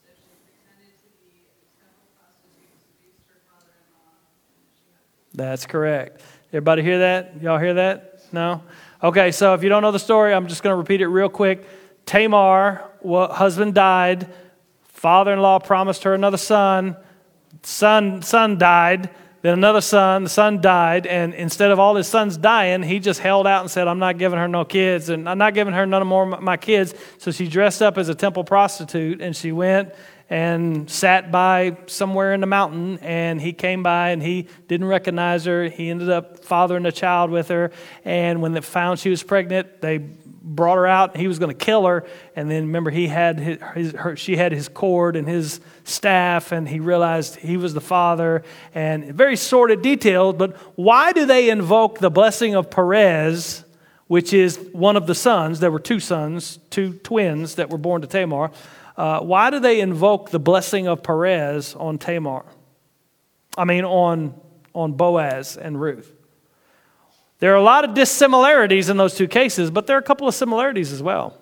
So 0.02 0.10
she 0.10 0.34
pretended 0.42 0.98
to 0.98 1.08
be 1.22 1.46
a 1.46 1.62
temple 1.78 2.10
prostitute, 2.18 2.74
seduced 2.82 3.30
her 3.30 3.46
father-in-law, 3.46 4.26
and 4.58 4.74
she 4.74 4.90
had 4.90 5.06
That's 5.38 5.70
correct. 5.70 6.26
Everybody 6.50 6.82
hear 6.82 6.98
that? 7.06 7.38
Y'all 7.40 7.62
hear 7.62 7.78
that? 7.78 8.26
No? 8.34 8.66
Okay, 9.06 9.30
so 9.30 9.54
if 9.54 9.62
you 9.62 9.70
don't 9.70 9.86
know 9.86 9.94
the 9.94 10.02
story, 10.02 10.34
I'm 10.34 10.50
just 10.50 10.66
going 10.66 10.74
to 10.74 10.82
repeat 10.82 11.00
it 11.00 11.06
real 11.06 11.30
quick. 11.30 11.62
Tamar, 12.04 12.82
husband 13.05 13.74
died. 13.74 14.32
Father 14.84 15.32
in 15.32 15.40
law 15.40 15.59
promised 15.59 16.05
her 16.05 16.14
another 16.14 16.36
son. 16.36 16.96
Son, 17.62 18.22
son 18.22 18.59
died. 18.59 19.11
Then 19.42 19.55
another 19.55 19.80
son, 19.80 20.22
the 20.22 20.30
son 20.30 20.61
died, 20.61 21.05
and 21.05 21.34
instead 21.34 21.72
of 21.72 21.80
all 21.80 21.96
his 21.96 22.07
sons 22.07 22.36
dying, 22.36 22.84
he 22.84 23.00
just 23.00 23.18
held 23.18 23.44
out 23.44 23.62
and 23.62 23.68
said, 23.68 23.88
I'm 23.88 23.98
not 23.98 24.16
giving 24.16 24.38
her 24.38 24.46
no 24.46 24.64
kids, 24.64 25.09
and 25.09 25.28
I'm 25.28 25.38
not 25.38 25.53
giving 25.53 25.74
her 25.74 25.84
none 25.84 26.07
more 26.07 26.32
of 26.32 26.40
my 26.40 26.57
kids. 26.57 26.94
So 27.18 27.32
she 27.32 27.48
dressed 27.48 27.82
up 27.82 27.98
as 27.98 28.09
a 28.09 28.14
temple 28.14 28.44
prostitute, 28.44 29.20
and 29.20 29.34
she 29.34 29.50
went 29.50 29.92
and 30.30 30.88
sat 30.88 31.32
by 31.32 31.76
somewhere 31.86 32.34
in 32.34 32.40
the 32.40 32.46
mountain, 32.46 33.00
and 33.00 33.40
he 33.40 33.53
came 33.53 33.82
by 33.82 34.11
and 34.11 34.22
he 34.22 34.46
didn't 34.68 34.86
recognize 34.86 35.44
her. 35.44 35.68
He 35.68 35.90
ended 35.90 36.09
up 36.09 36.44
fathering 36.44 36.86
a 36.86 36.92
child 36.92 37.32
with 37.32 37.48
her, 37.48 37.72
and 38.05 38.40
when 38.42 38.53
they 38.53 38.61
found 38.61 39.00
she 39.00 39.11
was 39.11 39.24
pregnant, 39.24 39.80
they 39.80 39.98
brought 40.43 40.76
her 40.76 40.86
out. 40.86 41.16
He 41.16 41.28
was 41.28 41.38
going 41.38 41.57
to 41.57 41.64
kill 41.64 41.86
her, 41.86 42.05
and 42.34 42.51
then 42.51 42.66
remember 42.66 42.90
he 42.90 43.07
had 43.07 43.38
his, 43.38 43.59
his, 43.74 43.93
her, 43.93 44.16
she 44.16 44.36
had 44.36 44.53
his 44.53 44.68
cord 44.68 45.16
and 45.16 45.28
his 45.28 45.61
staff, 45.84 46.53
and 46.53 46.68
he 46.68 46.80
realized 46.80 47.36
he 47.36 47.57
was 47.57 47.74
the 47.74 47.80
father. 47.80 48.43
And 48.74 49.14
very 49.14 49.36
sordid 49.36 49.82
details, 49.82 50.34
but 50.36 50.57
why 50.76 51.12
do 51.12 51.26
they 51.26 51.51
invoke 51.51 51.99
the 51.99 52.11
blessing 52.11 52.55
of 52.55 52.70
Perez, 52.70 53.64
which 54.07 54.32
is 54.32 54.59
one 54.72 54.97
of 54.97 55.07
the 55.07 55.14
sons? 55.14 55.61
There 55.61 55.70
were 55.70 55.80
two 55.80 56.01
sons, 56.01 56.59
two 56.70 56.95
twins 56.95 57.55
that 57.55 57.70
were 57.70 57.78
born 57.78 58.03
to 58.03 58.09
Tamar. 58.09 58.51
Uh, 58.97 59.20
why 59.20 59.51
do 59.51 59.59
they 59.61 59.80
invoke 59.80 60.30
the 60.30 60.40
blessing 60.40 60.86
of 60.86 61.03
Perez 61.03 61.74
on 61.74 61.99
Tamar? 61.99 62.45
I 63.57 63.64
mean, 63.64 63.84
on 63.84 64.34
on 64.74 64.93
Boaz 64.93 65.57
and 65.57 65.80
Ruth. 65.80 66.12
There 67.43 67.53
are 67.53 67.57
a 67.57 67.62
lot 67.62 67.84
of 67.84 67.95
dissimilarities 67.95 68.88
in 68.88 68.97
those 68.97 69.16
two 69.16 69.26
cases, 69.26 69.68
but 69.68 69.88
there 69.88 69.97
are 69.97 69.99
a 69.99 70.05
couple 70.05 70.28
of 70.28 70.34
similarities 70.36 70.93
as 70.93 71.03
well. 71.03 71.36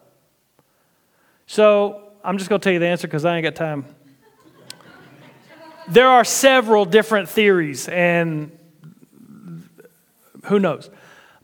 So 1.46 2.14
I'm 2.24 2.38
just 2.38 2.48
going 2.48 2.58
to 2.58 2.64
tell 2.64 2.72
you 2.72 2.78
the 2.78 2.86
answer 2.86 3.06
because 3.06 3.26
I 3.26 3.36
ain't 3.36 3.44
got 3.44 3.54
time. 3.54 3.84
There 5.88 6.08
are 6.08 6.24
several 6.24 6.86
different 6.86 7.28
theories, 7.28 7.86
and 7.86 8.50
who 10.44 10.58
knows? 10.58 10.88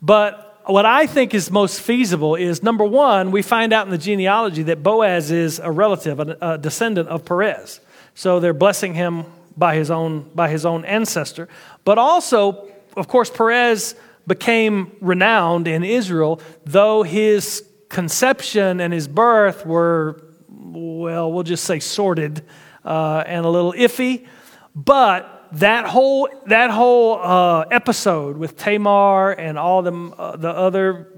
But 0.00 0.62
what 0.64 0.86
I 0.86 1.06
think 1.06 1.34
is 1.34 1.50
most 1.50 1.82
feasible 1.82 2.34
is 2.34 2.62
number 2.62 2.84
one, 2.86 3.32
we 3.32 3.42
find 3.42 3.74
out 3.74 3.84
in 3.86 3.90
the 3.90 3.98
genealogy 3.98 4.62
that 4.62 4.82
Boaz 4.82 5.30
is 5.30 5.58
a 5.58 5.70
relative, 5.70 6.18
a, 6.18 6.56
descendant 6.56 7.10
of 7.10 7.26
Perez. 7.26 7.80
So 8.14 8.40
they're 8.40 8.54
blessing 8.54 8.94
him 8.94 9.26
by 9.54 9.76
his 9.76 9.90
own, 9.90 10.30
by 10.34 10.48
his 10.48 10.64
own 10.64 10.86
ancestor. 10.86 11.46
But 11.84 11.98
also, 11.98 12.70
of 12.96 13.06
course, 13.06 13.28
Perez 13.28 13.94
became 14.26 14.96
renowned 15.00 15.68
in 15.68 15.84
Israel, 15.84 16.40
though 16.64 17.02
his 17.02 17.64
conception 17.88 18.80
and 18.80 18.92
his 18.92 19.06
birth 19.08 19.64
were, 19.64 20.22
well, 20.48 21.32
we'll 21.32 21.42
just 21.44 21.64
say 21.64 21.78
sordid 21.78 22.42
uh, 22.84 23.22
and 23.26 23.46
a 23.46 23.48
little 23.48 23.72
iffy. 23.72 24.26
But 24.74 25.48
that 25.52 25.86
whole, 25.86 26.28
that 26.46 26.70
whole 26.70 27.20
uh, 27.22 27.60
episode 27.70 28.36
with 28.36 28.56
Tamar 28.56 29.32
and 29.32 29.58
all 29.58 29.82
them, 29.82 30.14
uh, 30.18 30.36
the 30.36 30.50
other 30.50 31.08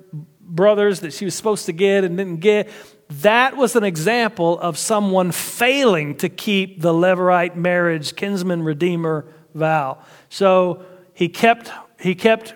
brothers 0.40 1.00
that 1.00 1.12
she 1.12 1.24
was 1.24 1.34
supposed 1.34 1.66
to 1.66 1.72
get 1.72 2.04
and 2.04 2.16
didn't 2.16 2.38
get, 2.40 2.68
that 3.09 3.56
was 3.56 3.74
an 3.74 3.84
example 3.84 4.59
of 4.61 4.76
someone 4.76 5.32
failing 5.32 6.14
to 6.16 6.28
keep 6.28 6.82
the 6.82 6.92
Levirate 6.92 7.56
marriage 7.56 8.14
kinsman 8.14 8.62
redeemer 8.62 9.26
vow. 9.54 9.98
So 10.28 10.84
he 11.14 11.28
kept, 11.28 11.70
he 11.98 12.14
kept 12.14 12.54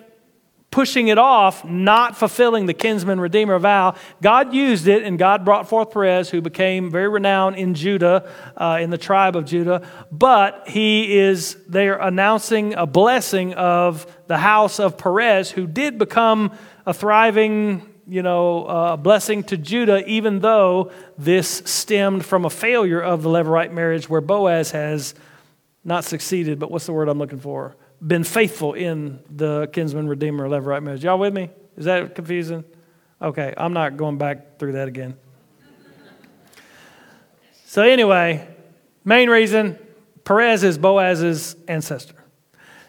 pushing 0.73 1.09
it 1.09 1.19
off, 1.19 1.63
not 1.63 2.17
fulfilling 2.17 2.65
the 2.65 2.73
kinsman 2.73 3.19
redeemer 3.19 3.59
vow. 3.59 3.93
God 4.23 4.55
used 4.55 4.87
it, 4.87 5.03
and 5.03 5.19
God 5.19 5.45
brought 5.45 5.69
forth 5.69 5.91
Perez, 5.91 6.31
who 6.31 6.41
became 6.41 6.89
very 6.89 7.07
renowned 7.07 7.57
in 7.57 7.75
Judah, 7.75 8.27
uh, 8.57 8.79
in 8.81 8.89
the 8.89 8.97
tribe 8.97 9.35
of 9.35 9.45
Judah. 9.45 9.87
But 10.11 10.63
he 10.67 11.15
is, 11.19 11.57
they 11.67 11.89
are 11.89 12.01
announcing 12.01 12.73
a 12.73 12.87
blessing 12.87 13.53
of 13.53 14.07
the 14.25 14.39
house 14.39 14.79
of 14.79 14.97
Perez, 14.97 15.51
who 15.51 15.67
did 15.67 15.99
become 15.99 16.57
a 16.87 16.93
thriving 16.93 17.87
you 18.07 18.23
know, 18.23 18.65
uh, 18.65 18.97
blessing 18.97 19.43
to 19.43 19.57
Judah, 19.57 20.03
even 20.07 20.39
though 20.39 20.91
this 21.19 21.61
stemmed 21.65 22.25
from 22.25 22.45
a 22.45 22.49
failure 22.49 22.99
of 22.99 23.21
the 23.21 23.29
Levirate 23.29 23.71
marriage 23.71 24.09
where 24.09 24.21
Boaz 24.21 24.71
has 24.71 25.13
not 25.83 26.03
succeeded, 26.03 26.57
but 26.57 26.71
what's 26.71 26.87
the 26.87 26.93
word 26.93 27.09
I'm 27.09 27.19
looking 27.19 27.39
for? 27.39 27.75
Been 28.05 28.23
faithful 28.23 28.73
in 28.73 29.19
the 29.29 29.69
kinsman 29.71 30.07
redeemer 30.07 30.47
Levirate 30.47 30.83
marriage. 30.83 31.03
Y'all 31.03 31.17
with 31.17 31.33
me? 31.33 31.49
Is 31.77 31.85
that 31.85 32.15
confusing? 32.15 32.63
Okay, 33.21 33.53
I'm 33.55 33.73
not 33.73 33.95
going 33.95 34.17
back 34.17 34.59
through 34.59 34.73
that 34.73 34.87
again. 34.87 35.15
So, 37.65 37.81
anyway, 37.81 38.47
main 39.05 39.29
reason 39.29 39.79
Perez 40.25 40.63
is 40.63 40.77
Boaz's 40.77 41.55
ancestor. 41.67 42.23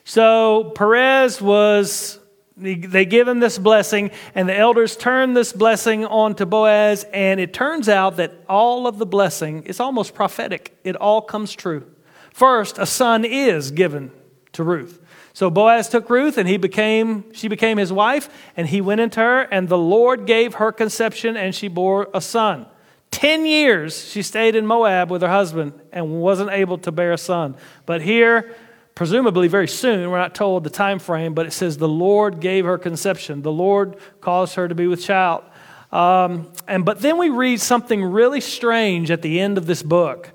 So, 0.04 0.72
Perez 0.74 1.40
was 1.40 2.18
they 2.56 3.04
give 3.04 3.26
him 3.26 3.40
this 3.40 3.58
blessing, 3.58 4.10
and 4.34 4.48
the 4.48 4.56
elders 4.56 4.96
turn 4.96 5.34
this 5.34 5.52
blessing 5.52 6.04
on 6.06 6.36
to 6.36 6.46
Boaz, 6.46 7.04
and 7.12 7.40
it 7.40 7.52
turns 7.52 7.88
out 7.88 8.16
that 8.16 8.32
all 8.48 8.86
of 8.86 8.98
the 8.98 9.06
blessing 9.06 9.64
is 9.64 9.80
almost 9.80 10.14
prophetic. 10.14 10.78
It 10.84 10.94
all 10.96 11.20
comes 11.20 11.52
true. 11.52 11.90
First, 12.32 12.78
a 12.78 12.86
son 12.86 13.24
is 13.24 13.72
given 13.72 14.12
to 14.52 14.62
Ruth. 14.62 15.00
So 15.34 15.50
Boaz 15.50 15.90
took 15.90 16.08
Ruth, 16.08 16.38
and 16.38 16.48
he 16.48 16.56
became, 16.56 17.30
she 17.34 17.48
became 17.48 17.76
his 17.76 17.92
wife, 17.92 18.30
and 18.56 18.66
he 18.66 18.80
went 18.80 19.02
into 19.02 19.20
her, 19.20 19.42
and 19.42 19.68
the 19.68 19.76
Lord 19.76 20.24
gave 20.24 20.54
her 20.54 20.72
conception, 20.72 21.36
and 21.36 21.54
she 21.54 21.68
bore 21.68 22.08
a 22.14 22.22
son. 22.22 22.66
Ten 23.10 23.44
years 23.44 24.08
she 24.08 24.22
stayed 24.22 24.56
in 24.56 24.66
Moab 24.66 25.10
with 25.10 25.22
her 25.22 25.28
husband 25.28 25.72
and 25.92 26.20
wasn't 26.20 26.50
able 26.50 26.78
to 26.78 26.90
bear 26.90 27.12
a 27.12 27.18
son. 27.18 27.56
But 27.84 28.00
here, 28.00 28.54
presumably 28.94 29.48
very 29.48 29.68
soon. 29.68 30.10
We're 30.10 30.18
not 30.18 30.34
told 30.34 30.64
the 30.64 30.70
time 30.70 30.98
frame, 30.98 31.34
but 31.34 31.46
it 31.46 31.52
says 31.52 31.78
the 31.78 31.88
Lord 31.88 32.40
gave 32.40 32.64
her 32.64 32.78
conception. 32.78 33.42
The 33.42 33.52
Lord 33.52 33.96
caused 34.20 34.54
her 34.54 34.68
to 34.68 34.74
be 34.74 34.86
with 34.86 35.02
child. 35.02 35.44
Um, 35.92 36.50
and 36.66 36.84
but 36.84 37.00
then 37.00 37.18
we 37.18 37.28
read 37.28 37.60
something 37.60 38.02
really 38.02 38.40
strange 38.40 39.10
at 39.10 39.22
the 39.22 39.40
end 39.40 39.58
of 39.58 39.66
this 39.66 39.82
book, 39.82 40.30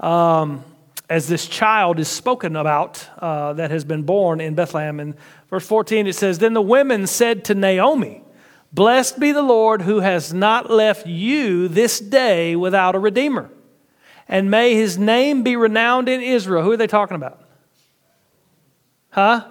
um, 0.00 0.64
as 1.12 1.28
this 1.28 1.46
child 1.46 1.98
is 1.98 2.08
spoken 2.08 2.56
about 2.56 3.06
uh, 3.18 3.52
that 3.52 3.70
has 3.70 3.84
been 3.84 4.02
born 4.02 4.40
in 4.40 4.54
Bethlehem. 4.54 4.98
In 4.98 5.14
verse 5.50 5.66
14, 5.66 6.06
it 6.06 6.14
says, 6.14 6.38
"Then 6.38 6.54
the 6.54 6.62
women 6.62 7.06
said 7.06 7.44
to 7.44 7.54
Naomi." 7.54 8.22
Blessed 8.72 9.20
be 9.20 9.32
the 9.32 9.42
Lord 9.42 9.82
who 9.82 10.00
has 10.00 10.32
not 10.32 10.70
left 10.70 11.06
you 11.06 11.68
this 11.68 12.00
day 12.00 12.56
without 12.56 12.94
a 12.94 12.98
redeemer. 12.98 13.50
And 14.26 14.50
may 14.50 14.74
his 14.74 14.96
name 14.96 15.42
be 15.42 15.54
renowned 15.56 16.08
in 16.08 16.22
Israel. 16.22 16.62
Who 16.62 16.72
are 16.72 16.76
they 16.78 16.86
talking 16.86 17.14
about? 17.14 17.46
Huh? 19.10 19.46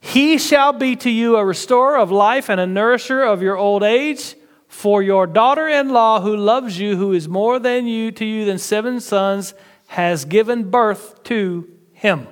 He 0.00 0.38
shall 0.38 0.72
be 0.72 0.96
to 0.96 1.10
you 1.10 1.36
a 1.36 1.44
restorer 1.44 1.96
of 1.96 2.10
life 2.10 2.48
and 2.48 2.60
a 2.60 2.66
nourisher 2.66 3.22
of 3.22 3.40
your 3.40 3.56
old 3.56 3.84
age. 3.84 4.34
For 4.76 5.02
your 5.02 5.26
daughter 5.26 5.66
in 5.66 5.88
law, 5.88 6.20
who 6.20 6.36
loves 6.36 6.78
you, 6.78 6.96
who 6.96 7.14
is 7.14 7.26
more 7.28 7.58
than 7.58 7.86
you 7.86 8.12
to 8.12 8.24
you 8.26 8.44
than 8.44 8.58
seven 8.58 9.00
sons, 9.00 9.54
has 9.86 10.26
given 10.26 10.70
birth 10.70 11.22
to 11.24 11.66
him. 11.94 12.28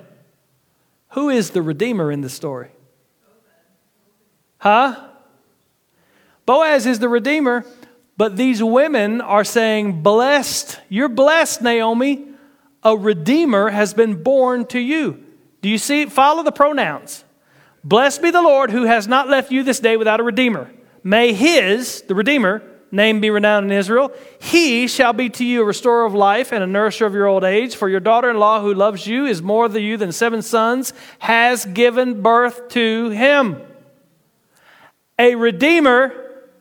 Who 1.09 1.29
is 1.29 1.49
the 1.49 1.63
Redeemer 1.63 2.11
in 2.11 2.21
the 2.21 2.29
story? 2.29 2.69
Huh? 4.59 5.07
Boaz 6.45 6.85
is 6.85 6.99
the 6.99 7.09
Redeemer, 7.09 7.65
but 8.15 8.37
these 8.37 8.61
women 8.61 9.21
are 9.21 9.43
saying, 9.43 10.03
Blessed, 10.03 10.79
you're 10.87 11.09
blessed, 11.09 11.63
Naomi 11.63 12.27
a 12.83 12.95
redeemer 12.95 13.71
has 13.71 13.95
been 13.95 14.21
born 14.21 14.67
to 14.67 14.79
you. 14.79 15.23
Do 15.63 15.69
you 15.69 15.79
see? 15.79 16.05
Follow 16.05 16.43
the 16.43 16.51
pronouns. 16.51 17.23
Blessed 17.83 18.21
be 18.21 18.29
the 18.29 18.43
Lord 18.43 18.69
who 18.69 18.83
has 18.83 19.07
not 19.07 19.27
left 19.27 19.51
you 19.51 19.63
this 19.63 19.79
day 19.79 19.97
without 19.97 20.19
a 20.19 20.23
redeemer. 20.23 20.69
May 21.07 21.33
his, 21.33 22.01
the 22.01 22.15
redeemer, 22.15 22.63
name 22.91 23.21
be 23.21 23.29
renowned 23.29 23.67
in 23.67 23.77
Israel. 23.77 24.11
He 24.41 24.87
shall 24.87 25.13
be 25.13 25.29
to 25.29 25.45
you 25.45 25.61
a 25.61 25.65
restorer 25.65 26.03
of 26.03 26.15
life 26.15 26.51
and 26.51 26.63
a 26.63 26.67
nourisher 26.67 27.05
of 27.05 27.13
your 27.13 27.27
old 27.27 27.43
age. 27.43 27.75
For 27.75 27.87
your 27.87 27.99
daughter 27.99 28.27
in 28.31 28.39
law 28.39 28.59
who 28.59 28.73
loves 28.73 29.05
you 29.05 29.27
is 29.27 29.39
more 29.39 29.69
than 29.69 29.83
you 29.83 29.97
than 29.97 30.11
seven 30.11 30.41
sons, 30.41 30.93
has 31.19 31.63
given 31.63 32.23
birth 32.23 32.69
to 32.69 33.11
him. 33.11 33.61
A 35.19 35.35
redeemer 35.35 36.11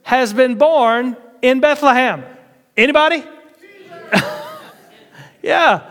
has 0.02 0.34
been 0.34 0.56
born 0.56 1.16
in 1.40 1.60
Bethlehem. 1.60 2.22
Anybody? 2.76 3.24
yeah. 5.42 5.90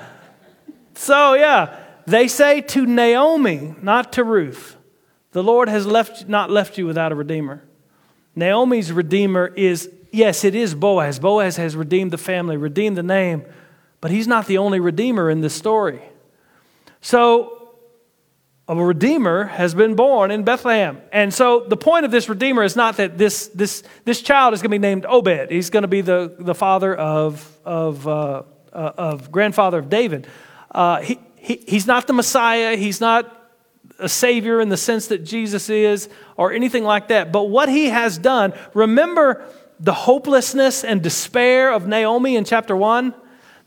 So, 0.93 1.33
yeah, 1.33 1.79
they 2.05 2.27
say 2.27 2.61
to 2.61 2.85
Naomi, 2.85 3.73
not 3.81 4.13
to 4.13 4.23
Ruth, 4.23 4.75
the 5.31 5.41
Lord 5.41 5.69
has 5.69 5.87
left, 5.87 6.27
not 6.29 6.51
left 6.51 6.77
you 6.77 6.85
without 6.85 7.11
a 7.11 7.15
redeemer. 7.15 7.63
Naomi's 8.35 8.91
redeemer 8.91 9.47
is, 9.47 9.89
yes, 10.11 10.43
it 10.43 10.55
is 10.55 10.73
Boaz. 10.73 11.19
Boaz 11.19 11.57
has 11.57 11.75
redeemed 11.75 12.11
the 12.11 12.17
family, 12.17 12.57
redeemed 12.57 12.97
the 12.97 13.03
name, 13.03 13.45
but 14.01 14.11
he's 14.11 14.27
not 14.27 14.47
the 14.47 14.57
only 14.57 14.79
redeemer 14.79 15.29
in 15.29 15.41
this 15.41 15.53
story. 15.53 16.01
So, 17.01 17.63
a 18.67 18.75
redeemer 18.75 19.45
has 19.45 19.75
been 19.75 19.95
born 19.95 20.31
in 20.31 20.43
Bethlehem. 20.43 21.01
And 21.11 21.33
so 21.33 21.65
the 21.67 21.75
point 21.75 22.05
of 22.05 22.11
this 22.11 22.29
redeemer 22.29 22.63
is 22.63 22.77
not 22.77 22.95
that 22.97 23.17
this, 23.17 23.47
this, 23.47 23.83
this 24.05 24.21
child 24.21 24.53
is 24.53 24.61
going 24.61 24.71
to 24.71 24.75
be 24.75 24.79
named 24.79 25.05
Obed. 25.05 25.51
He's 25.51 25.69
going 25.69 25.81
to 25.81 25.89
be 25.89 25.99
the, 25.99 26.33
the 26.39 26.55
father 26.55 26.95
of, 26.95 27.57
of, 27.65 28.07
uh, 28.07 28.43
uh, 28.71 28.91
of 28.97 29.31
grandfather 29.31 29.79
of 29.79 29.89
David. 29.89 30.27
Uh, 30.71 31.01
he, 31.01 31.19
he, 31.35 31.61
he's 31.67 31.85
not 31.85 32.07
the 32.07 32.13
Messiah, 32.13 32.77
he's 32.77 33.01
not 33.01 33.42
a 33.99 34.09
savior 34.09 34.59
in 34.59 34.69
the 34.69 34.77
sense 34.77 35.07
that 35.07 35.23
Jesus 35.23 35.69
is, 35.69 36.09
or 36.35 36.51
anything 36.51 36.83
like 36.83 37.09
that. 37.09 37.31
But 37.31 37.43
what 37.43 37.69
he 37.69 37.89
has 37.89 38.17
done, 38.17 38.53
remember 38.73 39.45
the 39.79 39.93
hopelessness 39.93 40.83
and 40.83 41.01
despair 41.01 41.71
of 41.71 41.87
Naomi 41.87 42.35
in 42.35 42.45
chapter 42.45 42.75
1? 42.75 43.13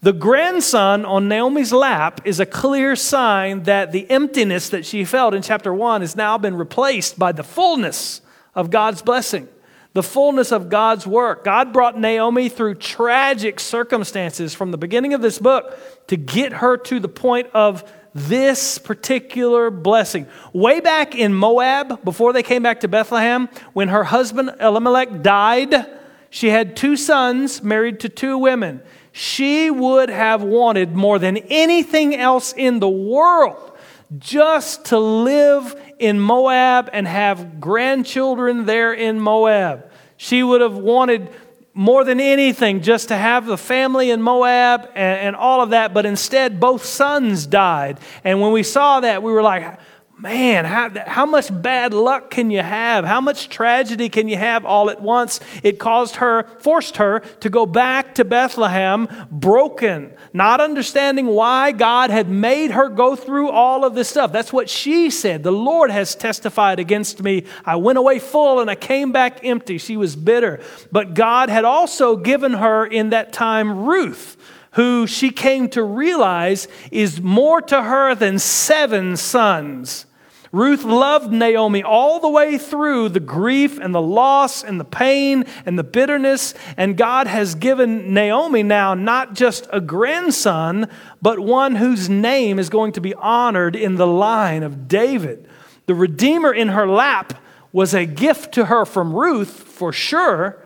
The 0.02 0.12
grandson 0.12 1.04
on 1.04 1.26
Naomi's 1.26 1.72
lap 1.72 2.20
is 2.24 2.38
a 2.38 2.46
clear 2.46 2.94
sign 2.96 3.64
that 3.64 3.92
the 3.92 4.08
emptiness 4.10 4.68
that 4.68 4.84
she 4.84 5.04
felt 5.04 5.34
in 5.34 5.42
chapter 5.42 5.72
1 5.72 6.02
has 6.02 6.14
now 6.14 6.38
been 6.38 6.54
replaced 6.54 7.18
by 7.18 7.32
the 7.32 7.42
fullness 7.42 8.20
of 8.54 8.70
God's 8.70 9.02
blessing, 9.02 9.48
the 9.94 10.02
fullness 10.02 10.52
of 10.52 10.68
God's 10.68 11.06
work. 11.06 11.44
God 11.44 11.72
brought 11.72 11.98
Naomi 11.98 12.48
through 12.48 12.74
tragic 12.76 13.58
circumstances 13.58 14.54
from 14.54 14.70
the 14.70 14.78
beginning 14.78 15.14
of 15.14 15.22
this 15.22 15.38
book 15.38 15.76
to 16.08 16.16
get 16.16 16.52
her 16.52 16.76
to 16.76 17.00
the 17.00 17.08
point 17.08 17.48
of 17.54 17.82
this 18.16 18.78
particular 18.78 19.70
blessing. 19.70 20.26
Way 20.52 20.80
back 20.80 21.14
in 21.14 21.34
Moab, 21.34 22.02
before 22.02 22.32
they 22.32 22.42
came 22.42 22.62
back 22.62 22.80
to 22.80 22.88
Bethlehem, 22.88 23.48
when 23.74 23.88
her 23.88 24.04
husband 24.04 24.52
Elimelech 24.58 25.22
died, 25.22 25.86
she 26.30 26.48
had 26.48 26.76
two 26.76 26.96
sons 26.96 27.62
married 27.62 28.00
to 28.00 28.08
two 28.08 28.38
women. 28.38 28.80
She 29.12 29.70
would 29.70 30.08
have 30.08 30.42
wanted 30.42 30.94
more 30.94 31.18
than 31.18 31.36
anything 31.36 32.16
else 32.16 32.52
in 32.52 32.80
the 32.80 32.88
world 32.88 33.72
just 34.18 34.86
to 34.86 34.98
live 34.98 35.74
in 35.98 36.20
Moab 36.20 36.90
and 36.92 37.06
have 37.06 37.60
grandchildren 37.60 38.64
there 38.64 38.92
in 38.92 39.20
Moab. 39.20 39.90
She 40.16 40.42
would 40.42 40.60
have 40.60 40.76
wanted 40.76 41.30
more 41.76 42.04
than 42.04 42.20
anything 42.20 42.80
just 42.80 43.08
to 43.08 43.16
have 43.16 43.44
the 43.44 43.58
family 43.58 44.10
in 44.10 44.22
Moab 44.22 44.88
and, 44.94 45.20
and, 45.20 45.36
all 45.36 45.60
of 45.60 45.70
that, 45.70 45.92
but 45.92 46.06
instead 46.06 46.58
both 46.58 46.82
sons 46.82 47.46
died. 47.46 48.00
And 48.24 48.40
when 48.40 48.52
we 48.52 48.62
saw 48.62 49.00
that, 49.00 49.22
we 49.22 49.30
were 49.30 49.42
like, 49.42 49.78
Man, 50.18 50.64
how, 50.64 50.90
how 51.06 51.26
much 51.26 51.50
bad 51.52 51.92
luck 51.92 52.30
can 52.30 52.50
you 52.50 52.62
have? 52.62 53.04
How 53.04 53.20
much 53.20 53.50
tragedy 53.50 54.08
can 54.08 54.28
you 54.28 54.38
have 54.38 54.64
all 54.64 54.88
at 54.88 55.02
once? 55.02 55.40
It 55.62 55.78
caused 55.78 56.16
her, 56.16 56.44
forced 56.58 56.96
her 56.96 57.20
to 57.40 57.50
go 57.50 57.66
back 57.66 58.14
to 58.14 58.24
Bethlehem 58.24 59.08
broken, 59.30 60.14
not 60.32 60.62
understanding 60.62 61.26
why 61.26 61.72
God 61.72 62.08
had 62.08 62.30
made 62.30 62.70
her 62.70 62.88
go 62.88 63.14
through 63.14 63.50
all 63.50 63.84
of 63.84 63.94
this 63.94 64.08
stuff. 64.08 64.32
That's 64.32 64.54
what 64.54 64.70
she 64.70 65.10
said. 65.10 65.42
The 65.42 65.52
Lord 65.52 65.90
has 65.90 66.14
testified 66.14 66.78
against 66.78 67.22
me. 67.22 67.44
I 67.66 67.76
went 67.76 67.98
away 67.98 68.18
full 68.18 68.60
and 68.60 68.70
I 68.70 68.74
came 68.74 69.12
back 69.12 69.44
empty. 69.44 69.76
She 69.76 69.98
was 69.98 70.16
bitter. 70.16 70.60
But 70.90 71.12
God 71.12 71.50
had 71.50 71.66
also 71.66 72.16
given 72.16 72.54
her 72.54 72.86
in 72.86 73.10
that 73.10 73.34
time 73.34 73.84
Ruth 73.84 74.38
who 74.76 75.06
she 75.06 75.30
came 75.30 75.68
to 75.70 75.82
realize 75.82 76.68
is 76.90 77.20
more 77.20 77.60
to 77.62 77.82
her 77.82 78.14
than 78.14 78.38
seven 78.38 79.16
sons. 79.16 80.06
Ruth 80.52 80.84
loved 80.84 81.32
Naomi 81.32 81.82
all 81.82 82.20
the 82.20 82.28
way 82.28 82.56
through 82.56 83.08
the 83.08 83.20
grief 83.20 83.78
and 83.78 83.94
the 83.94 84.00
loss 84.00 84.62
and 84.62 84.78
the 84.78 84.84
pain 84.84 85.44
and 85.64 85.78
the 85.78 85.84
bitterness. 85.84 86.54
And 86.76 86.96
God 86.96 87.26
has 87.26 87.54
given 87.54 88.14
Naomi 88.14 88.62
now 88.62 88.94
not 88.94 89.34
just 89.34 89.66
a 89.72 89.80
grandson, 89.80 90.88
but 91.20 91.40
one 91.40 91.76
whose 91.76 92.08
name 92.08 92.58
is 92.58 92.70
going 92.70 92.92
to 92.92 93.00
be 93.00 93.14
honored 93.14 93.76
in 93.76 93.96
the 93.96 94.06
line 94.06 94.62
of 94.62 94.88
David. 94.88 95.48
The 95.86 95.94
Redeemer 95.94 96.52
in 96.52 96.68
her 96.68 96.86
lap 96.86 97.34
was 97.72 97.94
a 97.94 98.06
gift 98.06 98.52
to 98.54 98.66
her 98.66 98.84
from 98.84 99.14
Ruth, 99.14 99.50
for 99.50 99.92
sure. 99.92 100.62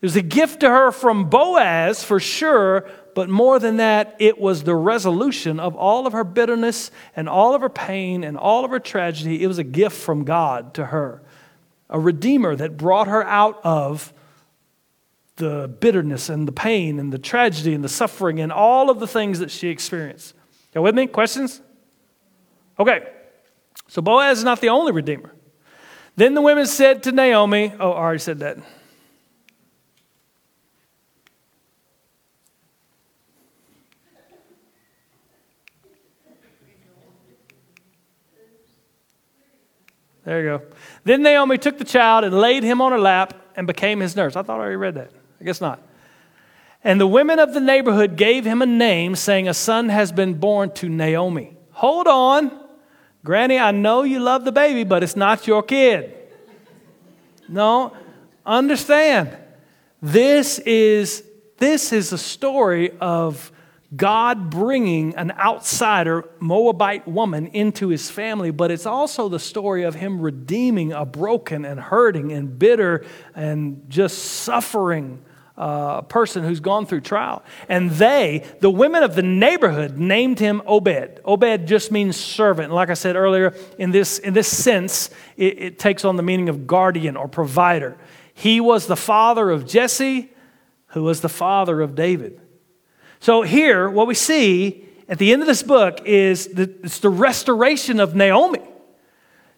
It 0.00 0.06
was 0.06 0.16
a 0.16 0.22
gift 0.22 0.60
to 0.60 0.68
her 0.68 0.90
from 0.90 1.30
Boaz, 1.30 2.02
for 2.02 2.18
sure, 2.18 2.88
but 3.14 3.28
more 3.28 3.58
than 3.58 3.76
that, 3.76 4.16
it 4.18 4.38
was 4.38 4.64
the 4.64 4.74
resolution 4.74 5.60
of 5.60 5.74
all 5.76 6.06
of 6.06 6.12
her 6.12 6.24
bitterness 6.24 6.90
and 7.14 7.28
all 7.28 7.54
of 7.54 7.60
her 7.60 7.68
pain 7.68 8.24
and 8.24 8.36
all 8.36 8.64
of 8.64 8.70
her 8.70 8.80
tragedy. 8.80 9.42
It 9.42 9.46
was 9.46 9.58
a 9.58 9.64
gift 9.64 9.96
from 9.96 10.24
God 10.24 10.74
to 10.74 10.86
her, 10.86 11.22
a 11.90 11.98
redeemer 11.98 12.56
that 12.56 12.76
brought 12.76 13.08
her 13.08 13.24
out 13.24 13.60
of 13.64 14.12
the 15.36 15.74
bitterness 15.80 16.28
and 16.28 16.46
the 16.46 16.52
pain 16.52 16.98
and 16.98 17.12
the 17.12 17.18
tragedy 17.18 17.74
and 17.74 17.82
the 17.82 17.88
suffering 17.88 18.40
and 18.40 18.52
all 18.52 18.90
of 18.90 19.00
the 19.00 19.06
things 19.06 19.38
that 19.38 19.50
she 19.50 19.68
experienced. 19.68 20.34
You 20.74 20.82
with 20.82 20.94
me? 20.94 21.06
Questions? 21.06 21.60
Okay. 22.78 23.08
So 23.88 24.00
Boaz 24.00 24.38
is 24.38 24.44
not 24.44 24.60
the 24.60 24.70
only 24.70 24.92
redeemer. 24.92 25.34
Then 26.16 26.34
the 26.34 26.40
women 26.40 26.66
said 26.66 27.02
to 27.04 27.12
Naomi, 27.12 27.72
oh, 27.78 27.92
I 27.92 27.96
already 27.96 28.18
said 28.18 28.40
that. 28.40 28.58
There 40.24 40.42
you 40.42 40.58
go. 40.58 40.62
Then 41.04 41.22
Naomi 41.22 41.58
took 41.58 41.78
the 41.78 41.84
child 41.84 42.24
and 42.24 42.34
laid 42.38 42.62
him 42.62 42.80
on 42.80 42.92
her 42.92 42.98
lap 42.98 43.34
and 43.56 43.66
became 43.66 44.00
his 44.00 44.14
nurse. 44.14 44.36
I 44.36 44.42
thought 44.42 44.58
I 44.58 44.62
already 44.62 44.76
read 44.76 44.94
that. 44.94 45.10
I 45.40 45.44
guess 45.44 45.60
not. 45.60 45.80
And 46.84 47.00
the 47.00 47.06
women 47.06 47.38
of 47.38 47.54
the 47.54 47.60
neighborhood 47.60 48.16
gave 48.16 48.44
him 48.44 48.62
a 48.62 48.66
name, 48.66 49.14
saying, 49.14 49.48
A 49.48 49.54
son 49.54 49.88
has 49.88 50.12
been 50.12 50.34
born 50.34 50.72
to 50.74 50.88
Naomi. 50.88 51.56
Hold 51.72 52.06
on. 52.06 52.60
Granny, 53.24 53.58
I 53.58 53.70
know 53.70 54.02
you 54.02 54.18
love 54.18 54.44
the 54.44 54.52
baby, 54.52 54.82
but 54.82 55.02
it's 55.02 55.14
not 55.14 55.46
your 55.46 55.62
kid. 55.62 56.12
No, 57.48 57.96
understand. 58.44 59.36
This 60.00 60.58
is, 60.60 61.22
this 61.58 61.92
is 61.92 62.12
a 62.12 62.18
story 62.18 62.90
of 63.00 63.52
God 63.94 64.48
bringing 64.48 65.14
an 65.16 65.32
outsider, 65.32 66.28
Moabite 66.40 67.06
woman, 67.06 67.48
into 67.48 67.88
his 67.88 68.10
family, 68.10 68.50
but 68.50 68.70
it's 68.70 68.86
also 68.86 69.28
the 69.28 69.38
story 69.38 69.82
of 69.82 69.94
him 69.94 70.20
redeeming 70.20 70.92
a 70.92 71.04
broken 71.04 71.64
and 71.64 71.78
hurting 71.78 72.32
and 72.32 72.58
bitter 72.58 73.04
and 73.34 73.84
just 73.88 74.18
suffering 74.18 75.22
uh, 75.56 76.00
person 76.02 76.42
who's 76.42 76.60
gone 76.60 76.86
through 76.86 77.02
trial. 77.02 77.42
And 77.68 77.90
they, 77.90 78.48
the 78.60 78.70
women 78.70 79.02
of 79.02 79.14
the 79.14 79.22
neighborhood, 79.22 79.98
named 79.98 80.38
him 80.38 80.62
Obed. 80.66 81.20
Obed 81.24 81.66
just 81.66 81.92
means 81.92 82.16
servant. 82.16 82.72
Like 82.72 82.88
I 82.88 82.94
said 82.94 83.16
earlier, 83.16 83.54
in 83.78 83.90
this, 83.90 84.18
in 84.18 84.32
this 84.32 84.48
sense, 84.48 85.10
it, 85.36 85.58
it 85.58 85.78
takes 85.78 86.04
on 86.04 86.16
the 86.16 86.22
meaning 86.22 86.48
of 86.48 86.66
guardian 86.66 87.16
or 87.16 87.28
provider. 87.28 87.98
He 88.32 88.60
was 88.60 88.86
the 88.86 88.96
father 88.96 89.50
of 89.50 89.66
Jesse, 89.66 90.30
who 90.88 91.02
was 91.02 91.20
the 91.20 91.28
father 91.28 91.82
of 91.82 91.94
David. 91.94 92.40
So 93.22 93.42
here, 93.42 93.88
what 93.88 94.08
we 94.08 94.14
see 94.14 94.84
at 95.08 95.16
the 95.16 95.32
end 95.32 95.42
of 95.42 95.46
this 95.46 95.62
book 95.62 96.00
is 96.04 96.48
the, 96.48 96.62
it's 96.82 96.98
the 96.98 97.08
restoration 97.08 98.00
of 98.00 98.16
Naomi. 98.16 98.58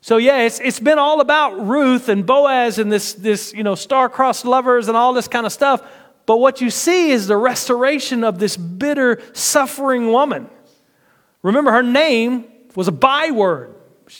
So 0.02 0.18
yeah, 0.18 0.42
it's, 0.42 0.60
it's 0.60 0.80
been 0.80 0.98
all 0.98 1.22
about 1.22 1.66
Ruth 1.66 2.10
and 2.10 2.26
Boaz 2.26 2.78
and 2.78 2.92
this, 2.92 3.14
this 3.14 3.54
you 3.54 3.62
know, 3.62 3.74
star-crossed 3.74 4.44
lovers 4.44 4.88
and 4.88 4.98
all 4.98 5.14
this 5.14 5.28
kind 5.28 5.46
of 5.46 5.52
stuff. 5.52 5.82
But 6.26 6.40
what 6.40 6.60
you 6.60 6.68
see 6.68 7.10
is 7.10 7.26
the 7.26 7.38
restoration 7.38 8.22
of 8.22 8.38
this 8.38 8.58
bitter, 8.58 9.22
suffering 9.32 10.08
woman. 10.08 10.50
Remember, 11.40 11.72
her 11.72 11.82
name 11.82 12.44
was 12.74 12.86
a 12.86 12.92
byword. 12.92 13.74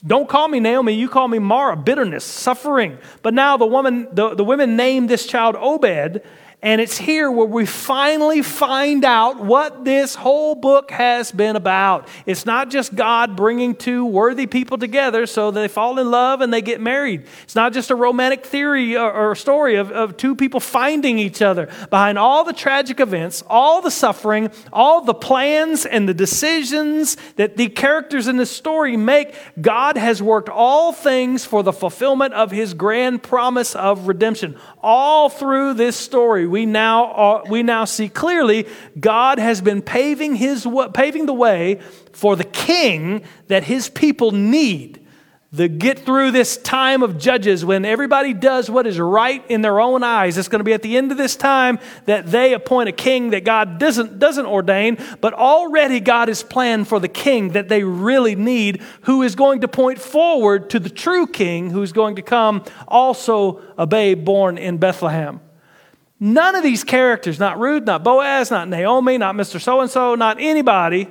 Don't 0.06 0.26
call 0.26 0.48
me 0.48 0.58
Naomi, 0.58 0.94
you 0.94 1.10
call 1.10 1.28
me 1.28 1.38
Mara, 1.38 1.76
bitterness, 1.76 2.24
suffering. 2.24 2.96
But 3.20 3.34
now 3.34 3.58
the 3.58 3.66
woman, 3.66 4.08
the, 4.10 4.34
the 4.34 4.44
women 4.44 4.74
named 4.74 5.10
this 5.10 5.26
child 5.26 5.54
Obed, 5.54 6.22
and 6.64 6.80
it's 6.80 6.96
here 6.96 7.30
where 7.30 7.46
we 7.46 7.66
finally 7.66 8.40
find 8.40 9.04
out 9.04 9.38
what 9.38 9.84
this 9.84 10.14
whole 10.14 10.54
book 10.54 10.90
has 10.90 11.30
been 11.30 11.56
about. 11.56 12.08
It's 12.24 12.46
not 12.46 12.70
just 12.70 12.94
God 12.94 13.36
bringing 13.36 13.74
two 13.74 14.06
worthy 14.06 14.46
people 14.46 14.78
together 14.78 15.26
so 15.26 15.50
they 15.50 15.68
fall 15.68 15.98
in 15.98 16.10
love 16.10 16.40
and 16.40 16.50
they 16.50 16.62
get 16.62 16.80
married. 16.80 17.26
It's 17.42 17.54
not 17.54 17.74
just 17.74 17.90
a 17.90 17.94
romantic 17.94 18.46
theory 18.46 18.96
or, 18.96 19.12
or 19.12 19.34
story 19.34 19.74
of, 19.74 19.92
of 19.92 20.16
two 20.16 20.34
people 20.34 20.58
finding 20.58 21.18
each 21.18 21.42
other. 21.42 21.68
Behind 21.90 22.18
all 22.18 22.44
the 22.44 22.54
tragic 22.54 22.98
events, 22.98 23.44
all 23.46 23.82
the 23.82 23.90
suffering, 23.90 24.50
all 24.72 25.02
the 25.02 25.12
plans 25.12 25.84
and 25.84 26.08
the 26.08 26.14
decisions 26.14 27.18
that 27.36 27.58
the 27.58 27.68
characters 27.68 28.26
in 28.26 28.38
this 28.38 28.50
story 28.50 28.96
make, 28.96 29.34
God 29.60 29.98
has 29.98 30.22
worked 30.22 30.48
all 30.48 30.94
things 30.94 31.44
for 31.44 31.62
the 31.62 31.74
fulfillment 31.74 32.32
of 32.32 32.50
his 32.50 32.72
grand 32.72 33.22
promise 33.22 33.76
of 33.76 34.08
redemption. 34.08 34.56
All 34.82 35.28
through 35.28 35.74
this 35.74 35.94
story, 35.94 36.53
we 36.54 36.66
now, 36.66 37.12
are, 37.14 37.42
we 37.50 37.64
now 37.64 37.84
see 37.84 38.08
clearly 38.08 38.68
God 39.00 39.40
has 39.40 39.60
been 39.60 39.82
paving, 39.82 40.36
his, 40.36 40.64
paving 40.92 41.26
the 41.26 41.32
way 41.32 41.80
for 42.12 42.36
the 42.36 42.44
king 42.44 43.24
that 43.48 43.64
his 43.64 43.88
people 43.88 44.30
need 44.30 45.04
the 45.50 45.66
get 45.66 45.98
through 45.98 46.30
this 46.30 46.56
time 46.56 47.02
of 47.02 47.18
judges 47.18 47.64
when 47.64 47.84
everybody 47.84 48.32
does 48.32 48.70
what 48.70 48.86
is 48.86 49.00
right 49.00 49.44
in 49.50 49.62
their 49.62 49.80
own 49.80 50.04
eyes. 50.04 50.38
It's 50.38 50.46
going 50.46 50.60
to 50.60 50.64
be 50.64 50.74
at 50.74 50.82
the 50.82 50.96
end 50.96 51.10
of 51.10 51.18
this 51.18 51.34
time 51.34 51.80
that 52.04 52.30
they 52.30 52.54
appoint 52.54 52.88
a 52.88 52.92
king 52.92 53.30
that 53.30 53.44
God 53.44 53.80
doesn't, 53.80 54.20
doesn't 54.20 54.46
ordain, 54.46 54.96
but 55.20 55.34
already 55.34 55.98
God 55.98 56.28
has 56.28 56.44
planned 56.44 56.86
for 56.86 57.00
the 57.00 57.08
king 57.08 57.50
that 57.50 57.68
they 57.68 57.82
really 57.82 58.36
need, 58.36 58.80
who 59.02 59.22
is 59.22 59.34
going 59.34 59.62
to 59.62 59.68
point 59.68 59.98
forward 59.98 60.70
to 60.70 60.78
the 60.78 60.90
true 60.90 61.26
king 61.26 61.70
who's 61.70 61.90
going 61.90 62.14
to 62.14 62.22
come, 62.22 62.64
also 62.86 63.60
a 63.76 63.88
babe 63.88 64.24
born 64.24 64.56
in 64.56 64.78
Bethlehem. 64.78 65.40
None 66.20 66.54
of 66.54 66.62
these 66.62 66.84
characters, 66.84 67.38
not 67.38 67.58
Ruth, 67.58 67.84
not 67.84 68.04
Boaz, 68.04 68.50
not 68.50 68.68
Naomi, 68.68 69.18
not 69.18 69.34
Mr. 69.34 69.60
So 69.60 69.80
and 69.80 69.90
so, 69.90 70.14
not 70.14 70.36
anybody, 70.40 71.08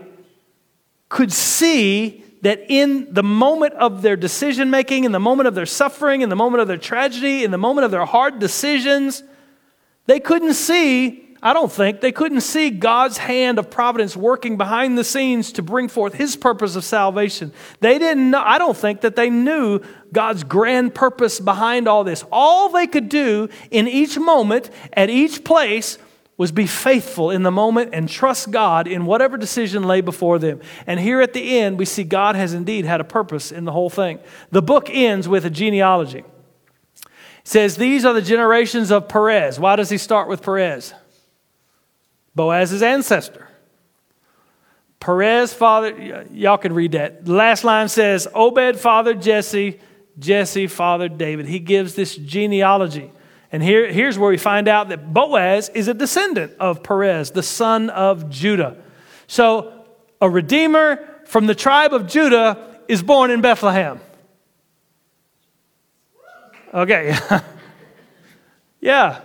could 1.10 1.32
see 1.32 2.24
that 2.41 2.66
in 2.70 3.14
the 3.14 3.24
moment 3.24 3.74
of 3.76 4.01
their 4.01 4.16
decision 4.16 4.70
making, 4.70 5.04
in 5.04 5.12
the 5.12 5.20
moment 5.20 5.47
of 5.47 5.56
their 5.56 5.66
suffering, 5.66 6.22
in 6.22 6.30
the 6.30 6.36
moment 6.36 6.62
of 6.62 6.68
their 6.68 6.78
tragedy, 6.78 7.43
in 7.43 7.51
the 7.51 7.58
moment 7.58 7.86
of 7.86 7.91
their 7.91 8.06
hard 8.06 8.39
decisions, 8.39 9.24
they 10.08 10.20
couldn't 10.20 10.54
see, 10.54 11.33
I 11.46 11.52
don't 11.52 11.70
think, 11.70 12.00
they 12.00 12.14
couldn't 12.14 12.39
see 12.39 12.70
God's 12.70 13.18
hand 13.18 13.60
of 13.60 13.70
providence 13.70 14.16
working 14.16 14.56
behind 14.56 14.98
the 14.98 15.04
scenes 15.04 15.52
to 15.52 15.62
bring 15.62 15.89
forth 15.89 16.14
his 16.14 16.38
purpose 16.38 16.78
of 16.78 16.86
salvation. 16.86 17.52
They 17.82 18.00
didn't 18.00 18.32
know, 18.32 18.41
I 18.41 18.58
don't 18.58 18.78
think 18.78 19.02
that 19.02 19.18
they 19.18 19.30
knew 19.30 19.82
God's 20.14 20.46
grand 20.46 20.96
purpose 20.96 21.41
behind 21.41 21.89
all 21.89 22.06
this. 22.06 22.24
All 22.32 22.70
they 22.70 22.88
could 22.88 23.10
do 23.10 23.50
in 23.72 23.89
each 23.89 24.18
moment, 24.18 24.70
at 24.94 25.10
each 25.10 25.44
place, 25.44 25.98
was 26.38 26.54
be 26.54 26.66
faithful 26.66 27.30
in 27.30 27.44
the 27.44 27.52
moment 27.52 27.89
and 27.91 28.08
trust 28.08 28.50
God 28.50 28.88
in 28.88 29.06
whatever 29.06 29.36
decision 29.36 29.84
lay 29.84 30.00
before 30.00 30.39
them. 30.39 30.62
And 30.88 30.98
here 30.98 31.20
at 31.20 31.34
the 31.34 31.60
end, 31.60 31.78
we 31.78 31.84
see 31.84 32.06
God 32.06 32.38
has 32.38 32.54
indeed 32.54 32.86
had 32.86 33.02
a 33.02 33.04
purpose 33.04 33.52
in 33.52 33.66
the 33.66 33.74
whole 33.74 33.89
thing. 33.89 34.20
The 34.52 34.62
book 34.62 34.89
ends 34.89 35.28
with 35.28 35.44
a 35.44 35.50
genealogy. 35.50 36.20
It 36.20 37.06
says, 37.44 37.76
These 37.76 38.06
are 38.06 38.14
the 38.14 38.22
generations 38.22 38.91
of 38.91 39.10
Perez. 39.10 39.60
Why 39.60 39.76
does 39.76 39.89
he 39.89 39.98
start 39.98 40.30
with 40.30 40.41
Perez? 40.41 40.94
Boaz's 42.36 42.82
ancestor. 42.82 43.48
Perez, 45.00 45.54
father, 45.54 46.26
y'all 46.32 46.58
can 46.58 46.74
read 46.74 46.94
that. 46.94 47.26
The 47.26 47.34
last 47.34 47.64
line 47.64 47.90
says, 47.90 48.28
Obed, 48.34 48.80
father 48.80 49.14
Jesse, 49.14 49.80
Jesse, 50.18 50.68
father 50.68 51.10
David. 51.10 51.46
He 51.46 51.60
gives 51.60 51.96
this 51.96 52.16
genealogy. 52.16 53.12
And 53.52 53.62
here, 53.62 53.92
here's 53.92 54.18
where 54.18 54.30
we 54.30 54.38
find 54.38 54.68
out 54.68 54.90
that 54.90 55.14
Boaz 55.14 55.70
is 55.70 55.88
a 55.88 55.94
descendant 55.94 56.54
of 56.60 56.84
Perez, 56.84 57.32
the 57.32 57.44
son 57.44 57.90
of 57.90 58.30
Judah. 58.30 58.78
So, 59.28 59.86
a 60.22 60.30
redeemer 60.30 61.22
from 61.26 61.48
the 61.48 61.56
tribe 61.56 61.94
of 61.94 62.08
Judah 62.08 62.80
is 62.88 63.04
born 63.04 63.30
in 63.30 63.42
Bethlehem. 63.42 64.00
Okay. 66.74 67.16
yeah. 68.82 69.22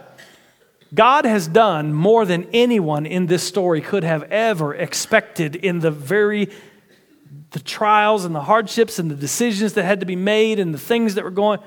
God 0.94 1.24
has 1.24 1.48
done 1.48 1.92
more 1.92 2.24
than 2.24 2.48
anyone 2.52 3.06
in 3.06 3.26
this 3.26 3.42
story 3.42 3.80
could 3.80 4.04
have 4.04 4.24
ever 4.24 4.74
expected 4.74 5.56
in 5.56 5.80
the 5.80 5.90
very 5.90 6.48
the 7.50 7.60
trials 7.60 8.24
and 8.24 8.34
the 8.34 8.42
hardships 8.42 8.98
and 8.98 9.10
the 9.10 9.14
decisions 9.14 9.74
that 9.74 9.84
had 9.84 10.00
to 10.00 10.06
be 10.06 10.16
made 10.16 10.58
and 10.58 10.74
the 10.74 10.78
things 10.78 11.14
that 11.14 11.24
were 11.24 11.30
going. 11.30 11.58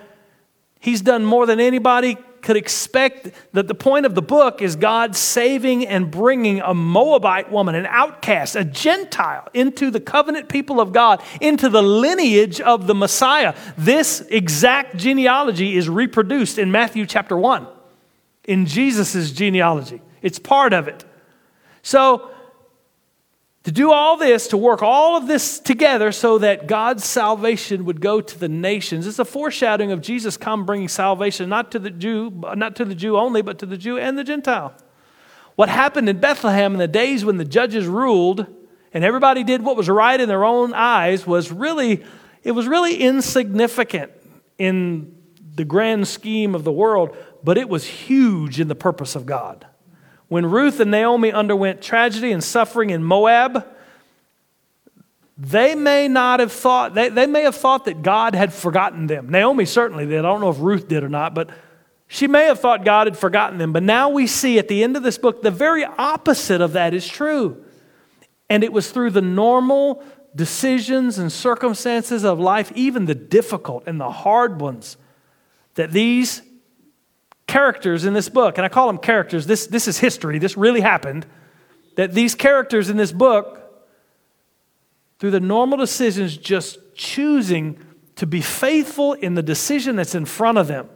He's 0.80 1.02
done 1.02 1.26
more 1.26 1.46
than 1.46 1.60
anybody 1.60 2.18
could 2.42 2.58
expect. 2.58 3.32
That 3.54 3.68
the 3.68 3.76
point 3.76 4.06
of 4.06 4.16
the 4.16 4.22
book 4.22 4.62
is 4.62 4.76
God 4.76 5.16
saving 5.16 5.88
and 5.88 6.10
bringing 6.10 6.60
a 6.62 6.74
Moabite 6.74 7.52
woman, 7.52 7.76
an 7.76 7.86
outcast, 7.86 8.56
a 8.56 8.64
Gentile, 8.64 9.48
into 9.54 9.92
the 9.92 10.00
covenant 10.00 10.50
people 10.50 10.80
of 10.80 10.92
God, 10.92 11.22
into 11.40 11.70
the 11.70 11.84
lineage 11.84 12.60
of 12.62 12.88
the 12.88 12.96
Messiah. 12.96 13.56
This 13.78 14.22
exact 14.30 14.98
genealogy 14.98 15.78
is 15.78 15.88
reproduced 15.88 16.58
in 16.58 16.72
Matthew 16.72 17.06
chapter 17.06 17.38
1, 17.38 17.68
in 18.46 18.66
Jesus' 18.66 19.32
genealogy. 19.32 20.02
It's 20.22 20.40
part 20.40 20.74
of 20.74 20.88
it. 20.88 21.06
So, 21.82 22.30
to 23.64 23.72
do 23.72 23.92
all 23.92 24.18
this, 24.18 24.48
to 24.48 24.58
work 24.58 24.82
all 24.82 25.16
of 25.16 25.28
this 25.28 25.60
together 25.60 26.12
so 26.12 26.40
that 26.40 26.66
God's 26.66 27.06
salvation 27.06 27.86
would 27.86 28.02
go 28.02 28.20
to 28.20 28.40
the 28.40 28.50
nations. 28.50 29.06
It's 29.06 29.20
a 29.20 29.26
foreshadowing 29.26 29.92
of 29.92 30.02
Jesus 30.02 30.36
come 30.36 30.66
bringing 30.66 30.88
salvation 30.88 31.48
not 31.48 31.72
to 31.72 31.80
the 31.80 31.92
Jew, 31.92 32.32
not 32.56 32.76
to 32.78 32.86
the 32.86 32.96
Jew 32.96 33.18
only, 33.18 33.44
but 33.44 33.60
to 33.60 33.68
the 33.68 33.78
Jew 33.78 34.00
and 34.00 34.18
the 34.18 34.24
Gentile. 34.24 34.74
What 35.56 35.70
happened 35.70 36.10
in 36.10 36.20
Bethlehem 36.20 36.74
in 36.74 36.80
the 36.80 36.88
days 36.88 37.24
when 37.24 37.38
the 37.38 37.46
judges 37.46 37.86
ruled 37.86 38.48
and 38.94 39.04
everybody 39.04 39.44
did 39.44 39.62
what 39.62 39.78
was 39.78 39.90
right 39.90 40.20
in 40.20 40.28
their 40.28 40.44
own 40.44 40.74
eyes 40.74 41.28
was 41.28 41.52
really 41.52 42.04
it 42.44 42.54
was 42.54 42.68
really 42.68 42.96
insignificant 42.96 44.12
in 44.58 45.16
the 45.56 45.66
grand 45.66 46.08
scheme 46.08 46.56
of 46.56 46.64
the 46.64 46.72
world, 46.72 47.16
but 47.44 47.58
it 47.58 47.70
was 47.70 47.86
huge 47.86 48.60
in 48.60 48.68
the 48.68 48.76
purpose 48.76 49.16
of 49.16 49.26
God. 49.26 49.66
When 50.28 50.46
Ruth 50.46 50.80
and 50.80 50.92
Naomi 50.92 51.32
underwent 51.32 51.82
tragedy 51.82 52.32
and 52.32 52.44
suffering 52.44 52.90
in 52.90 53.04
Moab, 53.04 53.68
they 55.38 55.76
may 55.76 56.08
not 56.08 56.40
have 56.40 56.52
thought, 56.52 56.94
they, 56.94 57.10
they 57.10 57.26
may 57.26 57.44
have 57.44 57.56
thought 57.56 57.86
that 57.86 58.02
God 58.02 58.36
had 58.36 58.54
forgotten 58.54 59.08
them. 59.08 59.30
Naomi 59.30 59.66
certainly 59.66 60.06
did. 60.06 60.20
I 60.20 60.22
don't 60.22 60.40
know 60.40 60.50
if 60.50 60.60
Ruth 60.60 60.88
did 60.88 61.04
or 61.04 61.10
not, 61.10 61.34
but 61.34 61.50
she 62.08 62.28
may 62.28 62.46
have 62.46 62.60
thought 62.60 62.86
God 62.86 63.08
had 63.08 63.18
forgotten 63.18 63.58
them. 63.58 63.74
But 63.74 63.84
now 63.84 64.10
we 64.10 64.28
see 64.28 64.60
at 64.60 64.68
the 64.68 64.84
end 64.84 64.96
of 64.96 65.04
this 65.04 65.18
book, 65.18 65.42
the 65.42 65.52
very 65.52 65.84
opposite 65.84 66.62
of 66.62 66.74
that 66.74 66.94
is 66.94 67.08
true. 67.08 67.64
And 68.50 68.64
it 68.64 68.72
was 68.72 68.92
through 68.92 69.12
the 69.12 69.22
normal 69.22 70.04
decisions 70.36 71.18
and 71.18 71.32
circumstances 71.32 72.24
of 72.24 72.40
life, 72.40 72.72
even 72.76 73.06
the 73.06 73.16
difficult 73.16 73.84
and 73.88 74.00
the 74.00 74.12
hard 74.12 74.62
ones, 74.62 74.98
that 75.76 75.92
these 75.92 76.42
characters 77.52 78.06
in 78.06 78.14
this 78.14 78.30
book, 78.30 78.58
and 78.58 78.64
I 78.64 78.70
call 78.70 78.88
them 78.88 78.98
characters, 78.98 79.46
this, 79.46 79.68
this 79.68 79.86
is 79.86 80.00
history, 80.00 80.40
this 80.40 80.56
really 80.56 80.80
happened, 80.80 81.26
that 81.98 82.14
these 82.14 82.34
characters 82.34 82.90
in 82.90 82.96
this 82.96 83.12
book, 83.12 83.60
through 85.20 85.32
the 85.32 85.42
normal 85.42 85.78
decisions, 85.78 86.38
just 86.38 86.80
choosing 86.96 87.78
to 88.16 88.26
be 88.26 88.40
faithful 88.40 89.12
in 89.14 89.36
the 89.36 89.44
decision 89.44 89.98
that's 89.98 90.16
in 90.16 90.24
front 90.24 90.58
of 90.58 90.68
them. 90.68 90.88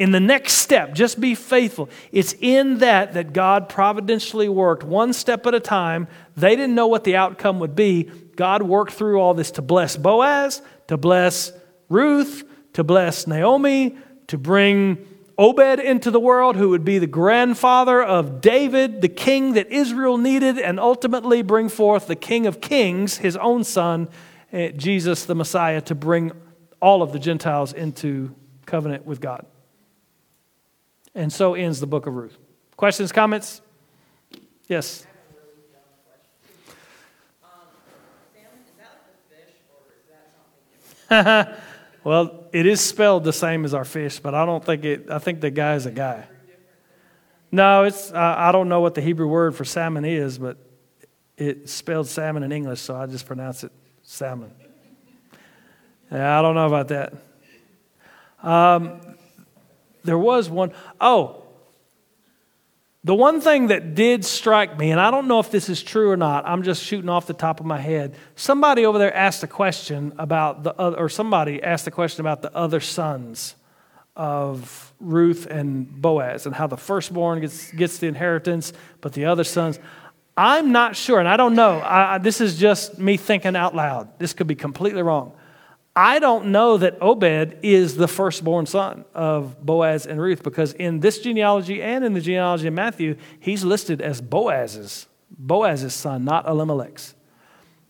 In 0.00 0.10
the 0.10 0.18
next 0.18 0.54
step, 0.54 0.92
just 0.92 1.20
be 1.20 1.36
faithful. 1.36 1.88
It's 2.10 2.34
in 2.40 2.78
that 2.78 3.14
that 3.14 3.32
God 3.32 3.68
providentially 3.68 4.48
worked 4.48 4.82
one 4.82 5.12
step 5.12 5.46
at 5.46 5.54
a 5.54 5.60
time. 5.60 6.08
They 6.36 6.56
didn't 6.56 6.74
know 6.74 6.88
what 6.88 7.04
the 7.04 7.14
outcome 7.14 7.60
would 7.60 7.76
be. 7.76 8.10
God 8.34 8.62
worked 8.62 8.92
through 8.92 9.20
all 9.20 9.34
this 9.34 9.52
to 9.52 9.62
bless 9.62 9.96
Boaz, 9.96 10.62
to 10.88 10.96
bless 10.96 11.52
Ruth, 11.88 12.42
to 12.72 12.82
bless 12.82 13.28
Naomi, 13.28 13.96
to 14.26 14.36
bring 14.36 15.06
Obed 15.36 15.80
into 15.80 16.10
the 16.10 16.20
world, 16.20 16.54
who 16.56 16.68
would 16.68 16.84
be 16.84 16.98
the 16.98 17.08
grandfather 17.08 18.02
of 18.02 18.40
David, 18.40 19.00
the 19.00 19.08
king 19.08 19.54
that 19.54 19.70
Israel 19.70 20.16
needed, 20.16 20.58
and 20.58 20.78
ultimately 20.78 21.42
bring 21.42 21.68
forth 21.68 22.06
the 22.06 22.14
King 22.14 22.46
of 22.46 22.60
Kings, 22.60 23.18
his 23.18 23.36
own 23.36 23.64
son, 23.64 24.08
eh, 24.52 24.70
Jesus 24.70 25.24
the 25.24 25.34
Messiah, 25.34 25.80
to 25.82 25.94
bring 25.94 26.30
all 26.80 27.02
of 27.02 27.12
the 27.12 27.18
Gentiles 27.18 27.72
into 27.72 28.34
covenant 28.66 29.04
with 29.06 29.20
God. 29.20 29.44
And 31.14 31.32
so 31.32 31.54
ends 31.54 31.80
the 31.80 31.86
book 31.86 32.06
of 32.06 32.14
Ruth. 32.14 32.36
Questions, 32.76 33.10
comments? 33.10 33.60
Yes. 34.68 35.06
well, 42.04 42.44
it 42.52 42.66
is 42.66 42.80
spelled 42.80 43.24
the 43.24 43.32
same 43.32 43.64
as 43.64 43.72
our 43.72 43.84
fish, 43.84 44.20
but 44.20 44.34
I 44.34 44.44
don't 44.44 44.64
think 44.64 44.84
it, 44.84 45.10
I 45.10 45.18
think 45.18 45.40
the 45.40 45.50
guy 45.50 45.74
is 45.74 45.86
a 45.86 45.90
guy. 45.90 46.26
No, 47.50 47.84
it's, 47.84 48.12
uh, 48.12 48.34
I 48.36 48.52
don't 48.52 48.68
know 48.68 48.80
what 48.80 48.94
the 48.94 49.00
Hebrew 49.00 49.26
word 49.26 49.54
for 49.54 49.64
salmon 49.64 50.04
is, 50.04 50.38
but 50.38 50.58
it's 51.36 51.72
spelled 51.72 52.08
salmon 52.08 52.42
in 52.42 52.52
English, 52.52 52.80
so 52.80 52.94
I 52.94 53.06
just 53.06 53.26
pronounce 53.26 53.64
it 53.64 53.72
salmon. 54.02 54.50
Yeah, 56.12 56.38
I 56.38 56.42
don't 56.42 56.54
know 56.54 56.66
about 56.66 56.88
that. 56.88 57.14
Um, 58.42 59.00
there 60.02 60.18
was 60.18 60.50
one, 60.50 60.72
oh, 61.00 61.43
the 63.04 63.14
one 63.14 63.42
thing 63.42 63.66
that 63.66 63.94
did 63.94 64.24
strike 64.24 64.78
me, 64.78 64.90
and 64.90 64.98
I 64.98 65.10
don't 65.10 65.28
know 65.28 65.38
if 65.38 65.50
this 65.50 65.68
is 65.68 65.82
true 65.82 66.10
or 66.10 66.16
not, 66.16 66.48
I'm 66.48 66.62
just 66.62 66.82
shooting 66.82 67.10
off 67.10 67.26
the 67.26 67.34
top 67.34 67.60
of 67.60 67.66
my 67.66 67.78
head. 67.78 68.16
Somebody 68.34 68.86
over 68.86 68.98
there 68.98 69.14
asked 69.14 69.42
a 69.42 69.46
question 69.46 70.14
about 70.18 70.62
the 70.62 70.74
other, 70.74 70.96
or 70.96 71.10
somebody 71.10 71.62
asked 71.62 71.86
a 71.86 71.90
question 71.90 72.22
about 72.22 72.40
the 72.40 72.54
other 72.56 72.80
sons 72.80 73.56
of 74.16 74.94
Ruth 75.00 75.44
and 75.44 76.00
Boaz 76.00 76.46
and 76.46 76.54
how 76.54 76.66
the 76.66 76.78
firstborn 76.78 77.42
gets, 77.42 77.70
gets 77.72 77.98
the 77.98 78.06
inheritance, 78.06 78.72
but 79.02 79.12
the 79.12 79.26
other 79.26 79.44
sons. 79.44 79.78
I'm 80.34 80.72
not 80.72 80.96
sure, 80.96 81.18
and 81.18 81.28
I 81.28 81.36
don't 81.36 81.54
know. 81.54 81.82
I, 81.84 82.18
this 82.18 82.40
is 82.40 82.58
just 82.58 82.98
me 82.98 83.18
thinking 83.18 83.54
out 83.54 83.74
loud. 83.74 84.18
This 84.18 84.32
could 84.32 84.46
be 84.46 84.54
completely 84.54 85.02
wrong. 85.02 85.34
I 85.96 86.18
don't 86.18 86.46
know 86.46 86.76
that 86.78 87.00
Obed 87.00 87.58
is 87.62 87.96
the 87.96 88.08
firstborn 88.08 88.66
son 88.66 89.04
of 89.14 89.64
Boaz 89.64 90.06
and 90.06 90.20
Ruth 90.20 90.42
because 90.42 90.72
in 90.72 91.00
this 91.00 91.20
genealogy 91.20 91.80
and 91.80 92.04
in 92.04 92.14
the 92.14 92.20
genealogy 92.20 92.66
of 92.66 92.74
Matthew, 92.74 93.16
he's 93.38 93.62
listed 93.62 94.00
as 94.00 94.20
Boaz's, 94.20 95.06
Boaz's 95.30 95.94
son, 95.94 96.24
not 96.24 96.46
Elimelech's. 96.46 97.14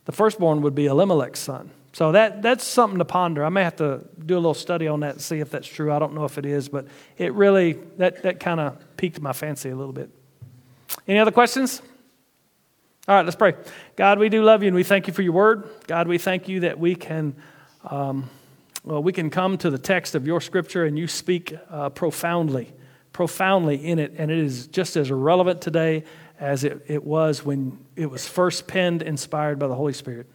The 0.04 0.12
firstborn 0.12 0.60
would 0.60 0.74
be 0.74 0.84
Elimelech's 0.84 1.40
son. 1.40 1.70
So 1.94 2.12
that, 2.12 2.42
that's 2.42 2.64
something 2.64 2.98
to 2.98 3.04
ponder. 3.06 3.42
I 3.44 3.48
may 3.48 3.62
have 3.62 3.76
to 3.76 4.04
do 4.26 4.34
a 4.34 4.36
little 4.36 4.52
study 4.52 4.86
on 4.86 5.00
that 5.00 5.12
and 5.12 5.22
see 5.22 5.38
if 5.38 5.50
that's 5.50 5.68
true. 5.68 5.90
I 5.90 5.98
don't 5.98 6.12
know 6.12 6.24
if 6.24 6.36
it 6.36 6.44
is, 6.44 6.68
but 6.68 6.86
it 7.16 7.32
really, 7.32 7.74
that, 7.96 8.22
that 8.24 8.40
kind 8.40 8.60
of 8.60 8.96
piqued 8.98 9.20
my 9.20 9.32
fancy 9.32 9.70
a 9.70 9.76
little 9.76 9.92
bit. 9.92 10.10
Any 11.08 11.20
other 11.20 11.30
questions? 11.30 11.80
All 13.06 13.14
right, 13.14 13.24
let's 13.24 13.36
pray. 13.36 13.54
God, 13.96 14.18
we 14.18 14.28
do 14.28 14.42
love 14.42 14.62
you 14.62 14.66
and 14.66 14.74
we 14.74 14.82
thank 14.82 15.06
you 15.06 15.14
for 15.14 15.22
your 15.22 15.32
word. 15.32 15.68
God, 15.86 16.08
we 16.08 16.18
thank 16.18 16.48
you 16.48 16.60
that 16.60 16.78
we 16.78 16.94
can 16.96 17.36
um, 17.84 18.30
well, 18.84 19.02
we 19.02 19.12
can 19.12 19.30
come 19.30 19.56
to 19.58 19.70
the 19.70 19.78
text 19.78 20.14
of 20.14 20.26
your 20.26 20.40
scripture 20.40 20.84
and 20.84 20.98
you 20.98 21.06
speak 21.06 21.54
uh, 21.70 21.90
profoundly 21.90 22.72
profoundly 23.14 23.76
in 23.76 23.98
it, 23.98 24.12
and 24.18 24.30
it 24.30 24.38
is 24.38 24.66
just 24.66 24.96
as 24.96 25.10
relevant 25.10 25.62
today 25.62 26.04
as 26.38 26.64
it, 26.64 26.84
it 26.88 27.02
was 27.02 27.44
when 27.44 27.78
it 27.96 28.10
was 28.10 28.26
first 28.28 28.66
penned, 28.66 29.00
inspired 29.00 29.58
by 29.58 29.68
the 29.68 29.74
Holy 29.74 29.94
Spirit. 29.94 30.26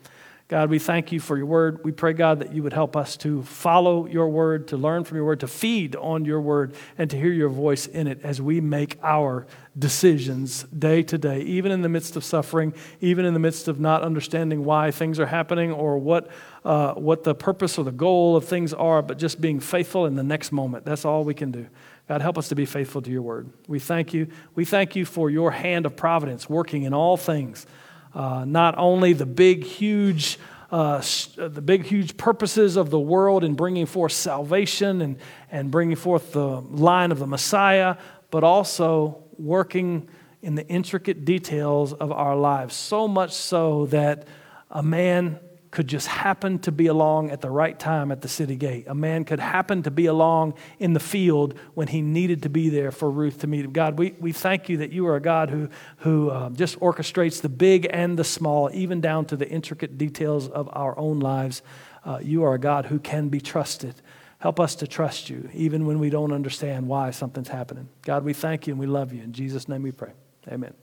God, 0.50 0.72
we 0.72 0.80
thank 0.80 1.12
you 1.12 1.20
for 1.20 1.38
your 1.38 1.46
word. 1.46 1.86
We 1.86 1.92
pray, 1.92 2.14
God, 2.14 2.40
that 2.40 2.56
you 2.56 2.64
would 2.64 2.74
help 2.74 2.98
us 2.98 3.16
to 3.18 3.44
follow 3.44 4.08
your 4.08 4.30
word, 4.30 4.70
to 4.70 4.78
learn 4.78 5.04
from 5.04 5.18
your 5.18 5.26
word, 5.26 5.42
to 5.42 5.48
feed 5.48 5.96
on 5.96 6.26
your 6.26 6.42
word, 6.42 6.74
and 6.98 7.08
to 7.12 7.16
hear 7.16 7.32
your 7.32 7.50
voice 7.50 7.86
in 7.86 8.08
it 8.08 8.20
as 8.24 8.42
we 8.42 8.60
make 8.60 8.98
our 9.04 9.46
decisions 9.78 10.64
day 10.64 11.04
to 11.04 11.20
day, 11.20 11.42
even 11.42 11.72
in 11.72 11.84
the 11.84 11.88
midst 11.88 12.16
of 12.16 12.24
suffering, 12.24 12.74
even 13.00 13.26
in 13.26 13.36
the 13.36 13.40
midst 13.40 13.68
of 13.68 13.80
not 13.80 14.02
understanding 14.02 14.66
why 14.66 14.90
things 14.90 15.20
are 15.20 15.28
happening 15.28 15.72
or 15.72 16.00
what, 16.00 16.32
uh, 16.66 16.96
what 16.96 17.24
the 17.24 17.36
purpose 17.36 17.78
or 17.78 17.84
the 17.84 17.92
goal 17.92 18.36
of 18.36 18.44
things 18.44 18.74
are, 18.74 19.04
but 19.04 19.20
just 19.20 19.40
being 19.40 19.60
faithful 19.60 20.08
in 20.08 20.16
the 20.16 20.24
next 20.24 20.52
moment. 20.52 20.84
That's 20.84 21.06
all 21.06 21.24
we 21.24 21.36
can 21.36 21.52
do. 21.52 21.68
God, 22.08 22.22
help 22.22 22.40
us 22.40 22.48
to 22.48 22.56
be 22.56 22.66
faithful 22.66 23.04
to 23.04 23.12
your 23.12 23.22
word. 23.22 23.52
We 23.68 23.78
thank 23.78 24.16
you. 24.16 24.26
We 24.56 24.66
thank 24.66 24.96
you 24.96 25.06
for 25.06 25.30
your 25.30 25.52
hand 25.52 25.86
of 25.86 25.96
providence 25.96 26.50
working 26.50 26.82
in 26.82 26.94
all 26.96 27.18
things. 27.18 27.68
Uh, 28.14 28.44
not 28.46 28.76
only 28.78 29.14
the 29.14 29.26
big, 29.26 29.64
huge, 29.64 30.40
uh, 30.72 31.02
the 31.36 31.62
big, 31.62 31.86
huge 31.86 32.18
purposes 32.18 32.76
of 32.76 32.90
the 32.90 33.00
world 33.00 33.44
in 33.44 33.54
bringing 33.54 33.86
forth 33.86 34.12
salvation 34.12 35.02
and, 35.02 35.18
and 35.52 35.72
bringing 35.72 35.96
forth 35.96 36.34
the 36.34 36.62
line 36.62 37.12
of 37.12 37.20
the 37.20 37.28
Messiah, 37.28 37.98
but 38.32 38.44
also 38.44 39.24
working 39.38 40.08
in 40.42 40.56
the 40.56 40.68
intricate 40.68 41.26
details 41.26 41.94
of 41.94 42.12
our 42.12 42.36
lives. 42.36 42.76
So 42.76 43.08
much 43.08 43.34
so 43.34 43.86
that 43.88 44.28
a 44.72 44.82
man 44.82 45.40
could 45.72 45.88
just 45.88 46.08
happen 46.08 46.58
to 46.60 46.72
be 46.72 46.88
along 46.88 47.30
at 47.30 47.42
the 47.42 47.50
right 47.50 47.78
time 47.78 48.12
at 48.12 48.22
the 48.22 48.28
city 48.28 48.56
gate. 48.56 48.86
A 48.88 48.96
man 48.96 49.24
could 49.24 49.40
happen 49.40 49.84
to 49.84 49.92
be 49.92 50.08
along 50.08 50.56
in 50.80 50.94
the 50.94 51.00
field 51.00 51.58
when 51.76 51.88
he 51.88 52.02
needed 52.02 52.44
to 52.44 52.50
be 52.50 52.70
there 52.70 52.92
for 52.92 53.10
Ruth 53.10 53.40
to 53.40 53.48
meet 53.48 53.66
him. 53.66 53.72
God, 53.72 54.00
we, 54.00 54.16
we 54.20 54.32
thank 54.32 54.68
you 54.68 54.78
that 54.78 54.92
you 54.92 55.06
are 55.08 55.16
a 55.16 55.22
God 55.22 55.50
who, 55.50 55.70
who 55.98 56.30
uh, 56.30 56.50
just 56.50 56.80
orchestrates 56.80 57.42
the 57.42 57.50
big 57.50 57.88
and 57.90 58.18
the 58.18 58.24
small, 58.24 58.70
even 58.74 59.00
down 59.00 59.26
to 59.26 59.36
the 59.36 59.48
intricate 59.48 59.98
details 59.98 60.48
of 60.48 60.70
our 60.74 60.98
own 60.98 61.20
lives. 61.20 61.62
Uh, 62.04 62.20
you 62.22 62.44
are 62.44 62.56
a 62.56 62.60
God 62.60 62.88
who 62.88 62.98
can 62.98 63.30
be 63.30 63.40
trusted. 63.40 63.96
Help 64.40 64.60
us 64.60 64.74
to 64.76 64.88
trust 64.88 65.30
you, 65.30 65.50
even 65.54 65.86
when 65.86 66.00
we 66.00 66.10
don't 66.10 66.32
understand 66.32 66.88
why 66.88 67.12
something's 67.12 67.50
happening. 67.50 67.90
God, 68.04 68.24
we 68.24 68.34
thank 68.34 68.68
you 68.68 68.74
and 68.74 68.80
we 68.80 68.88
love 68.88 69.14
you. 69.14 69.22
In 69.22 69.34
Jesus' 69.34 69.68
name 69.68 69.84
we 69.84 69.92
pray. 69.92 70.14
Amen. 70.48 70.74